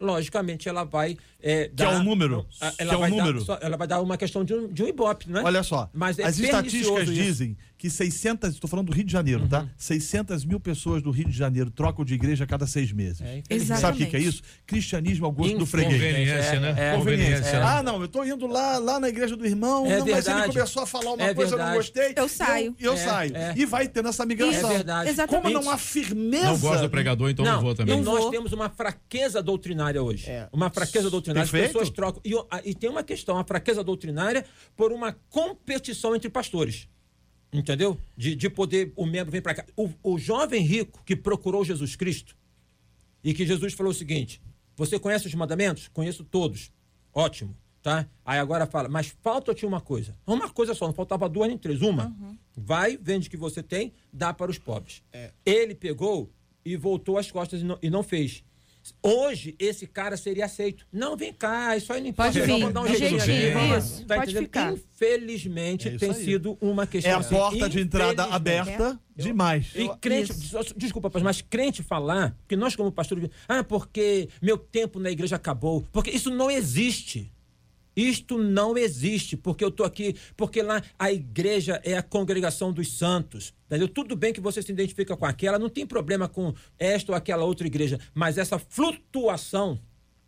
logicamente 0.00 0.68
ela 0.68 0.84
vai 0.84 1.16
é, 1.40 1.68
Que 1.68 1.82
é 1.82 1.88
o 1.88 2.02
número. 2.02 2.46
a- 2.60 2.70
Que 2.72 2.82
Ela, 2.82 2.92
é 2.92 2.96
o 2.96 3.00
vai 3.00 3.10
número. 3.10 3.44
Dar, 3.44 3.58
ela 3.62 3.76
vai 3.76 3.86
dar 3.86 4.00
uma 4.02 4.16
questão 4.18 4.44
de 4.44 4.52
um, 4.54 4.68
de 4.68 4.82
um 4.82 4.88
ibope, 4.88 5.30
né? 5.30 5.40
Olha 5.44 5.62
só, 5.62 5.88
Mas 5.94 6.18
é 6.18 6.24
as 6.24 6.38
estatísticas 6.38 7.04
isso. 7.04 7.14
dizem 7.14 7.56
que 7.78 7.88
600, 7.88 8.50
estou 8.54 8.68
falando 8.68 8.86
do 8.88 8.92
Rio 8.92 9.04
de 9.04 9.12
Janeiro, 9.12 9.42
Uhum. 9.42 9.48
tá? 9.48 9.68
600 9.76 10.44
mil 10.44 10.58
pessoas 10.58 11.00
do 11.00 11.12
Rio 11.12 11.26
de 11.28 11.36
Janeiro 11.38 11.70
trocam 11.70 12.04
de 12.04 12.12
igreja 12.12 12.42
a 12.42 12.46
cada 12.46 12.66
seis 12.66 12.90
meses. 12.90 13.20
É. 13.20 13.40
Exatamente. 13.48 13.80
Sabe 13.80 13.94
o 13.94 13.98
que, 14.04 14.06
que 14.10 14.16
é 14.16 14.20
isso? 14.20 14.42
Cristianismo 14.66 15.26
ao 15.26 15.30
gosto 15.32 15.56
do 15.58 15.64
freguês. 15.64 15.94
Conveniência, 15.94 16.32
É, 16.56 16.60
né? 16.60 16.74
é, 16.76 16.96
Conveniência. 16.96 17.52
né? 17.60 17.62
Ah, 17.64 17.80
não, 17.82 18.02
eu 18.02 18.08
tô 18.08 18.24
indo 18.24 18.48
lá, 18.48 18.78
lá 18.78 18.98
na 18.98 19.08
igreja 19.08 19.36
do 19.36 19.46
irmão, 19.46 19.86
É 19.86 19.98
não, 20.00 20.06
mas 20.08 20.26
ele 20.26 20.42
começou 20.48 20.82
a 20.82 20.86
falar 20.86 21.12
uma 21.12 21.22
É 21.22 21.32
coisa, 21.32 21.54
eu 21.54 21.58
não 21.58 21.72
gostei. 21.74 22.12
Eu 22.16 22.28
saio. 22.28 22.74
E 22.80 22.84
eu, 22.84 22.92
eu 22.94 22.98
É, 22.98 23.04
saio. 23.04 23.36
é. 23.36 23.54
E 23.56 23.64
vai 23.64 23.86
tendo 23.86 24.08
essa 24.08 24.26
migração. 24.26 24.70
É 24.70 24.74
verdade. 24.74 25.10
Exatamente. 25.10 25.42
Como 25.52 25.62
não 25.64 25.70
há 25.70 25.78
firmeza. 25.78 26.46
Não 26.46 26.58
gosto 26.58 26.82
do 26.82 26.90
pregador, 26.90 27.30
então 27.30 27.44
não, 27.44 27.60
vou 27.60 27.74
também. 27.76 27.96
E 27.96 28.00
nós 28.02 28.22
vou. 28.22 28.30
temos 28.32 28.52
uma 28.52 28.68
fraqueza 28.68 29.40
doutrinária 29.40 30.02
hoje. 30.02 30.28
É. 30.28 30.48
Uma 30.52 30.68
fraqueza 30.68 31.08
doutrinária. 31.08 31.44
As 31.44 31.50
Perfeito. 31.52 31.74
pessoas 31.74 31.90
trocam. 31.90 32.20
E, 32.24 32.34
e 32.70 32.74
tem 32.74 32.90
uma 32.90 33.04
questão, 33.04 33.38
a 33.38 33.44
fraqueza 33.44 33.84
doutrinária 33.84 34.44
por 34.76 34.90
uma 34.90 35.16
competição 35.30 36.16
entre 36.16 36.28
pastores. 36.28 36.88
Entendeu? 37.52 37.98
De, 38.16 38.34
de 38.34 38.50
poder, 38.50 38.92
o 38.94 39.06
membro 39.06 39.32
vem 39.32 39.40
para 39.40 39.54
cá. 39.54 39.64
O, 39.76 39.90
o 40.02 40.18
jovem 40.18 40.62
rico 40.62 41.02
que 41.04 41.16
procurou 41.16 41.64
Jesus 41.64 41.96
Cristo, 41.96 42.36
e 43.22 43.34
que 43.34 43.46
Jesus 43.46 43.72
falou 43.74 43.90
o 43.90 43.94
seguinte: 43.94 44.40
Você 44.76 44.98
conhece 44.98 45.26
os 45.26 45.34
mandamentos? 45.34 45.88
Conheço 45.88 46.24
todos. 46.24 46.72
Ótimo, 47.12 47.56
tá? 47.82 48.08
Aí 48.24 48.38
agora 48.38 48.66
fala, 48.66 48.88
mas 48.88 49.08
falta-te 49.22 49.66
uma 49.66 49.80
coisa. 49.80 50.16
Uma 50.26 50.48
coisa 50.50 50.74
só, 50.74 50.86
não 50.86 50.94
faltava 50.94 51.28
duas 51.28 51.48
nem 51.48 51.58
três. 51.58 51.82
Uma, 51.82 52.14
vai, 52.56 52.96
vende 52.96 53.28
o 53.28 53.30
que 53.30 53.36
você 53.36 53.62
tem, 53.62 53.92
dá 54.12 54.32
para 54.32 54.50
os 54.50 54.58
pobres. 54.58 55.02
É. 55.12 55.32
Ele 55.44 55.74
pegou 55.74 56.30
e 56.64 56.76
voltou 56.76 57.18
as 57.18 57.30
costas 57.30 57.60
e 57.60 57.64
não, 57.64 57.78
e 57.82 57.90
não 57.90 58.02
fez. 58.02 58.44
Hoje, 59.02 59.54
esse 59.58 59.86
cara 59.86 60.16
seria 60.16 60.44
aceito. 60.46 60.86
Não, 60.92 61.16
vem 61.16 61.32
cá, 61.32 61.76
isso 61.76 61.92
aí 61.92 62.00
não 62.00 62.08
importa. 62.08 62.32
Pode 62.32 62.46
só 62.46 62.54
vir, 62.54 62.62
vou 62.62 62.72
dar 62.72 62.80
um 62.82 62.86
jeitinho 62.86 63.20
jeitinho, 63.20 63.78
isso, 63.78 64.04
Tá 64.06 64.14
pode 64.16 64.30
entendendo? 64.30 64.44
ficar. 64.44 64.72
Infelizmente, 64.72 65.88
É 65.88 65.90
isso 65.92 65.98
tem 66.00 66.10
aí. 66.10 66.24
sido 66.24 66.58
uma 66.60 66.82
É 66.82 66.86
questão 66.86 67.12
a 67.14 67.18
assim, 67.18 67.34
porta 67.34 67.68
de 67.68 67.80
entrada 67.80 68.24
aberta 68.24 69.00
demais. 69.16 69.72
E 69.74 69.88
crente, 70.00 70.32
desculpa, 70.76 71.10
pastor, 71.10 71.24
mas 71.24 71.40
crente 71.42 71.82
falar, 71.82 72.36
que 72.46 72.56
nós 72.56 72.76
como 72.76 72.90
pastor, 72.92 73.30
ah, 73.48 73.64
porque 73.64 74.28
meu 74.40 74.56
tempo 74.58 74.98
na 75.00 75.10
igreja 75.10 75.36
acabou, 75.36 75.84
porque 75.92 76.10
isso 76.10 76.30
não 76.30 76.50
existe. 76.50 77.32
Isto 77.98 78.38
não 78.38 78.76
existe, 78.78 79.36
porque 79.36 79.64
eu 79.64 79.70
estou 79.70 79.84
aqui, 79.84 80.14
porque 80.36 80.62
lá 80.62 80.80
a 80.96 81.10
igreja 81.12 81.80
é 81.84 81.96
a 81.96 82.02
congregação 82.02 82.72
dos 82.72 82.96
santos. 82.96 83.52
Entendeu? 83.66 83.88
Tudo 83.88 84.14
bem 84.14 84.32
que 84.32 84.40
você 84.40 84.62
se 84.62 84.70
identifica 84.70 85.16
com 85.16 85.26
aquela, 85.26 85.58
não 85.58 85.68
tem 85.68 85.84
problema 85.84 86.28
com 86.28 86.54
esta 86.78 87.10
ou 87.10 87.16
aquela 87.16 87.44
outra 87.44 87.66
igreja, 87.66 87.98
mas 88.14 88.38
essa 88.38 88.56
flutuação, 88.58 89.80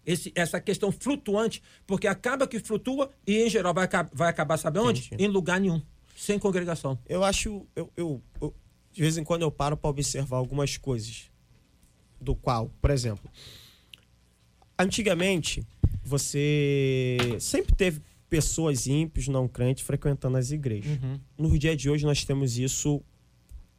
esse, 0.04 0.32
essa 0.34 0.60
questão 0.60 0.90
flutuante, 0.90 1.62
porque 1.86 2.08
acaba 2.08 2.48
que 2.48 2.58
flutua 2.58 3.08
e 3.26 3.38
em 3.40 3.48
geral 3.48 3.72
vai, 3.72 3.88
vai 4.12 4.28
acabar, 4.28 4.56
sabe 4.56 4.78
onde? 4.80 5.02
Entendi. 5.06 5.24
Em 5.24 5.28
lugar 5.28 5.60
nenhum, 5.60 5.80
sem 6.16 6.38
congregação. 6.40 6.98
Eu 7.08 7.22
acho. 7.22 7.64
Eu, 7.76 7.92
eu- 7.96 8.22
eu- 8.40 8.54
de 8.92 9.00
vez 9.02 9.16
em 9.16 9.22
quando 9.22 9.42
eu 9.42 9.50
paro 9.52 9.76
para 9.76 9.88
observar 9.88 10.38
algumas 10.38 10.76
coisas. 10.76 11.30
Do 12.20 12.34
qual, 12.34 12.70
por 12.82 12.90
exemplo, 12.90 13.30
antigamente 14.78 15.62
você 16.10 17.16
sempre 17.38 17.74
teve 17.74 18.02
pessoas 18.28 18.86
ímpios, 18.86 19.28
não 19.28 19.46
crentes, 19.48 19.84
frequentando 19.84 20.36
as 20.36 20.50
igrejas. 20.50 20.98
Uhum. 21.02 21.20
No 21.38 21.58
dia 21.58 21.76
de 21.76 21.88
hoje 21.88 22.04
nós 22.04 22.24
temos 22.24 22.58
isso 22.58 23.02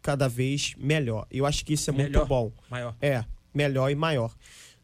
cada 0.01 0.27
vez 0.27 0.73
melhor. 0.77 1.27
Eu 1.29 1.45
acho 1.45 1.63
que 1.63 1.73
isso 1.73 1.89
é 1.89 1.93
muito 1.93 2.11
Melhor. 2.11 2.25
bom. 2.25 2.51
Maior. 2.69 2.95
É, 3.01 3.23
melhor 3.53 3.91
e 3.91 3.95
maior. 3.95 4.33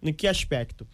No 0.01 0.13
que 0.13 0.27
aspecto? 0.27 0.87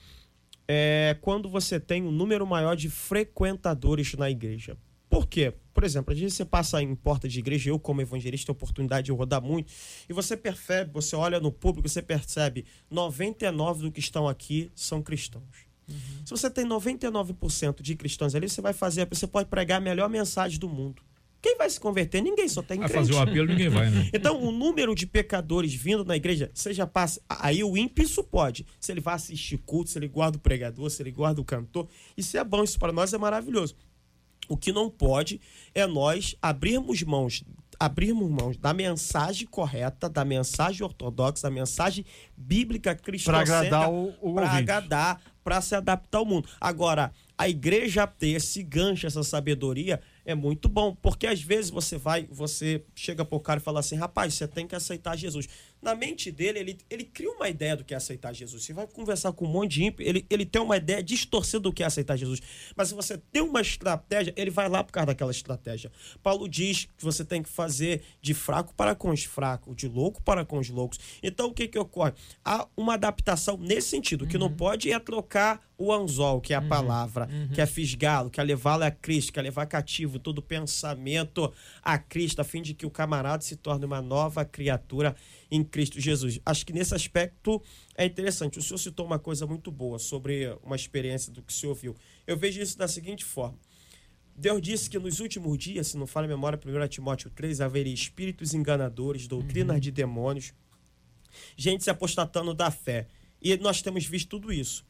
É 0.68 1.18
quando 1.22 1.50
você 1.50 1.80
tem 1.80 2.04
um 2.04 2.12
número 2.12 2.48
maior 2.48 2.76
de 2.76 2.90
frequentadores 2.90 4.14
na 4.14 4.30
igreja. 4.30 4.78
Por 5.10 5.28
quê? 5.28 5.54
Por 5.74 5.84
exemplo, 5.84 6.14
às 6.14 6.20
vezes 6.20 6.36
você 6.36 6.46
passa 6.46 6.82
em 6.82 6.96
porta 6.96 7.28
de 7.28 7.38
igreja, 7.38 7.70
eu 7.70 7.78
como 7.78 8.02
evangelista 8.02 8.48
tenho 8.48 8.56
oportunidade 8.56 9.06
de 9.06 9.12
rodar 9.12 9.42
muito, 9.42 9.72
e 10.10 10.14
você 10.14 10.38
percebe, 10.38 10.92
você 10.92 11.16
olha 11.16 11.40
no 11.40 11.52
público, 11.52 11.88
você 11.88 12.02
percebe 12.02 12.66
99 12.90 13.84
do 13.84 13.92
que 13.92 14.00
estão 14.00 14.28
aqui 14.28 14.72
são 14.74 15.04
cristãos. 15.04 15.73
Se 16.26 16.32
você 16.32 16.50
tem 16.50 16.66
99% 16.66 17.82
de 17.82 17.96
cristãos 17.96 18.34
ali, 18.36 18.48
você 18.50 18.62
vai 18.62 18.74
fazer, 18.74 19.08
você 19.10 19.28
pode 19.28 19.50
pregar 19.50 19.78
a 19.78 19.82
melhor 19.82 20.10
mensagem 20.10 20.58
do 20.60 20.70
mundo. 20.70 21.02
Quem 21.42 21.58
vai 21.58 21.70
se 21.70 21.78
converter? 21.78 22.22
Ninguém, 22.22 22.48
só 22.48 22.62
tem 22.62 22.80
Vai 22.80 22.88
crente. 22.88 23.08
fazer 23.08 23.20
o 23.20 23.22
apelo, 23.22 23.48
ninguém 23.50 23.68
vai, 23.68 23.90
né? 23.90 24.10
Então, 24.14 24.42
o 24.42 24.50
número 24.50 24.96
de 24.96 25.06
pecadores 25.06 25.74
vindo 25.74 26.06
na 26.06 26.16
igreja, 26.16 26.50
seja 26.54 26.88
passa. 26.88 27.22
Aí 27.28 27.62
o 27.66 27.76
ímpio 27.76 28.02
isso 28.06 28.24
pode. 28.24 28.66
Se 28.80 28.94
ele 28.94 29.02
vai 29.02 29.16
assistir 29.16 29.58
culto, 29.58 29.90
se 29.90 30.00
ele 30.00 30.08
guarda 30.08 30.38
o 30.38 30.40
pregador, 30.40 30.90
se 30.90 31.02
ele 31.04 31.12
guarda 31.12 31.42
o 31.42 31.44
cantor, 31.44 31.90
isso 32.16 32.38
é 32.38 32.44
bom, 32.46 32.64
isso 32.64 32.80
para 32.80 32.94
nós 32.94 33.14
é 33.14 33.18
maravilhoso. 33.18 33.76
O 34.48 34.56
que 34.56 34.72
não 34.72 34.90
pode 34.90 35.42
é 35.76 35.86
nós 35.86 36.34
abrirmos 36.42 37.04
mãos, 37.04 37.44
abrirmos 37.78 38.30
mãos 38.30 38.56
da 38.58 38.74
mensagem 38.74 39.46
correta, 39.48 40.08
da 40.10 40.24
mensagem 40.24 40.82
ortodoxa, 40.84 41.44
da 41.44 41.52
mensagem 41.52 42.06
bíblica 42.38 42.96
cristã. 42.96 43.32
Pra 43.32 43.42
agradar 43.42 43.92
o- 43.92 44.14
o 44.22 44.34
Para 44.34 44.50
agradar, 44.52 45.22
para 45.44 45.62
se 45.62 45.76
adaptar 45.76 46.20
ao 46.20 46.26
mundo. 46.26 46.48
Agora, 46.60 47.12
a 47.38 47.50
igreja 47.50 48.08
ter 48.08 48.30
esse 48.30 48.64
gancho, 48.64 49.08
essa 49.08 49.24
sabedoria, 49.24 50.00
é 50.26 50.34
muito 50.36 50.70
bom, 50.70 50.96
porque 50.96 51.28
às 51.28 51.42
vezes 51.42 51.70
você 51.70 51.98
vai, 51.98 52.28
você 52.32 52.84
chega 52.96 53.26
pro 53.26 53.40
cara 53.40 53.60
e 53.60 53.64
fala 53.64 53.80
assim, 53.80 53.96
rapaz, 53.96 54.34
você 54.34 54.48
tem 54.48 54.68
que 54.68 54.76
aceitar 54.76 55.18
Jesus. 55.18 55.48
Na 55.84 55.96
mente 55.96 56.32
dele, 56.32 56.60
ele, 56.60 56.78
ele 56.90 57.04
cria 57.04 57.30
uma 57.30 57.50
ideia 57.50 57.76
do 57.76 57.84
que 57.84 57.94
é 57.94 57.98
aceitar 57.98 58.34
Jesus. 58.34 58.64
Você 58.64 58.74
vai 58.74 58.88
conversar 58.88 59.34
com 59.34 59.46
um 59.46 59.50
monte 59.50 59.72
de 59.74 59.84
ímpio, 59.84 60.08
ele, 60.08 60.26
ele 60.30 60.46
tem 60.46 60.62
uma 60.62 60.78
ideia 60.78 61.04
distorcida 61.04 61.60
do 61.60 61.74
que 61.74 61.84
é 61.84 61.86
aceitar 61.86 62.16
Jesus. 62.16 62.42
Mas 62.76 62.90
se 62.90 62.96
você 62.96 63.18
tem 63.18 63.42
uma 63.42 63.62
estratégia, 63.62 64.34
ele 64.38 64.50
vai 64.50 64.70
lá 64.70 64.84
por 64.84 64.94
causa 64.94 65.08
daquela 65.08 65.32
estratégia. 65.32 65.92
Paulo 66.22 66.48
diz 66.48 66.88
que 66.98 67.04
você 67.04 67.26
tem 67.26 67.44
que 67.44 67.50
fazer 67.50 68.02
de 68.22 68.34
fraco 68.34 68.74
para 68.74 68.96
com 68.96 69.10
os 69.10 69.24
fracos, 69.24 69.76
de 69.76 69.88
louco 69.88 70.22
para 70.24 70.46
com 70.46 70.58
os 70.58 70.70
loucos. 70.70 71.00
Então, 71.22 71.48
o 71.48 71.54
que 71.54 71.68
que 71.68 71.78
ocorre? 71.78 72.14
Há 72.44 72.68
uma 72.78 72.94
adaptação 72.94 73.58
nesse 73.58 73.90
sentido. 73.90 74.26
Que 74.26 74.38
não 74.38 74.52
pode 74.52 74.92
é 74.92 75.00
trocar 75.00 75.62
o 75.78 75.92
anzol, 75.92 76.40
que 76.40 76.54
é 76.54 76.56
a 76.56 76.62
palavra, 76.62 77.28
que 77.54 77.60
é 77.60 77.66
fisgá-lo, 77.66 78.30
que 78.30 78.40
é 78.40 78.44
levá-lo 78.44 78.84
a 78.84 78.92
Cristo, 78.92 79.34
que 79.34 79.40
é 79.40 79.42
levar 79.42 79.66
cativo 79.66 80.20
todo 80.20 80.42
pensamento 80.42 81.52
a 81.82 81.98
Cristo, 81.98 82.40
a 82.40 82.44
fim 82.44 82.62
de 82.62 82.74
que 82.74 82.86
o 82.86 82.90
camarada 82.90 83.44
se 83.44 83.56
torne 83.56 83.86
uma 83.86 84.02
nova 84.02 84.46
criatura 84.46 85.16
em 85.54 85.64
Cristo 85.64 86.02
Jesus. 86.02 86.40
Acho 86.44 86.66
que 86.66 86.74
nesse 86.74 86.96
aspecto 86.96 87.62
é 87.96 88.04
interessante. 88.06 88.58
O 88.58 88.62
senhor 88.62 88.80
citou 88.80 89.06
uma 89.06 89.20
coisa 89.20 89.46
muito 89.46 89.72
boa 89.72 90.00
sobre 90.00 90.48
uma 90.64 90.76
experiência 90.76 91.32
do 91.32 91.44
que 91.44 91.54
o 91.54 91.56
senhor 91.56 91.76
viu. 91.76 91.96
Eu 92.26 92.36
vejo 92.36 92.60
isso 92.60 92.76
da 92.76 92.88
seguinte 92.88 93.24
forma. 93.24 93.60
Deus 94.36 94.60
disse 94.60 94.90
que 94.90 94.98
nos 94.98 95.20
últimos 95.20 95.56
dias, 95.60 95.90
se 95.90 95.98
não 95.98 96.08
falha 96.08 96.26
a 96.26 96.28
memória, 96.28 96.60
1 96.60 96.88
Timóteo 96.88 97.30
3, 97.30 97.62
haveria 97.62 97.94
espíritos 97.94 98.56
enganadores, 98.56 99.28
doutrinas 99.28 99.80
de 99.80 99.92
demônios, 99.92 100.54
gente 101.56 101.84
se 101.84 101.92
apostatando 101.92 102.52
da 102.56 102.72
fé. 102.72 103.08
E 103.40 103.56
nós 103.58 103.80
temos 103.80 104.08
visto 104.08 104.30
tudo 104.30 104.52
isso. 104.52 104.84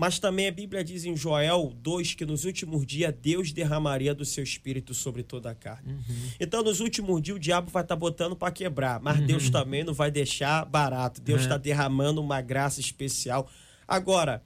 Mas 0.00 0.18
também 0.18 0.48
a 0.48 0.50
Bíblia 0.50 0.82
diz 0.82 1.04
em 1.04 1.14
Joel 1.14 1.74
2 1.76 2.14
que 2.14 2.24
nos 2.24 2.46
últimos 2.46 2.86
dias 2.86 3.14
Deus 3.20 3.52
derramaria 3.52 4.14
do 4.14 4.24
seu 4.24 4.42
espírito 4.42 4.94
sobre 4.94 5.22
toda 5.22 5.50
a 5.50 5.54
carne. 5.54 5.94
Então, 6.40 6.62
nos 6.62 6.80
últimos 6.80 7.20
dias, 7.20 7.36
o 7.36 7.38
diabo 7.38 7.70
vai 7.70 7.82
estar 7.82 7.96
botando 7.96 8.34
para 8.34 8.50
quebrar, 8.50 8.98
mas 8.98 9.20
Deus 9.20 9.50
também 9.50 9.84
não 9.84 9.92
vai 9.92 10.10
deixar 10.10 10.64
barato. 10.64 11.20
Deus 11.20 11.42
está 11.42 11.58
derramando 11.58 12.18
uma 12.18 12.40
graça 12.40 12.80
especial. 12.80 13.46
Agora, 13.86 14.42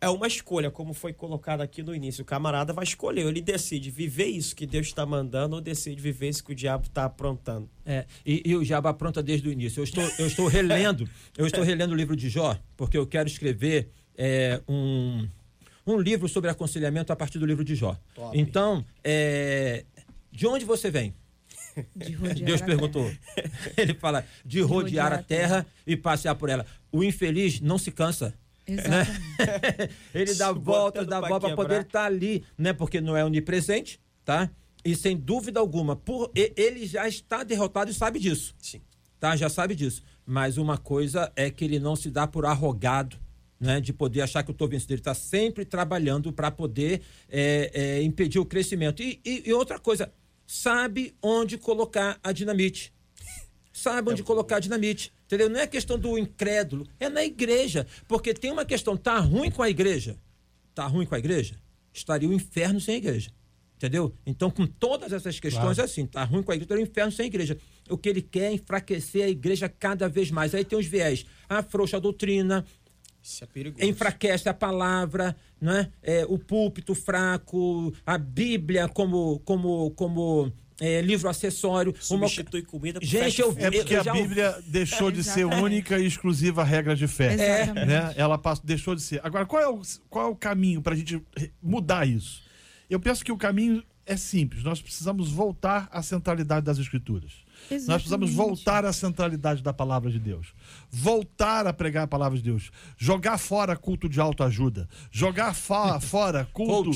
é 0.00 0.08
uma 0.08 0.26
escolha, 0.26 0.70
como 0.70 0.94
foi 0.94 1.12
colocado 1.12 1.60
aqui 1.60 1.82
no 1.82 1.94
início. 1.94 2.22
O 2.22 2.24
camarada 2.24 2.72
vai 2.72 2.84
escolher, 2.84 3.26
ele 3.26 3.42
decide 3.42 3.90
viver 3.90 4.28
isso 4.28 4.56
que 4.56 4.64
Deus 4.64 4.86
está 4.86 5.04
mandando 5.04 5.54
ou 5.54 5.60
decide 5.60 6.00
viver 6.00 6.30
isso 6.30 6.42
que 6.42 6.52
o 6.52 6.54
diabo 6.54 6.86
está 6.86 7.04
aprontando. 7.04 7.68
É, 7.84 8.06
e, 8.24 8.42
e 8.46 8.56
o 8.56 8.64
Jabá 8.64 8.88
apronta 8.88 9.22
desde 9.22 9.50
o 9.50 9.52
início. 9.52 9.80
Eu 9.80 9.84
estou, 9.84 10.02
eu 10.18 10.26
estou 10.26 10.48
relendo, 10.48 11.06
eu 11.36 11.46
estou 11.46 11.62
relendo 11.62 11.92
o 11.92 11.94
livro 11.94 12.16
de 12.16 12.30
Jó, 12.30 12.58
porque 12.74 12.96
eu 12.96 13.06
quero 13.06 13.28
escrever 13.28 13.92
é, 14.16 14.60
um, 14.68 15.28
um 15.86 15.98
livro 15.98 16.28
sobre 16.28 16.50
aconselhamento 16.50 17.12
a 17.12 17.16
partir 17.16 17.38
do 17.38 17.46
livro 17.46 17.64
de 17.64 17.74
Jó. 17.74 17.96
Top. 18.14 18.38
Então, 18.38 18.84
é, 19.02 19.84
de 20.30 20.46
onde 20.46 20.64
você 20.64 20.90
vem? 20.90 21.14
De 21.96 22.12
rodear 22.12 22.44
Deus 22.44 22.60
perguntou. 22.60 23.10
Ele 23.76 23.94
fala, 23.94 24.26
de 24.44 24.60
rodear 24.60 25.12
a 25.12 25.22
terra 25.22 25.66
e 25.86 25.96
passear 25.96 26.34
por 26.34 26.48
ela. 26.48 26.66
O 26.90 27.02
infeliz 27.02 27.60
não 27.60 27.78
se 27.78 27.90
cansa. 27.90 28.34
Exatamente. 28.66 29.10
Ele 30.14 30.34
dá 30.34 30.52
voltas, 30.52 31.06
dá 31.06 31.20
volta 31.20 31.46
para 31.48 31.56
poder 31.56 31.82
estar 31.82 32.04
ali, 32.04 32.44
né? 32.56 32.72
Porque 32.72 33.00
não 33.00 33.16
é 33.16 33.24
onipresente, 33.24 34.00
tá? 34.24 34.50
E 34.84 34.96
sem 34.96 35.16
dúvida 35.16 35.60
alguma, 35.60 35.94
por, 35.94 36.30
ele 36.34 36.86
já 36.86 37.06
está 37.06 37.44
derrotado 37.44 37.90
e 37.90 37.94
sabe 37.94 38.18
disso. 38.18 38.54
Sim. 38.58 38.80
Tá? 39.20 39.36
Já 39.36 39.48
sabe 39.48 39.76
disso. 39.76 40.02
Mas 40.26 40.58
uma 40.58 40.76
coisa 40.76 41.32
é 41.36 41.50
que 41.50 41.64
ele 41.64 41.78
não 41.78 41.94
se 41.94 42.10
dá 42.10 42.26
por 42.26 42.44
arrogado, 42.44 43.16
né? 43.62 43.80
De 43.80 43.92
poder 43.92 44.20
achar 44.22 44.42
que 44.42 44.50
eu 44.50 44.52
estou 44.52 44.66
vencido. 44.68 44.92
Ele 44.92 45.00
está 45.00 45.14
sempre 45.14 45.64
trabalhando 45.64 46.32
para 46.32 46.50
poder 46.50 47.00
é, 47.30 47.70
é, 47.72 48.02
impedir 48.02 48.40
o 48.40 48.44
crescimento. 48.44 49.00
E, 49.02 49.20
e- 49.24 49.44
e 49.46 49.52
outra 49.52 49.78
coisa, 49.78 50.12
sabe 50.46 51.14
onde 51.22 51.56
colocar 51.56 52.18
a 52.22 52.32
dinamite. 52.32 52.92
Sabe 53.72 54.10
onde 54.10 54.22
colocar 54.22 54.56
a 54.56 54.60
dinamite. 54.60 55.12
Entendeu? 55.24 55.48
Não 55.48 55.60
é 55.60 55.66
questão 55.66 55.98
do 55.98 56.18
incrédulo, 56.18 56.86
é 57.00 57.08
na 57.08 57.24
igreja. 57.24 57.86
Porque 58.06 58.34
tem 58.34 58.50
uma 58.52 58.64
questão, 58.66 58.96
tá 58.96 59.18
ruim 59.18 59.50
com 59.50 59.62
a 59.62 59.70
igreja? 59.70 60.18
Tá 60.74 60.86
ruim 60.86 61.06
com 61.06 61.14
a 61.14 61.18
igreja? 61.18 61.54
Estaria 61.92 62.28
o 62.28 62.32
inferno 62.34 62.80
sem 62.80 62.96
a 62.96 62.98
igreja. 62.98 63.30
Entendeu? 63.76 64.14
Então, 64.24 64.48
com 64.50 64.64
todas 64.66 65.12
essas 65.12 65.40
questões, 65.40 65.76
é 65.78 65.82
assim, 65.82 66.06
tá 66.06 66.22
ruim 66.22 66.42
com 66.42 66.52
a 66.52 66.54
igreja, 66.54 66.66
estaria 66.66 66.84
o 66.84 66.86
inferno 66.88 67.10
sem 67.10 67.24
a 67.24 67.26
igreja. 67.26 67.58
O 67.90 67.98
que 67.98 68.08
ele 68.08 68.22
quer 68.22 68.50
é 68.50 68.52
enfraquecer 68.52 69.24
a 69.24 69.28
igreja 69.28 69.68
cada 69.68 70.08
vez 70.08 70.30
mais. 70.30 70.54
Aí 70.54 70.64
tem 70.64 70.78
os 70.78 70.86
viés. 70.86 71.26
Afrouxa 71.48 71.96
a 71.96 72.00
doutrina, 72.00 72.64
Isso 73.22 73.44
é 73.44 73.46
perigoso. 73.46 73.84
enfraquece 73.84 74.48
a 74.48 74.54
palavra, 74.54 75.36
né? 75.60 75.90
É, 76.02 76.24
o 76.28 76.38
púlpito 76.38 76.94
fraco, 76.94 77.92
a 78.04 78.18
Bíblia 78.18 78.88
como, 78.88 79.38
como, 79.44 79.90
como 79.92 80.52
é, 80.80 81.00
livro 81.00 81.28
acessório. 81.28 81.92
Uma- 82.10 82.26
Substitui 82.28 82.62
comida 82.62 82.98
por 82.98 83.06
Gente, 83.06 83.40
eu-. 83.40 83.54
É 83.58 83.70
porque 83.70 83.94
a 83.94 84.02
já- 84.02 84.12
Bíblia 84.12 84.58
deixou 84.66 85.10
de 85.12 85.22
ser 85.22 85.40
Exatamente. 85.40 85.64
única 85.64 85.98
e 86.00 86.06
exclusiva 86.06 86.64
regra 86.64 86.96
de 86.96 87.06
fé. 87.06 87.34
Exatamente. 87.34 87.86
Né? 87.86 88.12
Ela 88.16 88.36
passou, 88.38 88.64
deixou 88.66 88.94
de 88.96 89.02
ser. 89.02 89.20
Agora, 89.22 89.46
qual 89.46 89.62
é 89.62 89.68
o, 89.68 89.80
qual 90.10 90.26
é 90.26 90.30
o 90.30 90.36
caminho 90.36 90.82
para 90.82 90.94
a 90.94 90.96
gente 90.96 91.22
mudar 91.62 92.08
isso? 92.08 92.42
Eu 92.90 92.98
penso 92.98 93.24
que 93.24 93.30
o 93.30 93.36
caminho 93.38 93.82
é 94.04 94.16
simples. 94.16 94.64
Nós 94.64 94.82
precisamos 94.82 95.30
voltar 95.30 95.88
à 95.92 96.02
centralidade 96.02 96.66
das 96.66 96.78
Escrituras. 96.78 97.32
Nós 97.86 98.02
precisamos 98.02 98.32
voltar 98.34 98.84
à 98.84 98.92
centralidade 98.92 99.62
da 99.62 99.72
palavra 99.72 100.10
de 100.10 100.18
Deus. 100.18 100.52
Voltar 100.90 101.66
a 101.66 101.72
pregar 101.72 102.04
a 102.04 102.06
palavra 102.06 102.36
de 102.36 102.44
Deus. 102.44 102.70
Jogar 102.98 103.38
fora 103.38 103.74
culto 103.76 104.08
de 104.08 104.20
autoajuda. 104.20 104.88
Jogar 105.10 105.54
fora 105.56 106.46
culto, 106.52 106.90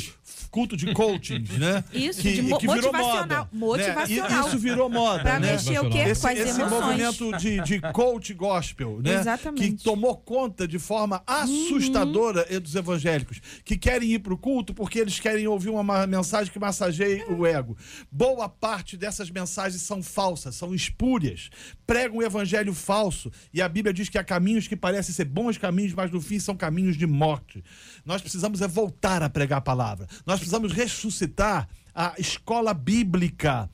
culto 0.50 0.76
de 0.76 0.92
coaching, 0.92 1.44
né? 1.58 1.82
Isso, 1.92 2.20
que, 2.20 2.34
de 2.34 2.42
mo 2.42 2.58
que 2.58 2.66
virou 2.66 2.92
motivacional. 2.92 3.48
moda. 3.52 3.82
né? 3.82 3.94
Motivacional. 3.94 4.48
Isso 4.48 4.58
virou 4.58 4.90
moda, 4.90 5.22
Pra 5.22 5.40
né? 5.40 5.52
mexer 5.52 5.78
o 5.80 5.88
quê? 5.90 5.98
Esse, 5.98 6.20
Com 6.22 6.28
as 6.28 6.38
esse 6.38 6.60
emoções. 6.60 6.82
movimento 6.82 7.36
de, 7.38 7.60
de 7.62 7.80
coach 7.92 8.34
gospel, 8.34 9.00
né? 9.02 9.14
Exatamente. 9.14 9.76
Que 9.76 9.82
tomou 9.84 10.16
conta 10.16 10.68
de 10.68 10.78
forma 10.78 11.22
assustadora 11.26 12.44
dos 12.60 12.74
evangélicos, 12.74 13.40
que 13.64 13.76
querem 13.76 14.12
ir 14.12 14.18
para 14.18 14.34
o 14.34 14.38
culto 14.38 14.74
porque 14.74 14.98
eles 14.98 15.18
querem 15.18 15.46
ouvir 15.46 15.70
uma 15.70 15.82
ma- 15.82 16.06
mensagem 16.06 16.52
que 16.52 16.58
massageie 16.58 17.24
o 17.28 17.46
ego. 17.46 17.76
Boa 18.10 18.48
parte 18.48 18.96
dessas 18.96 19.30
mensagens 19.30 19.82
são 19.82 20.02
falsas, 20.02 20.54
são 20.54 20.74
espúrias, 20.74 21.50
pregam 21.86 22.18
um 22.18 22.22
evangelho 22.22 22.74
falso. 22.74 23.30
E 23.52 23.62
a 23.62 23.65
Bíblia 23.68 23.92
diz 23.92 24.08
que 24.08 24.18
há 24.18 24.24
caminhos 24.24 24.68
que 24.68 24.76
parecem 24.76 25.14
ser 25.14 25.24
bons 25.24 25.58
caminhos, 25.58 25.92
mas 25.92 26.10
no 26.10 26.20
fim 26.20 26.38
são 26.38 26.56
caminhos 26.56 26.96
de 26.96 27.06
morte. 27.06 27.62
Nós 28.04 28.20
precisamos 28.20 28.60
é 28.60 28.68
voltar 28.68 29.22
a 29.22 29.28
pregar 29.28 29.58
a 29.58 29.62
palavra. 29.62 30.06
Nós 30.24 30.38
precisamos 30.38 30.72
ressuscitar 30.72 31.68
a 31.98 32.12
escola 32.18 32.74
bíblica. 32.74 33.70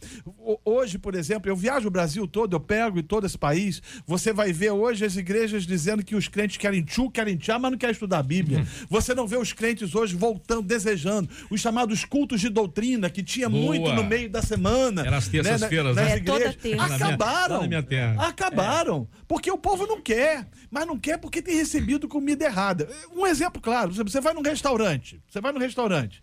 Hoje, 0.65 0.97
por 0.97 1.17
exemplo, 1.17 1.51
eu 1.51 1.57
viajo 1.57 1.89
o 1.89 1.91
Brasil 1.91 2.25
todo, 2.29 2.55
eu 2.55 2.61
pego 2.61 3.01
em 3.01 3.03
todo 3.03 3.27
esse 3.27 3.37
país. 3.37 3.83
Você 4.07 4.33
vai 4.33 4.53
ver 4.53 4.71
hoje 4.71 5.05
as 5.05 5.17
igrejas 5.17 5.67
dizendo 5.67 6.05
que 6.05 6.15
os 6.15 6.29
crentes 6.29 6.57
querem 6.57 6.83
tchu, 6.83 7.11
querem 7.11 7.37
tchá, 7.37 7.59
mas 7.59 7.73
não 7.73 7.79
querem 7.79 7.93
estudar 7.93 8.19
a 8.19 8.23
Bíblia. 8.23 8.59
Uhum. 8.61 8.67
Você 8.89 9.13
não 9.13 9.27
vê 9.27 9.37
os 9.37 9.53
crentes 9.53 9.93
hoje 9.97 10.15
voltando, 10.15 10.63
desejando. 10.63 11.29
Os 11.51 11.61
chamados 11.61 12.05
cultos 12.05 12.41
de 12.41 12.49
doutrina, 12.49 13.11
que 13.11 13.25
tinha 13.25 13.49
Boa. 13.49 13.65
muito 13.65 13.93
no 13.93 14.05
meio 14.05 14.31
da 14.31 14.41
semana. 14.41 15.03
Era 15.05 15.17
as 15.17 15.27
terças-feiras, 15.27 15.97
né? 15.97 16.03
né? 16.03 16.09
Nas 16.11 16.19
É, 16.19 16.23
toda 16.23 16.39
igrejas. 16.39 16.57
terça. 16.63 16.77
Lá 16.77 16.89
na 16.89 16.97
minha- 16.97 17.09
Acabaram. 17.09 17.55
lá 17.57 17.63
na 17.63 17.69
minha 17.69 17.83
terra. 17.83 18.29
Acabaram. 18.29 19.09
Porque 19.27 19.51
o 19.51 19.59
povo 19.59 19.85
não 19.87 20.01
quer. 20.01 20.47
Mas 20.71 20.87
não 20.87 20.97
quer 20.99 21.19
porque 21.19 21.43
tem 21.43 21.57
recebido 21.57 22.07
comida 22.07 22.45
errada. 22.45 22.89
Um 23.15 23.27
exemplo 23.27 23.61
claro: 23.61 23.93
você 23.93 24.21
vai 24.21 24.33
num 24.33 24.43
restaurante. 24.43 25.21
Você 25.29 25.41
vai 25.41 25.51
num 25.53 25.59
restaurante. 25.59 26.23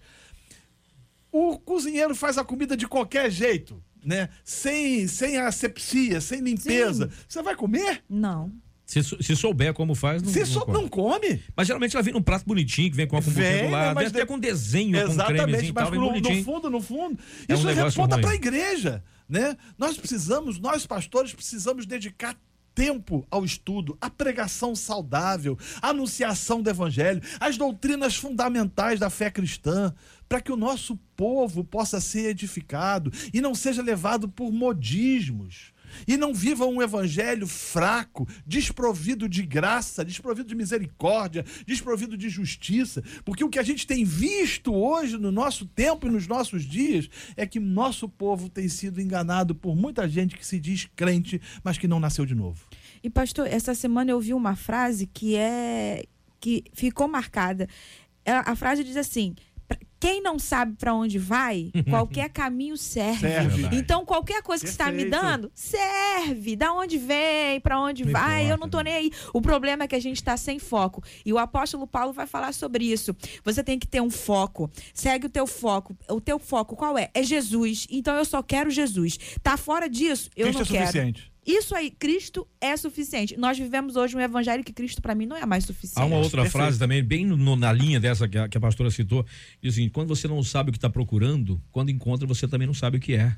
O 1.31 1.57
cozinheiro 1.59 2.15
faz 2.15 2.37
a 2.37 2.43
comida 2.43 2.75
de 2.75 2.87
qualquer 2.87 3.29
jeito, 3.31 3.83
né? 4.03 4.29
Sem, 4.43 5.07
sem 5.07 5.37
asepsia, 5.37 6.19
sem 6.21 6.41
limpeza. 6.41 7.09
Você 7.27 7.41
vai 7.41 7.55
comer? 7.55 8.03
Não. 8.09 8.51
Se, 8.85 9.03
se 9.03 9.35
souber 9.35 9.71
como 9.75 9.93
faz, 9.93 10.23
não, 10.23 10.31
Você 10.31 10.39
não 10.39 10.45
só 10.47 10.61
come. 10.61 10.73
não 10.73 10.87
come. 10.89 11.43
Mas 11.55 11.67
geralmente 11.67 11.95
ela 11.95 12.01
vem 12.01 12.11
num 12.13 12.23
prato 12.23 12.43
bonitinho, 12.47 12.89
que 12.89 12.95
vem 12.97 13.05
com 13.05 13.17
a 13.17 13.19
Vem, 13.19 13.65
do 13.67 13.69
lado, 13.71 13.87
né, 13.89 13.93
mas 13.93 14.07
até 14.09 14.21
de- 14.21 14.25
com 14.25 14.39
desenho, 14.39 14.93
com 14.93 14.97
cremezinho 14.97 15.11
Exatamente, 15.13 15.65
e 15.69 15.71
mas 15.71 15.83
tal, 15.89 15.93
no, 15.99 16.19
no 16.19 16.43
fundo, 16.43 16.69
no 16.71 16.81
fundo, 16.81 17.19
É 17.47 17.53
um 17.53 17.55
isso 17.57 17.67
negócio 17.67 17.89
reponta 18.01 18.15
ruim. 18.15 18.21
para 18.23 18.31
a 18.31 18.35
igreja, 18.35 19.03
né? 19.29 19.55
Nós 19.77 19.95
precisamos, 19.95 20.57
nós 20.59 20.87
pastores 20.87 21.31
precisamos 21.33 21.85
dedicar 21.85 22.35
tempo 22.73 23.27
ao 23.29 23.45
estudo, 23.45 23.95
à 24.01 24.09
pregação 24.09 24.73
saudável, 24.75 25.55
à 25.81 25.89
anunciação 25.89 26.59
do 26.61 26.69
evangelho, 26.71 27.21
às 27.39 27.57
doutrinas 27.57 28.15
fundamentais 28.15 28.99
da 28.99 29.09
fé 29.11 29.29
cristã, 29.29 29.93
para 30.29 30.39
que 30.39 30.51
o 30.51 30.55
nosso 30.55 30.95
povo 31.17 31.63
possa 31.63 31.99
ser 31.99 32.29
edificado 32.29 33.11
e 33.33 33.41
não 33.41 33.53
seja 33.55 33.81
levado 33.81 34.29
por 34.29 34.51
modismos. 34.53 35.73
E 36.07 36.15
não 36.15 36.35
viva 36.35 36.67
um 36.67 36.83
evangelho 36.83 37.47
fraco, 37.47 38.27
desprovido 38.45 39.27
de 39.27 39.41
graça, 39.43 40.05
desprovido 40.05 40.47
de 40.47 40.53
misericórdia, 40.53 41.43
desprovido 41.65 42.15
de 42.15 42.29
justiça. 42.29 43.03
Porque 43.25 43.43
o 43.43 43.49
que 43.49 43.57
a 43.57 43.63
gente 43.63 43.87
tem 43.87 44.05
visto 44.05 44.71
hoje 44.71 45.17
no 45.17 45.31
nosso 45.31 45.65
tempo 45.65 46.05
e 46.05 46.11
nos 46.11 46.27
nossos 46.27 46.63
dias 46.63 47.09
é 47.35 47.43
que 47.47 47.59
nosso 47.59 48.07
povo 48.07 48.49
tem 48.49 48.69
sido 48.69 49.01
enganado 49.01 49.55
por 49.55 49.75
muita 49.75 50.07
gente 50.07 50.37
que 50.37 50.45
se 50.45 50.59
diz 50.59 50.87
crente, 50.95 51.41
mas 51.63 51.79
que 51.79 51.87
não 51.87 51.99
nasceu 51.99 52.23
de 52.23 52.35
novo. 52.35 52.67
E 53.03 53.09
pastor, 53.09 53.47
essa 53.47 53.73
semana 53.73 54.11
eu 54.11 54.17
ouvi 54.17 54.31
uma 54.31 54.55
frase 54.55 55.07
que 55.07 55.35
é 55.35 56.03
que 56.39 56.65
ficou 56.71 57.07
marcada. 57.07 57.67
A, 58.23 58.51
a 58.51 58.55
frase 58.55 58.83
diz 58.83 58.95
assim: 58.95 59.33
"Pra- 59.33 59.48
quem 59.99 60.21
não 60.21 60.39
sabe 60.39 60.75
para 60.77 60.93
onde 60.93 61.17
vai, 61.19 61.71
qualquer 61.89 62.29
caminho 62.29 62.77
serve. 62.77 63.19
Serve. 63.19 63.75
Então 63.75 64.05
qualquer 64.05 64.41
coisa 64.41 64.63
que 64.63 64.69
você 64.69 64.73
está 64.73 64.91
me 64.91 65.03
Perfeito. 65.05 65.11
dando 65.21 65.51
serve. 65.53 66.55
Da 66.55 66.73
onde 66.73 66.97
vem, 66.97 67.59
para 67.59 67.79
onde 67.79 68.05
Não 68.05 68.11
vai, 68.11 68.43
importa, 68.43 68.53
eu 68.53 68.57
não 68.57 68.69
tô 68.69 68.81
nem 68.81 68.93
aí. 68.93 69.11
O 69.33 69.41
problema 69.41 69.83
é 69.83 69.87
que 69.87 69.95
a 69.95 69.99
gente 70.01 70.17
está 70.17 70.37
sem 70.37 70.59
foco. 70.59 71.03
E 71.25 71.33
o 71.33 71.37
apóstolo 71.37 71.85
Paulo 71.85 72.13
vai 72.13 72.25
falar 72.27 72.53
sobre 72.53 72.85
isso. 72.85 73.15
Você 73.43 73.63
tem 73.63 73.77
que 73.77 73.87
ter 73.87 74.01
um 74.01 74.09
foco. 74.09 74.69
Segue 74.93 75.25
o 75.25 75.29
teu 75.29 75.45
foco. 75.45 75.95
O 76.09 76.21
teu 76.21 76.39
foco 76.39 76.75
qual 76.75 76.97
é? 76.97 77.09
É 77.13 77.23
Jesus. 77.23 77.85
Então 77.89 78.15
eu 78.15 78.25
só 78.25 78.41
quero 78.41 78.69
Jesus. 78.69 79.17
Tá 79.43 79.57
fora 79.57 79.89
disso, 79.89 80.29
eu 80.35 80.45
Cristo 80.47 80.59
não 80.59 80.65
é 80.65 80.69
quero. 80.69 80.85
suficiente. 80.87 81.28
Isso 81.45 81.73
aí, 81.73 81.89
Cristo 81.89 82.47
é 82.61 82.75
suficiente. 82.77 83.35
Nós 83.37 83.57
vivemos 83.57 83.95
hoje 83.95 84.15
um 84.15 84.19
evangelho 84.19 84.63
que 84.63 84.73
Cristo 84.73 85.01
para 85.01 85.15
mim 85.15 85.25
não 85.25 85.35
é 85.35 85.45
mais 85.45 85.63
suficiente. 85.63 85.99
Há 85.99 86.05
uma 86.05 86.17
outra 86.17 86.43
Perfeito. 86.43 86.51
frase 86.63 86.77
também, 86.77 87.03
bem 87.03 87.25
no- 87.25 87.55
na 87.55 87.71
linha 87.71 87.99
dessa 87.99 88.27
que 88.27 88.37
a, 88.37 88.47
que 88.47 88.57
a 88.57 88.61
pastora 88.61 88.91
citou, 88.91 89.25
diz 89.61 89.73
assim: 89.73 89.89
quando 89.89 90.09
você 90.09 90.27
não 90.27 90.43
sabe 90.43 90.69
o 90.69 90.71
que 90.73 90.77
está 90.77 90.89
procurando, 90.89 91.59
quando 91.71 91.89
encontra, 91.89 92.27
você 92.27 92.47
também 92.47 92.67
não 92.67 92.73
sabe 92.73 92.97
o 92.97 92.99
que 92.99 93.13
é. 93.13 93.35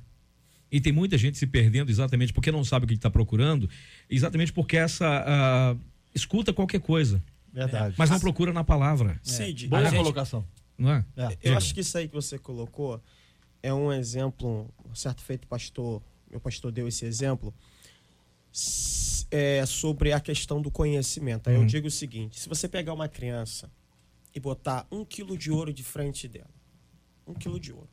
E 0.72 0.80
tem 0.82 0.92
muita 0.92 1.18
gente 1.18 1.38
se 1.38 1.46
perdendo 1.46 1.90
exatamente 1.92 2.34
porque 2.34 2.52
não 2.52 2.64
sabe 2.64 2.86
o 2.86 2.88
que 2.88 2.94
está 2.96 3.10
procurando, 3.10 3.70
exatamente 4.10 4.52
porque 4.54 4.78
essa 4.78 5.06
ah, 5.28 5.76
escuta 6.16 6.52
qualquer 6.54 6.80
coisa, 6.80 7.22
Verdade. 7.54 7.96
mas 7.98 8.10
não 8.10 8.20
procura 8.20 8.52
na 8.54 8.64
palavra, 8.64 9.20
Cid, 9.22 9.68
Boa 9.68 9.82
a 9.82 9.86
gente- 9.86 9.98
colocação. 9.98 10.46
não 10.78 10.92
é? 10.92 11.06
É. 11.18 11.26
Eu 11.26 11.30
Diga. 11.44 11.58
acho 11.58 11.74
que 11.74 11.82
isso 11.82 11.98
aí 11.98 12.08
que 12.08 12.14
você 12.14 12.38
colocou 12.40 13.02
é 13.62 13.74
um 13.74 13.92
exemplo, 13.92 14.70
um 14.90 14.96
certo 14.96 15.22
feito 15.22 15.46
pastor, 15.46 16.02
meu 16.30 16.40
pastor 16.40 16.72
deu 16.72 16.88
esse 16.88 17.04
exemplo, 17.06 17.54
é, 19.30 19.66
sobre 19.66 20.12
a 20.12 20.20
questão 20.20 20.62
do 20.62 20.70
conhecimento. 20.70 21.50
Aí 21.50 21.56
eu 21.56 21.62
Uhum. 21.62 21.68
digo 21.68 21.88
o 21.88 21.92
seguinte: 21.92 22.40
se 22.40 22.50
você 22.50 22.68
pegar 22.68 22.94
uma 22.94 23.08
criança 23.08 23.72
e 24.36 24.40
botar 24.40 24.86
um 24.92 25.04
quilo 25.06 25.38
de 25.38 25.52
ouro 25.52 25.74
de 25.74 25.84
frente 25.84 26.28
dela, 26.28 26.50
um 27.26 27.34
quilo 27.34 27.60
de 27.60 27.72
ouro, 27.72 27.90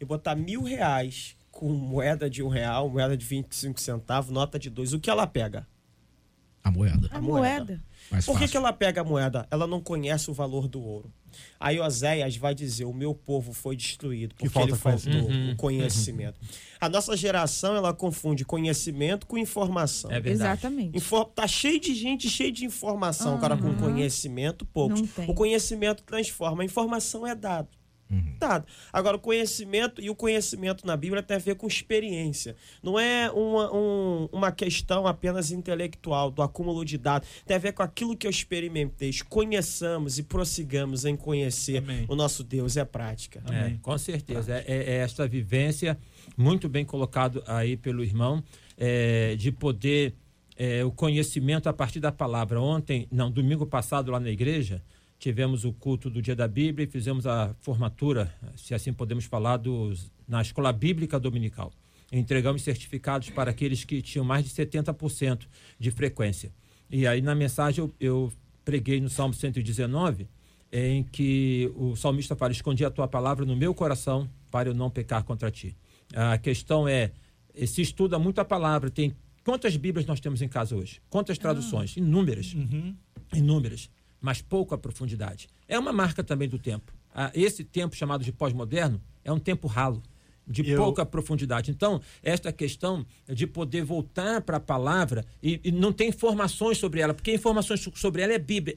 e 0.00 0.04
botar 0.04 0.34
mil 0.34 0.62
reais 0.62 1.36
com 1.50 1.72
moeda 1.72 2.28
de 2.28 2.42
um 2.42 2.48
real, 2.48 2.88
moeda 2.88 3.16
de 3.16 3.24
25 3.24 3.80
centavos, 3.80 4.30
nota 4.30 4.58
de 4.58 4.68
dois, 4.68 4.92
o 4.92 5.00
que 5.00 5.08
ela 5.10 5.26
pega? 5.26 5.66
A 6.62 6.70
moeda. 6.70 7.08
A 7.12 7.20
moeda. 7.20 7.64
moeda. 7.64 7.84
Mais 8.10 8.24
Por 8.24 8.38
que, 8.38 8.46
que 8.48 8.56
ela 8.56 8.72
pega 8.72 9.00
a 9.00 9.04
moeda? 9.04 9.46
Ela 9.50 9.66
não 9.66 9.80
conhece 9.80 10.30
o 10.30 10.34
valor 10.34 10.68
do 10.68 10.80
ouro. 10.80 11.12
Aí 11.60 11.78
Oséias 11.80 12.36
vai 12.36 12.54
dizer: 12.54 12.84
O 12.84 12.92
meu 12.94 13.14
povo 13.14 13.52
foi 13.52 13.76
destruído 13.76 14.34
porque 14.34 14.48
falta 14.48 14.70
ele 14.70 14.78
faltou 14.78 15.02
conhecimento. 15.12 15.52
o 15.52 15.56
conhecimento. 15.56 16.40
A 16.80 16.88
nossa 16.88 17.16
geração 17.16 17.74
ela 17.76 17.92
confunde 17.92 18.44
conhecimento 18.44 19.26
com 19.26 19.36
informação. 19.36 20.10
É 20.10 20.20
verdade. 20.20 20.52
Exatamente. 20.60 20.96
Infor- 20.96 21.26
Tá 21.34 21.46
cheio 21.46 21.78
de 21.80 21.94
gente, 21.94 22.28
cheio 22.30 22.52
de 22.52 22.64
informação. 22.64 23.36
O 23.36 23.40
cara 23.40 23.56
com 23.56 23.74
conhecimento, 23.76 24.64
poucos. 24.64 25.00
Não 25.00 25.06
tem. 25.08 25.28
O 25.30 25.34
conhecimento 25.34 26.02
transforma. 26.04 26.62
A 26.62 26.64
informação 26.64 27.26
é 27.26 27.34
dado. 27.34 27.68
Dado. 28.38 28.66
Agora, 28.92 29.16
o 29.16 29.20
conhecimento 29.20 30.00
e 30.00 30.08
o 30.08 30.14
conhecimento 30.14 30.86
na 30.86 30.96
Bíblia 30.96 31.22
tem 31.22 31.36
a 31.36 31.40
ver 31.40 31.56
com 31.56 31.66
experiência. 31.66 32.54
Não 32.82 32.98
é 32.98 33.30
uma, 33.32 33.74
um- 33.74 34.28
uma 34.32 34.52
questão 34.52 35.06
apenas 35.06 35.50
intelectual, 35.50 36.30
do 36.30 36.40
acúmulo 36.42 36.84
de 36.84 36.96
dados. 36.98 37.28
Tem 37.44 37.56
a 37.56 37.58
ver 37.60 37.72
com 37.72 37.82
aquilo 37.82 38.16
que 38.16 38.26
eu 38.26 38.30
experimentei. 38.30 39.10
Conheçamos 39.28 40.18
e 40.18 40.22
prossigamos 40.22 41.04
em 41.04 41.16
conhecer 41.16 41.78
Amém. 41.78 42.04
o 42.08 42.14
nosso 42.14 42.44
Deus. 42.44 42.76
É 42.76 42.84
prática. 42.84 43.42
É, 43.50 43.76
com 43.82 43.96
certeza. 43.98 44.54
É, 44.54 44.64
é- 44.66 44.84
é 44.92 44.96
esta 44.98 45.26
vivência, 45.26 45.98
muito 46.36 46.68
bem 46.68 46.84
colocado 46.84 47.42
aí 47.46 47.76
pelo 47.76 48.04
irmão, 48.04 48.42
é, 48.76 49.34
de 49.36 49.50
poder 49.50 50.14
é, 50.58 50.82
o 50.82 50.90
conhecimento 50.90 51.68
a 51.68 51.72
partir 51.72 52.00
da 52.00 52.10
palavra. 52.10 52.58
Ontem, 52.60 53.06
não, 53.12 53.30
domingo 53.30 53.66
passado 53.66 54.10
lá 54.10 54.18
na 54.18 54.30
igreja, 54.30 54.82
tivemos 55.18 55.64
o 55.64 55.72
culto 55.72 56.10
do 56.10 56.20
Dia 56.20 56.36
da 56.36 56.46
Bíblia 56.46 56.86
e 56.86 56.90
fizemos 56.90 57.26
a 57.26 57.54
formatura, 57.60 58.32
se 58.56 58.74
assim 58.74 58.92
podemos 58.92 59.24
falar, 59.24 59.56
dos, 59.56 60.10
na 60.28 60.42
Escola 60.42 60.72
Bíblica 60.72 61.18
Dominical. 61.18 61.72
Entregamos 62.12 62.62
certificados 62.62 63.30
para 63.30 63.50
aqueles 63.50 63.84
que 63.84 64.00
tinham 64.00 64.24
mais 64.24 64.44
de 64.44 64.50
70% 64.50 65.46
de 65.78 65.90
frequência. 65.90 66.52
E 66.88 67.06
aí 67.06 67.20
na 67.20 67.34
mensagem 67.34 67.82
eu, 67.82 67.94
eu 67.98 68.32
preguei 68.64 69.00
no 69.00 69.08
Salmo 69.08 69.34
119, 69.34 70.28
em 70.72 71.02
que 71.02 71.70
o 71.74 71.96
salmista 71.96 72.36
fala: 72.36 72.52
Escondi 72.52 72.84
a 72.84 72.90
tua 72.90 73.08
palavra 73.08 73.44
no 73.44 73.56
meu 73.56 73.74
coração 73.74 74.28
para 74.50 74.68
eu 74.68 74.74
não 74.74 74.90
pecar 74.90 75.24
contra 75.24 75.50
ti. 75.50 75.76
A 76.14 76.38
questão 76.38 76.86
é: 76.86 77.10
se 77.66 77.82
estuda 77.82 78.18
muito 78.18 78.40
a 78.40 78.44
palavra, 78.44 78.90
tem. 78.90 79.14
Quantas 79.44 79.76
Bíblias 79.76 80.06
nós 80.06 80.18
temos 80.18 80.42
em 80.42 80.48
casa 80.48 80.74
hoje? 80.74 81.00
Quantas 81.08 81.38
traduções? 81.38 81.96
Inúmeras. 81.96 82.54
Inúmeras. 83.32 83.88
Mas 84.26 84.42
pouco 84.42 84.74
a 84.74 84.78
profundidade. 84.78 85.48
É 85.68 85.78
uma 85.78 85.92
marca 85.92 86.24
também 86.24 86.48
do 86.48 86.58
tempo. 86.58 86.92
Ah, 87.14 87.30
Esse 87.32 87.62
tempo 87.62 87.94
chamado 87.94 88.24
de 88.24 88.32
pós-moderno 88.32 89.00
é 89.24 89.30
um 89.32 89.38
tempo 89.38 89.68
ralo. 89.68 90.02
De 90.48 90.68
Eu- 90.68 90.76
pouca 90.82 91.06
profundidade. 91.06 91.70
Então, 91.70 92.00
esta 92.24 92.52
questão 92.52 93.06
de 93.28 93.46
poder 93.46 93.84
voltar 93.84 94.40
para 94.42 94.56
a 94.56 94.60
palavra 94.60 95.24
e, 95.40 95.60
e 95.62 95.70
não 95.70 95.92
tem 95.92 96.08
informações 96.08 96.76
sobre 96.78 97.00
ela, 97.00 97.14
porque 97.14 97.32
informações 97.32 97.78
so- 97.80 97.92
sobre 97.94 98.20
ela 98.22 98.32
é 98.32 98.38
Bíblia. 98.38 98.76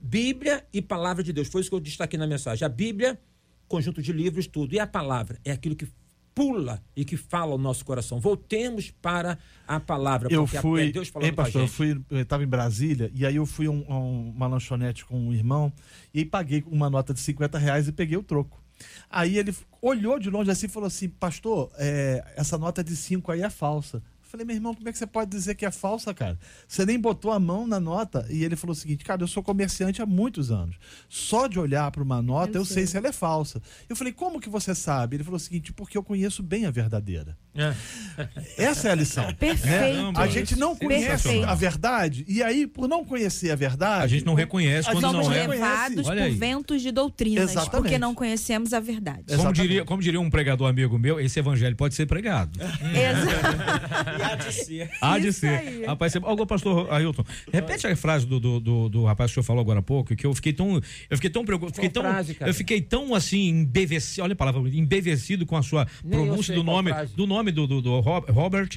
Bíblia 0.00 0.64
e 0.72 0.80
palavra 0.80 1.24
de 1.24 1.32
Deus. 1.32 1.48
Foi 1.48 1.60
isso 1.60 1.70
que 1.70 1.74
eu 1.76 1.80
destaquei 1.80 2.16
na 2.18 2.26
mensagem. 2.28 2.64
A 2.64 2.68
Bíblia, 2.68 3.18
conjunto 3.66 4.00
de 4.00 4.12
livros, 4.12 4.46
tudo. 4.46 4.74
E 4.76 4.78
a 4.78 4.86
palavra 4.86 5.40
é 5.44 5.50
aquilo 5.50 5.74
que 5.74 5.88
pula 6.34 6.82
e 6.96 7.04
que 7.04 7.16
fala 7.16 7.52
ao 7.52 7.58
nosso 7.58 7.84
coração. 7.84 8.18
Voltemos 8.20 8.90
para 8.90 9.38
a 9.66 9.78
palavra, 9.78 10.28
Eu 10.32 10.42
porque 10.44 10.58
fui, 10.60 10.92
Deus 10.92 11.08
falando 11.08 11.28
a 11.30 11.32
pastor, 11.34 11.62
eu 11.62 11.68
fui, 11.68 12.00
eu 12.10 12.20
estava 12.20 12.42
em 12.42 12.46
Brasília 12.46 13.10
e 13.14 13.24
aí 13.24 13.36
eu 13.36 13.46
fui 13.46 13.66
a 13.66 13.70
um- 13.70 13.84
a 13.88 13.98
um- 13.98 14.30
uma 14.30 14.46
lanchonete 14.46 15.04
com 15.04 15.18
um 15.18 15.32
irmão 15.32 15.72
e 16.12 16.20
aí 16.20 16.24
paguei 16.24 16.64
uma 16.66 16.90
nota 16.90 17.14
de 17.14 17.20
50 17.20 17.56
reais 17.58 17.86
e 17.88 17.92
peguei 17.92 18.16
o 18.18 18.22
troco. 18.22 18.60
Aí 19.08 19.38
ele 19.38 19.54
olhou 19.80 20.18
de 20.18 20.28
longe 20.28 20.50
assim 20.50 20.66
e 20.66 20.68
falou 20.68 20.88
assim, 20.88 21.08
pastor, 21.08 21.70
é, 21.78 22.24
essa 22.36 22.58
nota 22.58 22.82
de 22.82 22.96
5 22.96 23.30
aí 23.30 23.42
é 23.42 23.48
falsa. 23.50 24.02
Eu 24.34 24.38
falei, 24.38 24.46
meu 24.46 24.56
irmão, 24.56 24.74
como 24.74 24.88
é 24.88 24.90
que 24.92 24.98
você 24.98 25.06
pode 25.06 25.30
dizer 25.30 25.54
que 25.54 25.64
é 25.64 25.70
falsa, 25.70 26.12
cara? 26.12 26.36
Você 26.66 26.84
nem 26.84 26.98
botou 26.98 27.30
a 27.30 27.38
mão 27.38 27.68
na 27.68 27.78
nota. 27.78 28.26
E 28.28 28.42
ele 28.42 28.56
falou 28.56 28.72
o 28.72 28.76
seguinte, 28.76 29.04
cara, 29.04 29.22
eu 29.22 29.28
sou 29.28 29.44
comerciante 29.44 30.02
há 30.02 30.06
muitos 30.06 30.50
anos. 30.50 30.76
Só 31.08 31.46
de 31.46 31.60
olhar 31.60 31.88
para 31.92 32.02
uma 32.02 32.20
nota, 32.20 32.58
Eu 32.58 32.62
eu, 32.62 32.64
sei. 32.64 32.78
sei. 32.78 32.86
se 32.88 32.96
ela 32.96 33.06
é 33.06 33.12
falsa. 33.12 33.62
Eu 33.88 33.94
falei, 33.94 34.12
como 34.12 34.40
que 34.40 34.48
você 34.48 34.74
sabe? 34.74 35.16
Ele 35.16 35.22
falou 35.22 35.36
o 35.36 35.40
seguinte, 35.40 35.72
porque 35.72 35.96
eu 35.96 36.02
conheço 36.02 36.42
bem 36.42 36.66
a 36.66 36.70
verdadeira. 36.72 37.38
É. 37.56 37.74
Essa 38.56 38.88
é 38.88 38.92
a 38.92 38.94
lição. 38.94 39.32
Perfeito. 39.34 39.96
Caramba, 39.96 40.20
A 40.20 40.26
gente 40.26 40.56
não 40.56 40.74
conhece 40.76 41.06
Perfeito. 41.06 41.46
a 41.46 41.54
verdade, 41.54 42.24
e 42.28 42.42
aí, 42.42 42.66
por 42.66 42.88
não 42.88 43.04
conhecer 43.04 43.50
a 43.50 43.56
verdade. 43.56 44.04
A 44.04 44.06
gente 44.06 44.24
não 44.24 44.34
reconhece 44.34 44.88
a 44.88 44.92
quando 44.92 45.04
gente 45.04 45.12
não 45.12 45.22
Somos 45.24 45.36
é. 45.36 45.46
levados 45.46 46.06
por 46.06 46.30
ventos 46.32 46.82
de 46.82 46.90
doutrinas, 46.90 47.50
Exatamente. 47.50 47.70
porque 47.70 47.98
não 47.98 48.14
conhecemos 48.14 48.72
a 48.72 48.80
verdade. 48.80 49.22
Como 49.26 49.34
Exatamente. 49.40 49.62
diria, 49.62 49.84
como 49.84 50.02
diria 50.02 50.20
um 50.20 50.30
pregador 50.30 50.68
amigo 50.68 50.98
meu, 50.98 51.20
esse 51.20 51.38
evangelho 51.38 51.76
pode 51.76 51.94
ser 51.94 52.06
pregado. 52.06 52.58
Exato. 52.60 54.18
E 54.18 54.22
há 54.22 54.34
de 54.34 54.52
ser. 54.52 54.90
Há 55.00 55.18
de 55.18 55.28
Isso 55.28 55.40
ser. 55.40 55.58
aí. 55.58 55.84
Rapaz, 55.84 56.12
você... 56.12 56.20
Pastor 56.46 56.92
Ailton, 56.92 57.24
repete 57.52 57.86
a 57.86 57.96
frase 57.96 58.26
do, 58.26 58.38
do, 58.38 58.60
do, 58.60 58.88
do 58.88 59.04
rapaz 59.04 59.30
que 59.30 59.32
o 59.32 59.42
senhor 59.42 59.44
falou 59.44 59.62
agora 59.62 59.78
há 59.78 59.82
pouco, 59.82 60.14
que 60.14 60.26
eu 60.26 60.34
fiquei 60.34 60.52
tão. 60.52 60.76
Eu 61.08 61.16
fiquei 61.16 61.30
tão 61.30 61.44
preocupado. 61.44 61.74
Fiquei 61.74 61.90
tão, 61.90 62.02
frase, 62.02 62.36
eu 62.40 62.54
fiquei 62.54 62.80
tão 62.80 63.14
assim, 63.14 63.48
embevecido. 63.48 64.24
Olha 64.24 64.32
a 64.32 64.36
palavra, 64.36 64.60
embevecido 64.68 65.46
com 65.46 65.56
a 65.56 65.62
sua 65.62 65.86
pronúncia 66.08 66.54
do 66.54 66.62
nome. 66.62 66.92
Do 67.16 67.26
nome 67.26 67.43
do, 67.52 67.66
do, 67.66 67.80
do 67.82 68.00
Rob- 68.00 68.30
Robert. 68.30 68.68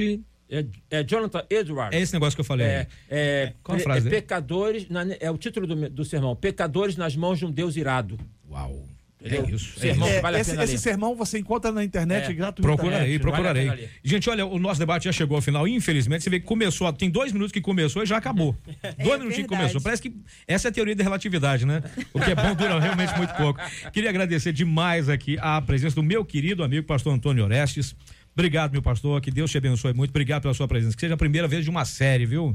É, 0.49 0.65
é 0.89 1.03
Jonathan 1.03 1.43
Edwards. 1.49 1.97
É 1.97 2.01
esse 2.01 2.13
negócio 2.13 2.35
que 2.35 2.41
eu 2.41 2.45
falei. 2.45 2.65
É, 2.67 2.87
é, 3.09 3.53
Qual 3.61 3.77
a 3.77 3.81
é 3.81 3.83
frase 3.83 4.01
dele? 4.09 4.15
pecadores, 4.21 4.87
na- 4.89 5.05
é 5.19 5.29
o 5.29 5.37
título 5.37 5.67
do, 5.67 5.89
do 5.89 6.05
sermão, 6.05 6.35
pecadores 6.35 6.95
nas 6.95 7.15
mãos 7.15 7.37
de 7.39 7.45
um 7.45 7.51
Deus 7.51 7.75
irado. 7.75 8.17
Uau. 8.49 8.85
É 9.19 9.35
isso. 9.51 9.73
É 9.77 9.81
Sermão. 9.81 10.07
isso. 10.07 10.17
É, 10.17 10.21
vale 10.21 10.37
a 10.37 10.39
esse, 10.39 10.51
pena 10.51 10.63
esse 10.63 10.77
sermão 10.77 11.15
você 11.15 11.39
encontra 11.39 11.71
na 11.71 11.83
internet 11.83 12.29
É. 12.29 12.33
gratuitamente. 12.33 12.61
Procurarei, 12.61 13.19
procurarei. 13.19 13.65
Vale. 13.67 13.89
Gente, 14.03 14.29
olha, 14.29 14.45
o 14.45 14.59
nosso 14.59 14.79
debate 14.79 15.05
já 15.05 15.11
chegou 15.11 15.35
ao 15.35 15.41
final. 15.41 15.67
Infelizmente, 15.67 16.23
você 16.23 16.29
vê 16.29 16.39
que 16.39 16.45
começou, 16.45 16.93
tem 16.93 17.09
dois 17.09 17.33
minutos 17.33 17.51
que 17.51 17.59
começou 17.59 18.03
e 18.03 18.05
já 18.05 18.15
acabou. 18.15 18.55
dois 19.03 19.19
minutinhos 19.19 19.47
que 19.47 19.55
verdade. 19.55 19.57
começou. 19.57 19.81
Parece 19.81 20.03
que 20.03 20.13
essa 20.47 20.67
é 20.67 20.69
a 20.69 20.71
teoria 20.71 20.95
da 20.95 21.03
relatividade, 21.03 21.65
né? 21.65 21.81
O 22.13 22.19
que 22.21 22.29
é 22.31 22.35
bom 22.35 22.53
dura 22.53 22.79
realmente 22.79 23.17
muito 23.17 23.33
pouco. 23.33 23.59
Queria 23.91 24.11
agradecer 24.11 24.53
demais 24.53 25.09
aqui 25.09 25.35
a 25.41 25.59
presença 25.63 25.95
do 25.95 26.03
meu 26.03 26.23
querido 26.23 26.63
amigo, 26.63 26.85
pastor 26.85 27.11
Antônio 27.11 27.43
Orestes. 27.43 27.95
Obrigado, 28.37 28.71
meu 28.71 28.83
pastor. 28.83 29.19
Que 29.19 29.31
Deus 29.31 29.49
te 29.49 29.57
abençoe 29.57 29.93
muito. 29.93 30.11
Obrigado 30.11 30.43
pela 30.43 30.53
sua 30.53 30.67
presença. 30.67 30.95
Que 30.95 31.01
seja 31.01 31.15
a 31.15 31.17
primeira 31.17 31.47
vez 31.47 31.63
de 31.63 31.71
uma 31.71 31.83
série, 31.85 32.23
viu? 32.23 32.53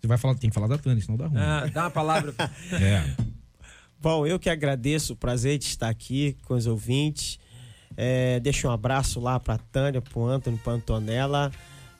Você 0.00 0.06
vai 0.06 0.16
falar, 0.16 0.36
tem 0.36 0.48
que 0.48 0.54
falar 0.54 0.68
da 0.68 0.78
Tânia, 0.78 1.02
senão 1.02 1.18
dá 1.18 1.26
ruim. 1.26 1.38
Ah, 1.38 1.66
dá 1.70 1.82
uma 1.82 1.90
palavra. 1.90 2.32
É. 2.72 3.04
Bom, 4.00 4.26
eu 4.26 4.38
que 4.38 4.48
agradeço 4.48 5.12
o 5.12 5.16
prazer 5.16 5.58
de 5.58 5.66
estar 5.66 5.90
aqui 5.90 6.34
com 6.46 6.54
os 6.54 6.66
ouvintes. 6.66 7.38
É, 7.94 8.40
deixo 8.40 8.68
um 8.68 8.70
abraço 8.70 9.20
lá 9.20 9.38
para 9.38 9.58
Tânia, 9.58 10.00
para 10.00 10.18
o 10.18 10.26
Antônio, 10.26 10.58
para 10.64 10.72
Antonella, 10.72 11.52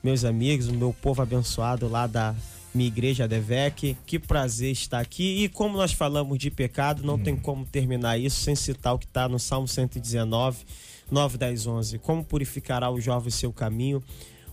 meus 0.03 0.25
amigos, 0.25 0.69
o 0.69 0.73
meu 0.73 0.91
povo 0.91 1.21
abençoado 1.21 1.87
lá 1.87 2.07
da 2.07 2.33
minha 2.73 2.87
igreja 2.87 3.27
Devec. 3.27 3.95
Que 4.07 4.17
prazer 4.17 4.71
estar 4.71 4.99
aqui. 4.99 5.43
E 5.43 5.49
como 5.49 5.77
nós 5.77 5.93
falamos 5.93 6.39
de 6.39 6.49
pecado, 6.49 7.03
não 7.03 7.19
tem 7.19 7.35
como 7.35 7.63
terminar 7.63 8.17
isso 8.17 8.39
sem 8.39 8.55
citar 8.55 8.95
o 8.95 8.97
que 8.97 9.05
está 9.05 9.29
no 9.29 9.37
Salmo 9.37 9.67
119, 9.67 10.65
9, 11.11 11.37
10, 11.37 11.67
11. 11.67 11.99
Como 11.99 12.23
purificará 12.23 12.89
o 12.89 12.99
jovem 12.99 13.31
seu 13.31 13.51
caminho, 13.51 14.03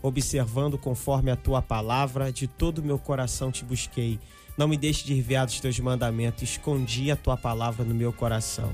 observando 0.03 0.79
conforme 0.79 1.31
a 1.31 1.37
tua 1.37 1.61
palavra, 1.61 2.33
de 2.33 2.47
todo 2.47 2.79
o 2.79 2.83
meu 2.83 2.99
coração 2.99 3.51
te 3.51 3.65
busquei. 3.65 4.19
Não 4.57 4.67
me 4.67 4.77
deixe 4.77 5.07
desviar 5.07 5.45
dos 5.47 5.61
teus 5.61 5.79
mandamentos, 5.79 6.43
escondi 6.43 7.11
a 7.11 7.17
tua 7.17 7.37
palavra 7.37 7.85
no 7.85 7.95
meu 7.95 8.13
coração, 8.13 8.73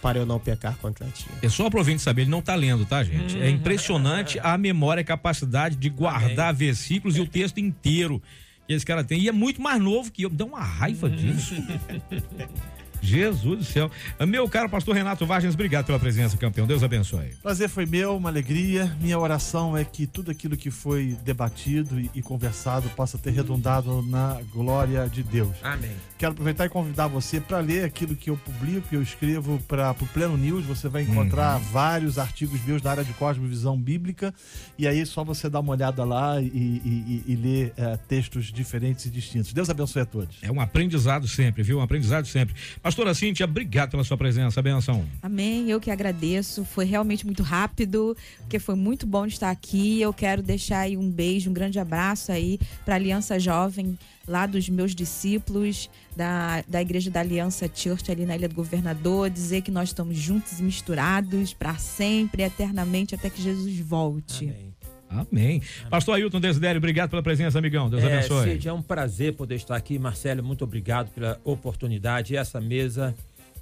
para 0.00 0.18
eu 0.18 0.26
não 0.26 0.40
pecar 0.40 0.76
contra 0.78 1.06
ti. 1.06 1.26
É 1.40 1.48
só 1.48 1.68
ouvinte 1.72 2.02
saber, 2.02 2.22
ele 2.22 2.30
não 2.30 2.42
tá 2.42 2.56
lendo, 2.56 2.84
tá, 2.84 3.04
gente? 3.04 3.40
É 3.40 3.48
impressionante 3.48 4.40
a 4.40 4.58
memória, 4.58 5.00
a 5.00 5.04
capacidade 5.04 5.76
de 5.76 5.88
guardar 5.88 6.52
versículos 6.52 7.16
e 7.16 7.20
o 7.20 7.26
texto 7.26 7.58
inteiro 7.58 8.20
que 8.66 8.72
esse 8.72 8.86
cara 8.86 9.04
tem. 9.04 9.20
E 9.20 9.28
é 9.28 9.32
muito 9.32 9.60
mais 9.60 9.80
novo 9.80 10.10
que 10.10 10.22
eu. 10.22 10.30
Me 10.30 10.36
dá 10.36 10.44
uma 10.44 10.62
raiva 10.62 11.08
disso. 11.08 11.54
Jesus 13.02 13.58
do 13.58 13.64
céu. 13.64 13.90
Meu 14.26 14.48
caro 14.48 14.68
pastor 14.68 14.94
Renato 14.94 15.26
Vargas, 15.26 15.54
obrigado 15.54 15.86
pela 15.86 15.98
presença, 15.98 16.36
campeão. 16.36 16.66
Deus 16.66 16.82
abençoe. 16.82 17.30
Prazer 17.42 17.68
foi 17.68 17.84
meu, 17.84 18.16
uma 18.16 18.28
alegria. 18.28 18.96
Minha 19.00 19.18
oração 19.18 19.76
é 19.76 19.84
que 19.84 20.06
tudo 20.06 20.30
aquilo 20.30 20.56
que 20.56 20.70
foi 20.70 21.16
debatido 21.24 21.98
e, 22.00 22.10
e 22.14 22.22
conversado 22.22 22.88
possa 22.90 23.18
ter 23.18 23.32
redundado 23.32 24.02
na 24.02 24.40
glória 24.52 25.08
de 25.08 25.22
Deus. 25.22 25.54
Amém. 25.62 25.90
Quero 26.16 26.32
aproveitar 26.32 26.66
e 26.66 26.68
convidar 26.68 27.08
você 27.08 27.40
para 27.40 27.58
ler 27.58 27.84
aquilo 27.84 28.14
que 28.14 28.30
eu 28.30 28.36
publico, 28.36 28.88
que 28.88 28.96
eu 28.96 29.02
escrevo 29.02 29.60
para 29.66 29.90
o 30.00 30.06
Pleno 30.08 30.36
News. 30.36 30.64
Você 30.66 30.88
vai 30.88 31.02
encontrar 31.02 31.58
vários 31.58 32.18
artigos 32.18 32.64
meus 32.64 32.80
da 32.80 32.92
área 32.92 33.04
de 33.04 33.12
cosmovisão 33.14 33.76
bíblica. 33.76 34.32
E 34.78 34.86
aí 34.86 35.00
é 35.00 35.04
só 35.04 35.24
você 35.24 35.50
dar 35.50 35.60
uma 35.60 35.72
olhada 35.72 36.04
lá 36.04 36.40
e, 36.40 36.46
e- 36.46 37.22
e- 37.26 37.32
e 37.32 37.36
ler 37.36 37.72
eh, 37.76 37.98
textos 38.06 38.52
diferentes 38.52 39.06
e 39.06 39.10
distintos. 39.10 39.52
Deus 39.52 39.68
abençoe 39.68 40.02
a 40.02 40.06
todos. 40.06 40.36
É 40.42 40.52
um 40.52 40.60
aprendizado 40.60 41.26
sempre, 41.26 41.62
viu? 41.64 41.78
Um 41.78 41.82
aprendizado 41.82 42.26
sempre. 42.26 42.54
Pastora 42.92 43.14
Cíntia, 43.14 43.44
obrigado 43.44 43.92
pela 43.92 44.04
sua 44.04 44.18
presença. 44.18 44.60
Benção. 44.60 45.06
Amém, 45.22 45.70
eu 45.70 45.80
que 45.80 45.90
agradeço. 45.90 46.62
Foi 46.62 46.84
realmente 46.84 47.24
muito 47.24 47.42
rápido, 47.42 48.14
porque 48.40 48.58
foi 48.58 48.74
muito 48.74 49.06
bom 49.06 49.24
estar 49.24 49.50
aqui. 49.50 49.98
Eu 49.98 50.12
quero 50.12 50.42
deixar 50.42 50.80
aí 50.80 50.94
um 50.94 51.10
beijo, 51.10 51.48
um 51.48 51.54
grande 51.54 51.78
abraço 51.78 52.30
aí 52.30 52.60
para 52.84 52.94
a 52.94 52.98
Aliança 52.98 53.40
Jovem, 53.40 53.98
lá 54.28 54.44
dos 54.44 54.68
meus 54.68 54.94
discípulos, 54.94 55.88
da, 56.14 56.62
da 56.68 56.82
Igreja 56.82 57.10
da 57.10 57.20
Aliança 57.20 57.66
Church, 57.74 58.12
ali 58.12 58.26
na 58.26 58.36
Ilha 58.36 58.50
do 58.50 58.54
Governador. 58.54 59.30
Dizer 59.30 59.62
que 59.62 59.70
nós 59.70 59.88
estamos 59.88 60.18
juntos 60.18 60.60
e 60.60 60.62
misturados 60.62 61.54
para 61.54 61.78
sempre, 61.78 62.42
eternamente, 62.42 63.14
até 63.14 63.30
que 63.30 63.40
Jesus 63.40 63.78
volte. 63.78 64.44
Amém. 64.44 64.71
Amém. 65.12 65.62
Pastor 65.90 66.14
Ailton 66.16 66.40
Desidério, 66.40 66.78
obrigado 66.78 67.10
pela 67.10 67.22
presença, 67.22 67.58
amigão. 67.58 67.90
Deus 67.90 68.02
É, 68.02 68.18
abençoe. 68.18 68.52
Cid, 68.52 68.68
é 68.68 68.72
um 68.72 68.82
prazer 68.82 69.34
poder 69.34 69.56
estar 69.56 69.76
aqui. 69.76 69.98
Marcelo, 69.98 70.42
muito 70.42 70.64
obrigado 70.64 71.10
pela 71.10 71.40
oportunidade. 71.44 72.36
Essa 72.36 72.60
mesa, 72.60 73.14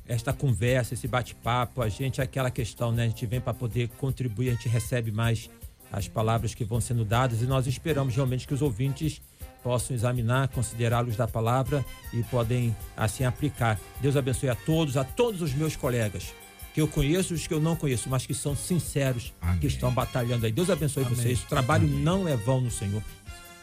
esta 0.07 0.33
conversa, 0.33 0.95
esse 0.95 1.09
bate-papo, 1.09 1.83
a 1.83 1.89
gente, 1.89 2.21
é 2.21 2.25
aquela 2.25 2.51
questão, 2.51 2.93
né? 2.93 3.05
A 3.05 3.09
gente 3.09 3.27
vem 3.27 3.41
para 3.41 3.55
poder 3.55 3.89
contribuir, 3.99 4.51
a 4.51 4.53
gente 4.53 4.69
recebe 4.69 5.11
mais 5.11 5.51
as 5.93 6.07
palavras 6.07 6.55
que 6.55 6.65
vão 6.65 6.81
sendo 6.81 7.05
dadas 7.05 7.43
e 7.43 7.47
nós 7.47 7.67
esperamos 7.67 8.15
realmente 8.15 8.47
que 8.47 8.55
os 8.55 8.63
ouvintes 8.63 9.21
possam 9.63 9.95
examinar, 9.95 10.49
considerá-los 10.49 11.17
da 11.17 11.27
palavra 11.27 11.85
e 12.15 12.23
podem 12.25 12.75
assim 12.97 13.25
aplicar. 13.25 13.79
Deus 14.01 14.17
abençoe 14.17 14.49
a 14.49 14.55
todos, 14.55 14.97
a 14.97 15.05
todos 15.05 15.43
os 15.43 15.53
meus 15.53 15.77
colegas 15.77 16.33
que 16.81 16.83
eu 16.83 16.89
conheço 16.89 17.35
e 17.35 17.37
os 17.37 17.47
que 17.47 17.53
eu 17.53 17.61
não 17.61 17.77
conheço, 17.77 18.09
mas 18.09 18.25
que 18.25 18.33
são 18.33 18.57
sinceros, 18.57 19.35
Amém. 19.41 19.59
que 19.59 19.67
estão 19.67 19.93
batalhando 19.93 20.47
aí. 20.47 20.53
Deus 20.53 20.71
abençoe 20.71 21.05
vocês. 21.05 21.43
O 21.43 21.47
trabalho 21.47 21.87
não 21.87 22.27
é 22.27 22.35
vão 22.37 22.61
no 22.61 22.71
Senhor. 22.71 23.03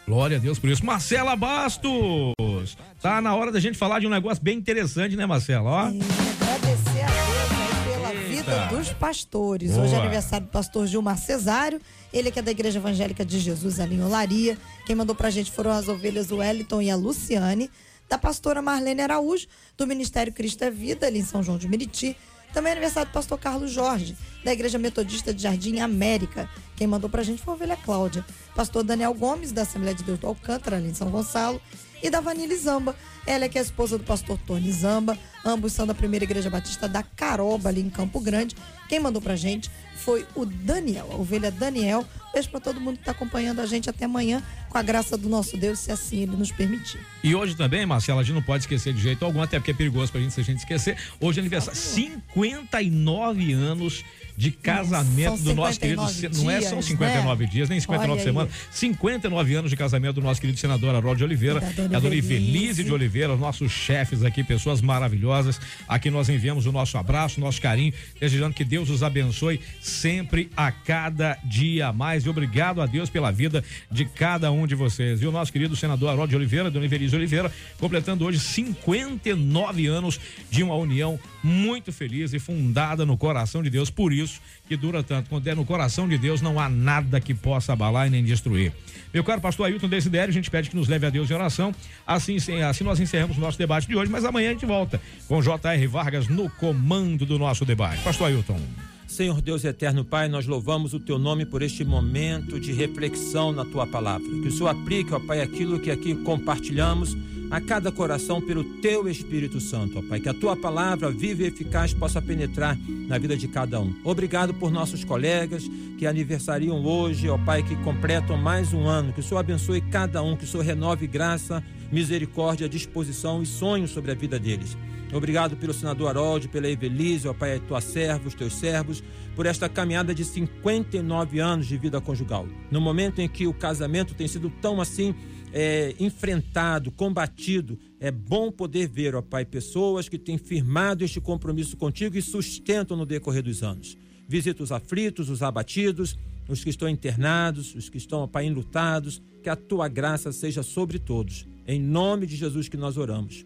Glória 0.06 0.38
a 0.38 0.40
Deus 0.40 0.60
por 0.60 0.70
isso. 0.70 0.86
Marcela 0.86 1.36
Bastos. 1.36 2.78
Tá 3.02 3.20
na 3.20 3.36
hora 3.36 3.52
da 3.52 3.60
gente 3.60 3.78
falar 3.78 4.00
de 4.00 4.08
um 4.08 4.10
negócio 4.10 4.42
bem 4.44 4.58
interessante, 4.58 5.16
né, 5.16 5.26
Marcela? 5.26 5.70
Ó. 5.70 5.90
E 5.90 6.00
agradecer 6.00 7.02
a 7.02 7.08
Deus 7.08 7.52
aí 7.52 7.92
pela 7.92 8.14
Eita. 8.14 8.28
vida 8.28 8.66
dos 8.68 8.94
pastores. 8.94 9.72
Boa. 9.72 9.84
Hoje 9.84 9.96
é 9.96 9.98
aniversário 9.98 10.46
do 10.46 10.52
pastor 10.52 10.86
Gilmar 10.86 11.18
Cesário. 11.18 11.82
Ele 12.14 12.30
que 12.30 12.38
é 12.38 12.42
da 12.42 12.52
Igreja 12.52 12.78
Evangélica 12.78 13.26
de 13.26 13.40
Jesus 13.40 13.80
ali 13.80 13.96
em 13.96 14.04
Olaria. 14.04 14.58
Quem 14.86 14.96
mandou 14.96 15.16
pra 15.16 15.32
gente 15.32 15.52
foram 15.52 15.72
as 15.72 15.88
ovelhas 15.88 16.30
o 16.30 16.38
Wellington 16.38 16.84
e 16.84 16.92
a 16.92 16.96
Luciane. 16.96 17.70
Da 18.08 18.18
pastora 18.18 18.62
Marlene 18.62 19.02
Araújo, 19.02 19.48
do 19.76 19.86
Ministério 19.86 20.32
Cristo 20.32 20.64
é 20.64 20.72
Vida, 20.72 21.08
ali 21.08 21.20
em 21.20 21.26
São 21.26 21.44
João 21.44 21.58
de 21.58 21.68
Meriti. 21.68 22.16
Também 22.54 22.72
é 22.72 22.74
aniversário 22.74 23.10
do 23.10 23.14
pastor 23.14 23.38
Carlos 23.38 23.72
Jorge, 23.72 24.16
da 24.44 24.54
Igreja 24.54 24.78
Metodista 24.78 25.34
de 25.34 25.44
Jardim 25.44 25.80
América. 25.80 26.50
Quem 26.76 26.88
mandou 26.88 27.10
pra 27.10 27.24
gente 27.24 27.42
foi 27.42 27.54
a 27.54 27.56
ovelha 27.56 27.78
Cláudia. 27.78 28.26
Pastor 28.56 28.84
Daniel 28.84 29.14
Gomes, 29.14 29.52
da 29.52 29.64
Assembleia 29.64 29.96
de 29.96 30.04
Deus 30.04 30.20
do 30.20 30.28
Alcântara, 30.28 30.78
ali 30.78 30.90
em 30.90 30.94
São 30.94 31.10
Gonçalo. 31.10 31.62
E 32.02 32.10
da 32.10 32.22
Vanille 32.22 32.56
Zamba. 32.56 32.96
Ela 33.26 33.46
é 33.46 33.50
que 33.50 33.58
é 33.58 33.62
a 33.62 33.64
esposa 33.64 33.98
do 33.98 34.04
pastor 34.04 34.38
Tony 34.46 34.72
Zamba. 34.72 35.18
Ambos 35.44 35.74
são 35.74 35.86
da 35.86 35.94
Primeira 35.94 36.24
Igreja 36.26 36.50
Batista 36.50 36.88
da 36.88 37.04
Caroba, 37.04 37.70
ali 37.70 37.82
em 37.82 37.90
Campo 37.90 38.20
Grande. 38.20 38.56
Quem 38.88 39.00
mandou 39.00 39.22
pra 39.22 39.36
gente 39.36 39.70
foi 39.96 40.26
o 40.36 40.46
Daniel, 40.46 41.10
a 41.12 41.16
ovelha 41.16 41.52
Daniel. 41.52 42.06
Beijo 42.32 42.50
pra 42.50 42.60
todo 42.60 42.80
mundo 42.80 42.98
que 42.98 43.04
tá 43.04 43.12
acompanhando 43.12 43.60
a 43.60 43.66
gente 43.66 43.90
até 43.90 44.06
amanhã, 44.06 44.44
com 44.70 44.78
a 44.78 44.82
graça 44.82 45.18
do 45.18 45.28
nosso 45.28 45.58
Deus, 45.58 45.80
se 45.80 45.92
assim 45.92 46.22
ele 46.22 46.38
nos 46.38 46.52
permitir. 46.52 47.00
E 47.24 47.36
hoje 47.36 47.56
também, 47.56 47.86
Marcela, 47.86 48.22
a 48.22 48.24
gente 48.24 48.36
não 48.36 48.44
pode 48.44 48.64
esquecer 48.64 48.94
de 48.94 49.02
jeito 49.02 49.26
algum, 49.26 49.42
até 49.42 49.60
porque 49.60 49.72
é 49.72 49.74
perigoso 49.74 50.12
pra 50.12 50.22
gente 50.22 50.34
se 50.34 50.40
a 50.40 50.44
gente 50.44 50.60
esquecer. 50.60 50.98
Hoje 51.20 51.40
é 51.40 51.42
aniversário, 51.42 51.78
59 51.78 53.54
anos 53.54 54.06
de 54.38 54.52
casamento 54.52 55.42
do 55.42 55.56
nosso 55.56 55.80
querido. 55.80 56.08
59 56.08 56.44
Não 56.44 56.52
é 56.52 56.62
são 56.62 56.74
dias, 56.74 56.86
59 56.86 57.44
né? 57.44 57.50
dias, 57.52 57.70
nem 57.70 57.80
59 57.80 58.12
Olha 58.12 58.22
aí. 58.22 58.24
semanas. 58.24 58.54
59 58.70 59.56
anos 59.56 59.72
de 59.72 59.76
casamento 59.76 60.14
do 60.14 60.22
nosso 60.22 60.40
querido 60.40 60.60
senador 60.60 60.94
Harold 60.94 61.18
de 61.18 61.24
Oliveira, 61.24 61.60
dona 61.60 61.98
a 61.98 62.00
dona 62.00 62.14
Ivelise. 62.14 62.84
De 62.84 62.94
Oliveira, 62.94 63.34
os 63.34 63.40
nossos 63.40 63.72
chefes 63.72 64.24
aqui, 64.24 64.44
pessoas 64.44 64.80
maravilhosas. 64.80 65.60
Aqui 65.88 66.12
nós 66.12 66.30
enviamos 66.30 66.68
o 66.68 66.72
nosso 66.72 67.00
abraço, 67.00 67.40
nosso 67.40 67.60
carinho, 67.60 67.92
desejando 68.20 68.54
que 68.54 68.64
Deus 68.64 68.92
os 68.92 69.02
abençoe 69.02 69.60
sempre 69.82 70.52
a 70.56 70.72
cada 70.72 71.40
dia 71.44 71.92
mais. 71.92 72.24
E 72.24 72.30
obrigado 72.30 72.80
a 72.80 72.86
Deus 72.86 73.10
pela 73.10 73.32
vida 73.32 73.64
de 73.90 74.06
cada 74.06 74.52
um 74.52 74.68
de 74.68 74.76
vocês. 74.76 75.20
E 75.20 75.26
o 75.26 75.32
nosso 75.32 75.52
querido 75.52 75.76
senador 75.76 76.12
Harold 76.12 76.30
de 76.30 76.36
Oliveira, 76.36 76.70
dona 76.70 76.86
Ivelise 76.86 77.16
Oliveira, 77.16 77.52
completando 77.80 78.24
hoje 78.24 78.40
59 78.40 79.88
anos 79.88 80.20
de 80.52 80.62
uma 80.62 80.76
união 80.76 81.20
muito 81.44 81.92
feliz 81.92 82.34
e 82.34 82.40
fundada 82.40 83.04
no 83.04 83.18
coração 83.18 83.64
de 83.64 83.70
Deus. 83.72 83.90
Por 83.90 84.14
isso 84.14 84.27
que 84.68 84.76
dura 84.76 85.02
tanto. 85.02 85.30
Quando 85.30 85.48
é 85.48 85.56
no 85.56 85.66
coração 85.66 86.08
de 86.08 86.18
Deus, 86.18 86.42
não 86.42 86.60
há 86.60 86.70
nada 86.70 87.20
que 87.20 87.34
possa 87.34 87.74
abalar 87.74 88.08
e 88.08 88.10
nem 88.10 88.24
destruir. 88.24 88.72
Meu 89.14 89.24
caro 89.24 89.42
pastor 89.42 89.68
Ailton 89.68 89.88
Desidério, 89.88 90.30
a 90.30 90.34
gente 90.34 90.52
pede 90.52 90.70
que 90.70 90.76
nos 90.76 90.88
leve 90.88 91.06
a 91.06 91.10
Deus 91.10 91.30
em 91.30 91.34
oração. 91.34 91.74
Assim, 92.06 92.40
sim, 92.40 92.62
assim 92.62 92.84
nós 92.84 93.00
encerramos 93.00 93.38
o 93.38 93.42
nosso 93.42 93.58
debate 93.58 93.88
de 93.88 93.96
hoje, 93.96 94.12
mas 94.12 94.26
amanhã 94.26 94.50
a 94.50 94.54
gente 94.54 94.66
volta 94.66 95.02
com 95.28 95.42
J.R. 95.42 95.88
Vargas 95.88 96.28
no 96.28 96.50
comando 96.50 97.26
do 97.26 97.40
nosso 97.40 97.66
debate. 97.66 98.04
Pastor 98.04 98.28
Ailton. 98.28 98.60
Senhor 99.08 99.42
Deus 99.42 99.64
eterno 99.64 100.04
Pai, 100.04 100.28
nós 100.28 100.46
louvamos 100.46 100.94
o 100.94 101.00
teu 101.00 101.18
nome 101.18 101.46
por 101.46 101.62
este 101.62 101.84
momento 101.86 102.60
de 102.60 102.74
reflexão 102.74 103.54
na 103.54 103.64
tua 103.64 103.88
palavra. 103.88 104.28
Que 104.28 104.50
o 104.50 104.52
Senhor 104.52 104.68
aplique, 104.68 105.14
ó 105.14 105.20
Pai, 105.20 105.42
aquilo 105.42 105.80
que 105.80 105.90
aqui 105.90 106.14
compartilhamos 106.14 107.16
a 107.50 107.62
cada 107.62 107.90
coração 107.90 108.42
pelo 108.42 108.66
teu 108.82 109.08
Espírito 109.08 109.62
Santo, 109.62 110.00
ó 110.00 110.02
Pai. 110.02 110.20
Que 110.20 110.28
a 110.28 110.34
tua 110.34 110.58
palavra 110.58 111.10
viva 111.10 111.44
e 111.44 111.48
eficaz 111.48 111.94
possa 111.94 112.22
penetrar 112.22 112.78
na 113.08 113.18
vida 113.18 113.38
de 113.38 113.48
cada 113.48 113.80
um. 113.80 113.96
Obrigado 114.04 114.54
por 114.54 114.70
nossos 114.70 115.06
colegas 115.06 115.64
que 115.98 116.06
aniversariam 116.06 116.84
hoje, 116.86 117.30
ó 117.30 117.38
Pai, 117.38 117.64
que 117.64 117.78
completam 117.78 118.36
mais 118.36 118.74
um 118.74 118.86
ano. 118.86 119.14
Que 119.14 119.22
o 119.22 119.24
Senhor 119.24 119.40
abençoe 119.40 119.80
cada 119.80 120.22
um, 120.22 120.36
que 120.36 120.44
o 120.44 120.48
Senhor 120.48 120.64
renove 120.64 121.08
graça, 121.08 121.64
misericórdia, 121.90 122.68
disposição 122.68 123.42
e 123.42 123.46
sonhos 123.46 123.92
sobre 123.92 124.12
a 124.12 124.16
vida 124.16 124.38
deles. 124.38 124.78
Obrigado 125.14 125.56
pelo 125.56 125.74
senador 125.74 126.10
Harold, 126.10 126.48
pela 126.50 126.68
Evelise, 126.68 127.28
ó 127.28 127.34
Pai, 127.34 127.60
tua 127.60 127.80
serva, 127.80 128.28
os 128.28 128.34
teus 128.34 128.54
servos, 128.54 129.04
por 129.36 129.46
esta 129.46 129.70
caminhada 129.70 130.14
de 130.14 130.26
59 130.26 131.40
anos 131.40 131.68
de 131.68 131.78
vida 131.78 132.02
conjugal. 132.02 132.48
No 132.70 132.82
momento 132.82 133.20
em 133.20 133.30
que 133.30 133.48
o 133.48 133.54
casamento 133.54 134.14
tem 134.14 134.28
sido 134.28 134.50
tão 134.62 134.82
assim 134.82 135.16
é, 135.54 135.96
enfrentado, 136.00 136.92
combatido, 136.92 137.80
é 138.00 138.12
bom 138.12 138.52
poder 138.52 138.88
ver, 138.88 139.16
ó 139.16 139.22
Pai, 139.22 139.46
pessoas 139.46 140.10
que 140.10 140.18
têm 140.18 140.38
firmado 140.38 141.04
este 141.04 141.22
compromisso 141.22 141.78
contigo 141.78 142.18
e 142.18 142.22
sustentam 142.22 142.98
no 142.98 143.06
decorrer 143.06 143.44
dos 143.44 143.64
anos. 143.64 143.98
Visita 144.28 144.62
os 144.62 144.72
aflitos, 144.72 145.30
os 145.30 145.42
abatidos, 145.42 146.18
os 146.50 146.64
que 146.64 146.70
estão 146.70 146.90
internados, 146.90 147.74
os 147.76 147.90
que 147.90 147.98
estão, 147.98 148.20
ó 148.20 148.28
Pai, 148.28 148.46
enlutados, 148.46 149.22
que 149.42 149.50
a 149.50 149.56
tua 149.56 149.88
graça 149.88 150.32
seja 150.32 150.62
sobre 150.64 151.00
todos. 151.00 151.48
Em 151.66 151.80
nome 151.80 152.26
de 152.26 152.36
Jesus 152.36 152.68
que 152.68 152.78
nós 152.78 152.98
oramos. 152.98 153.46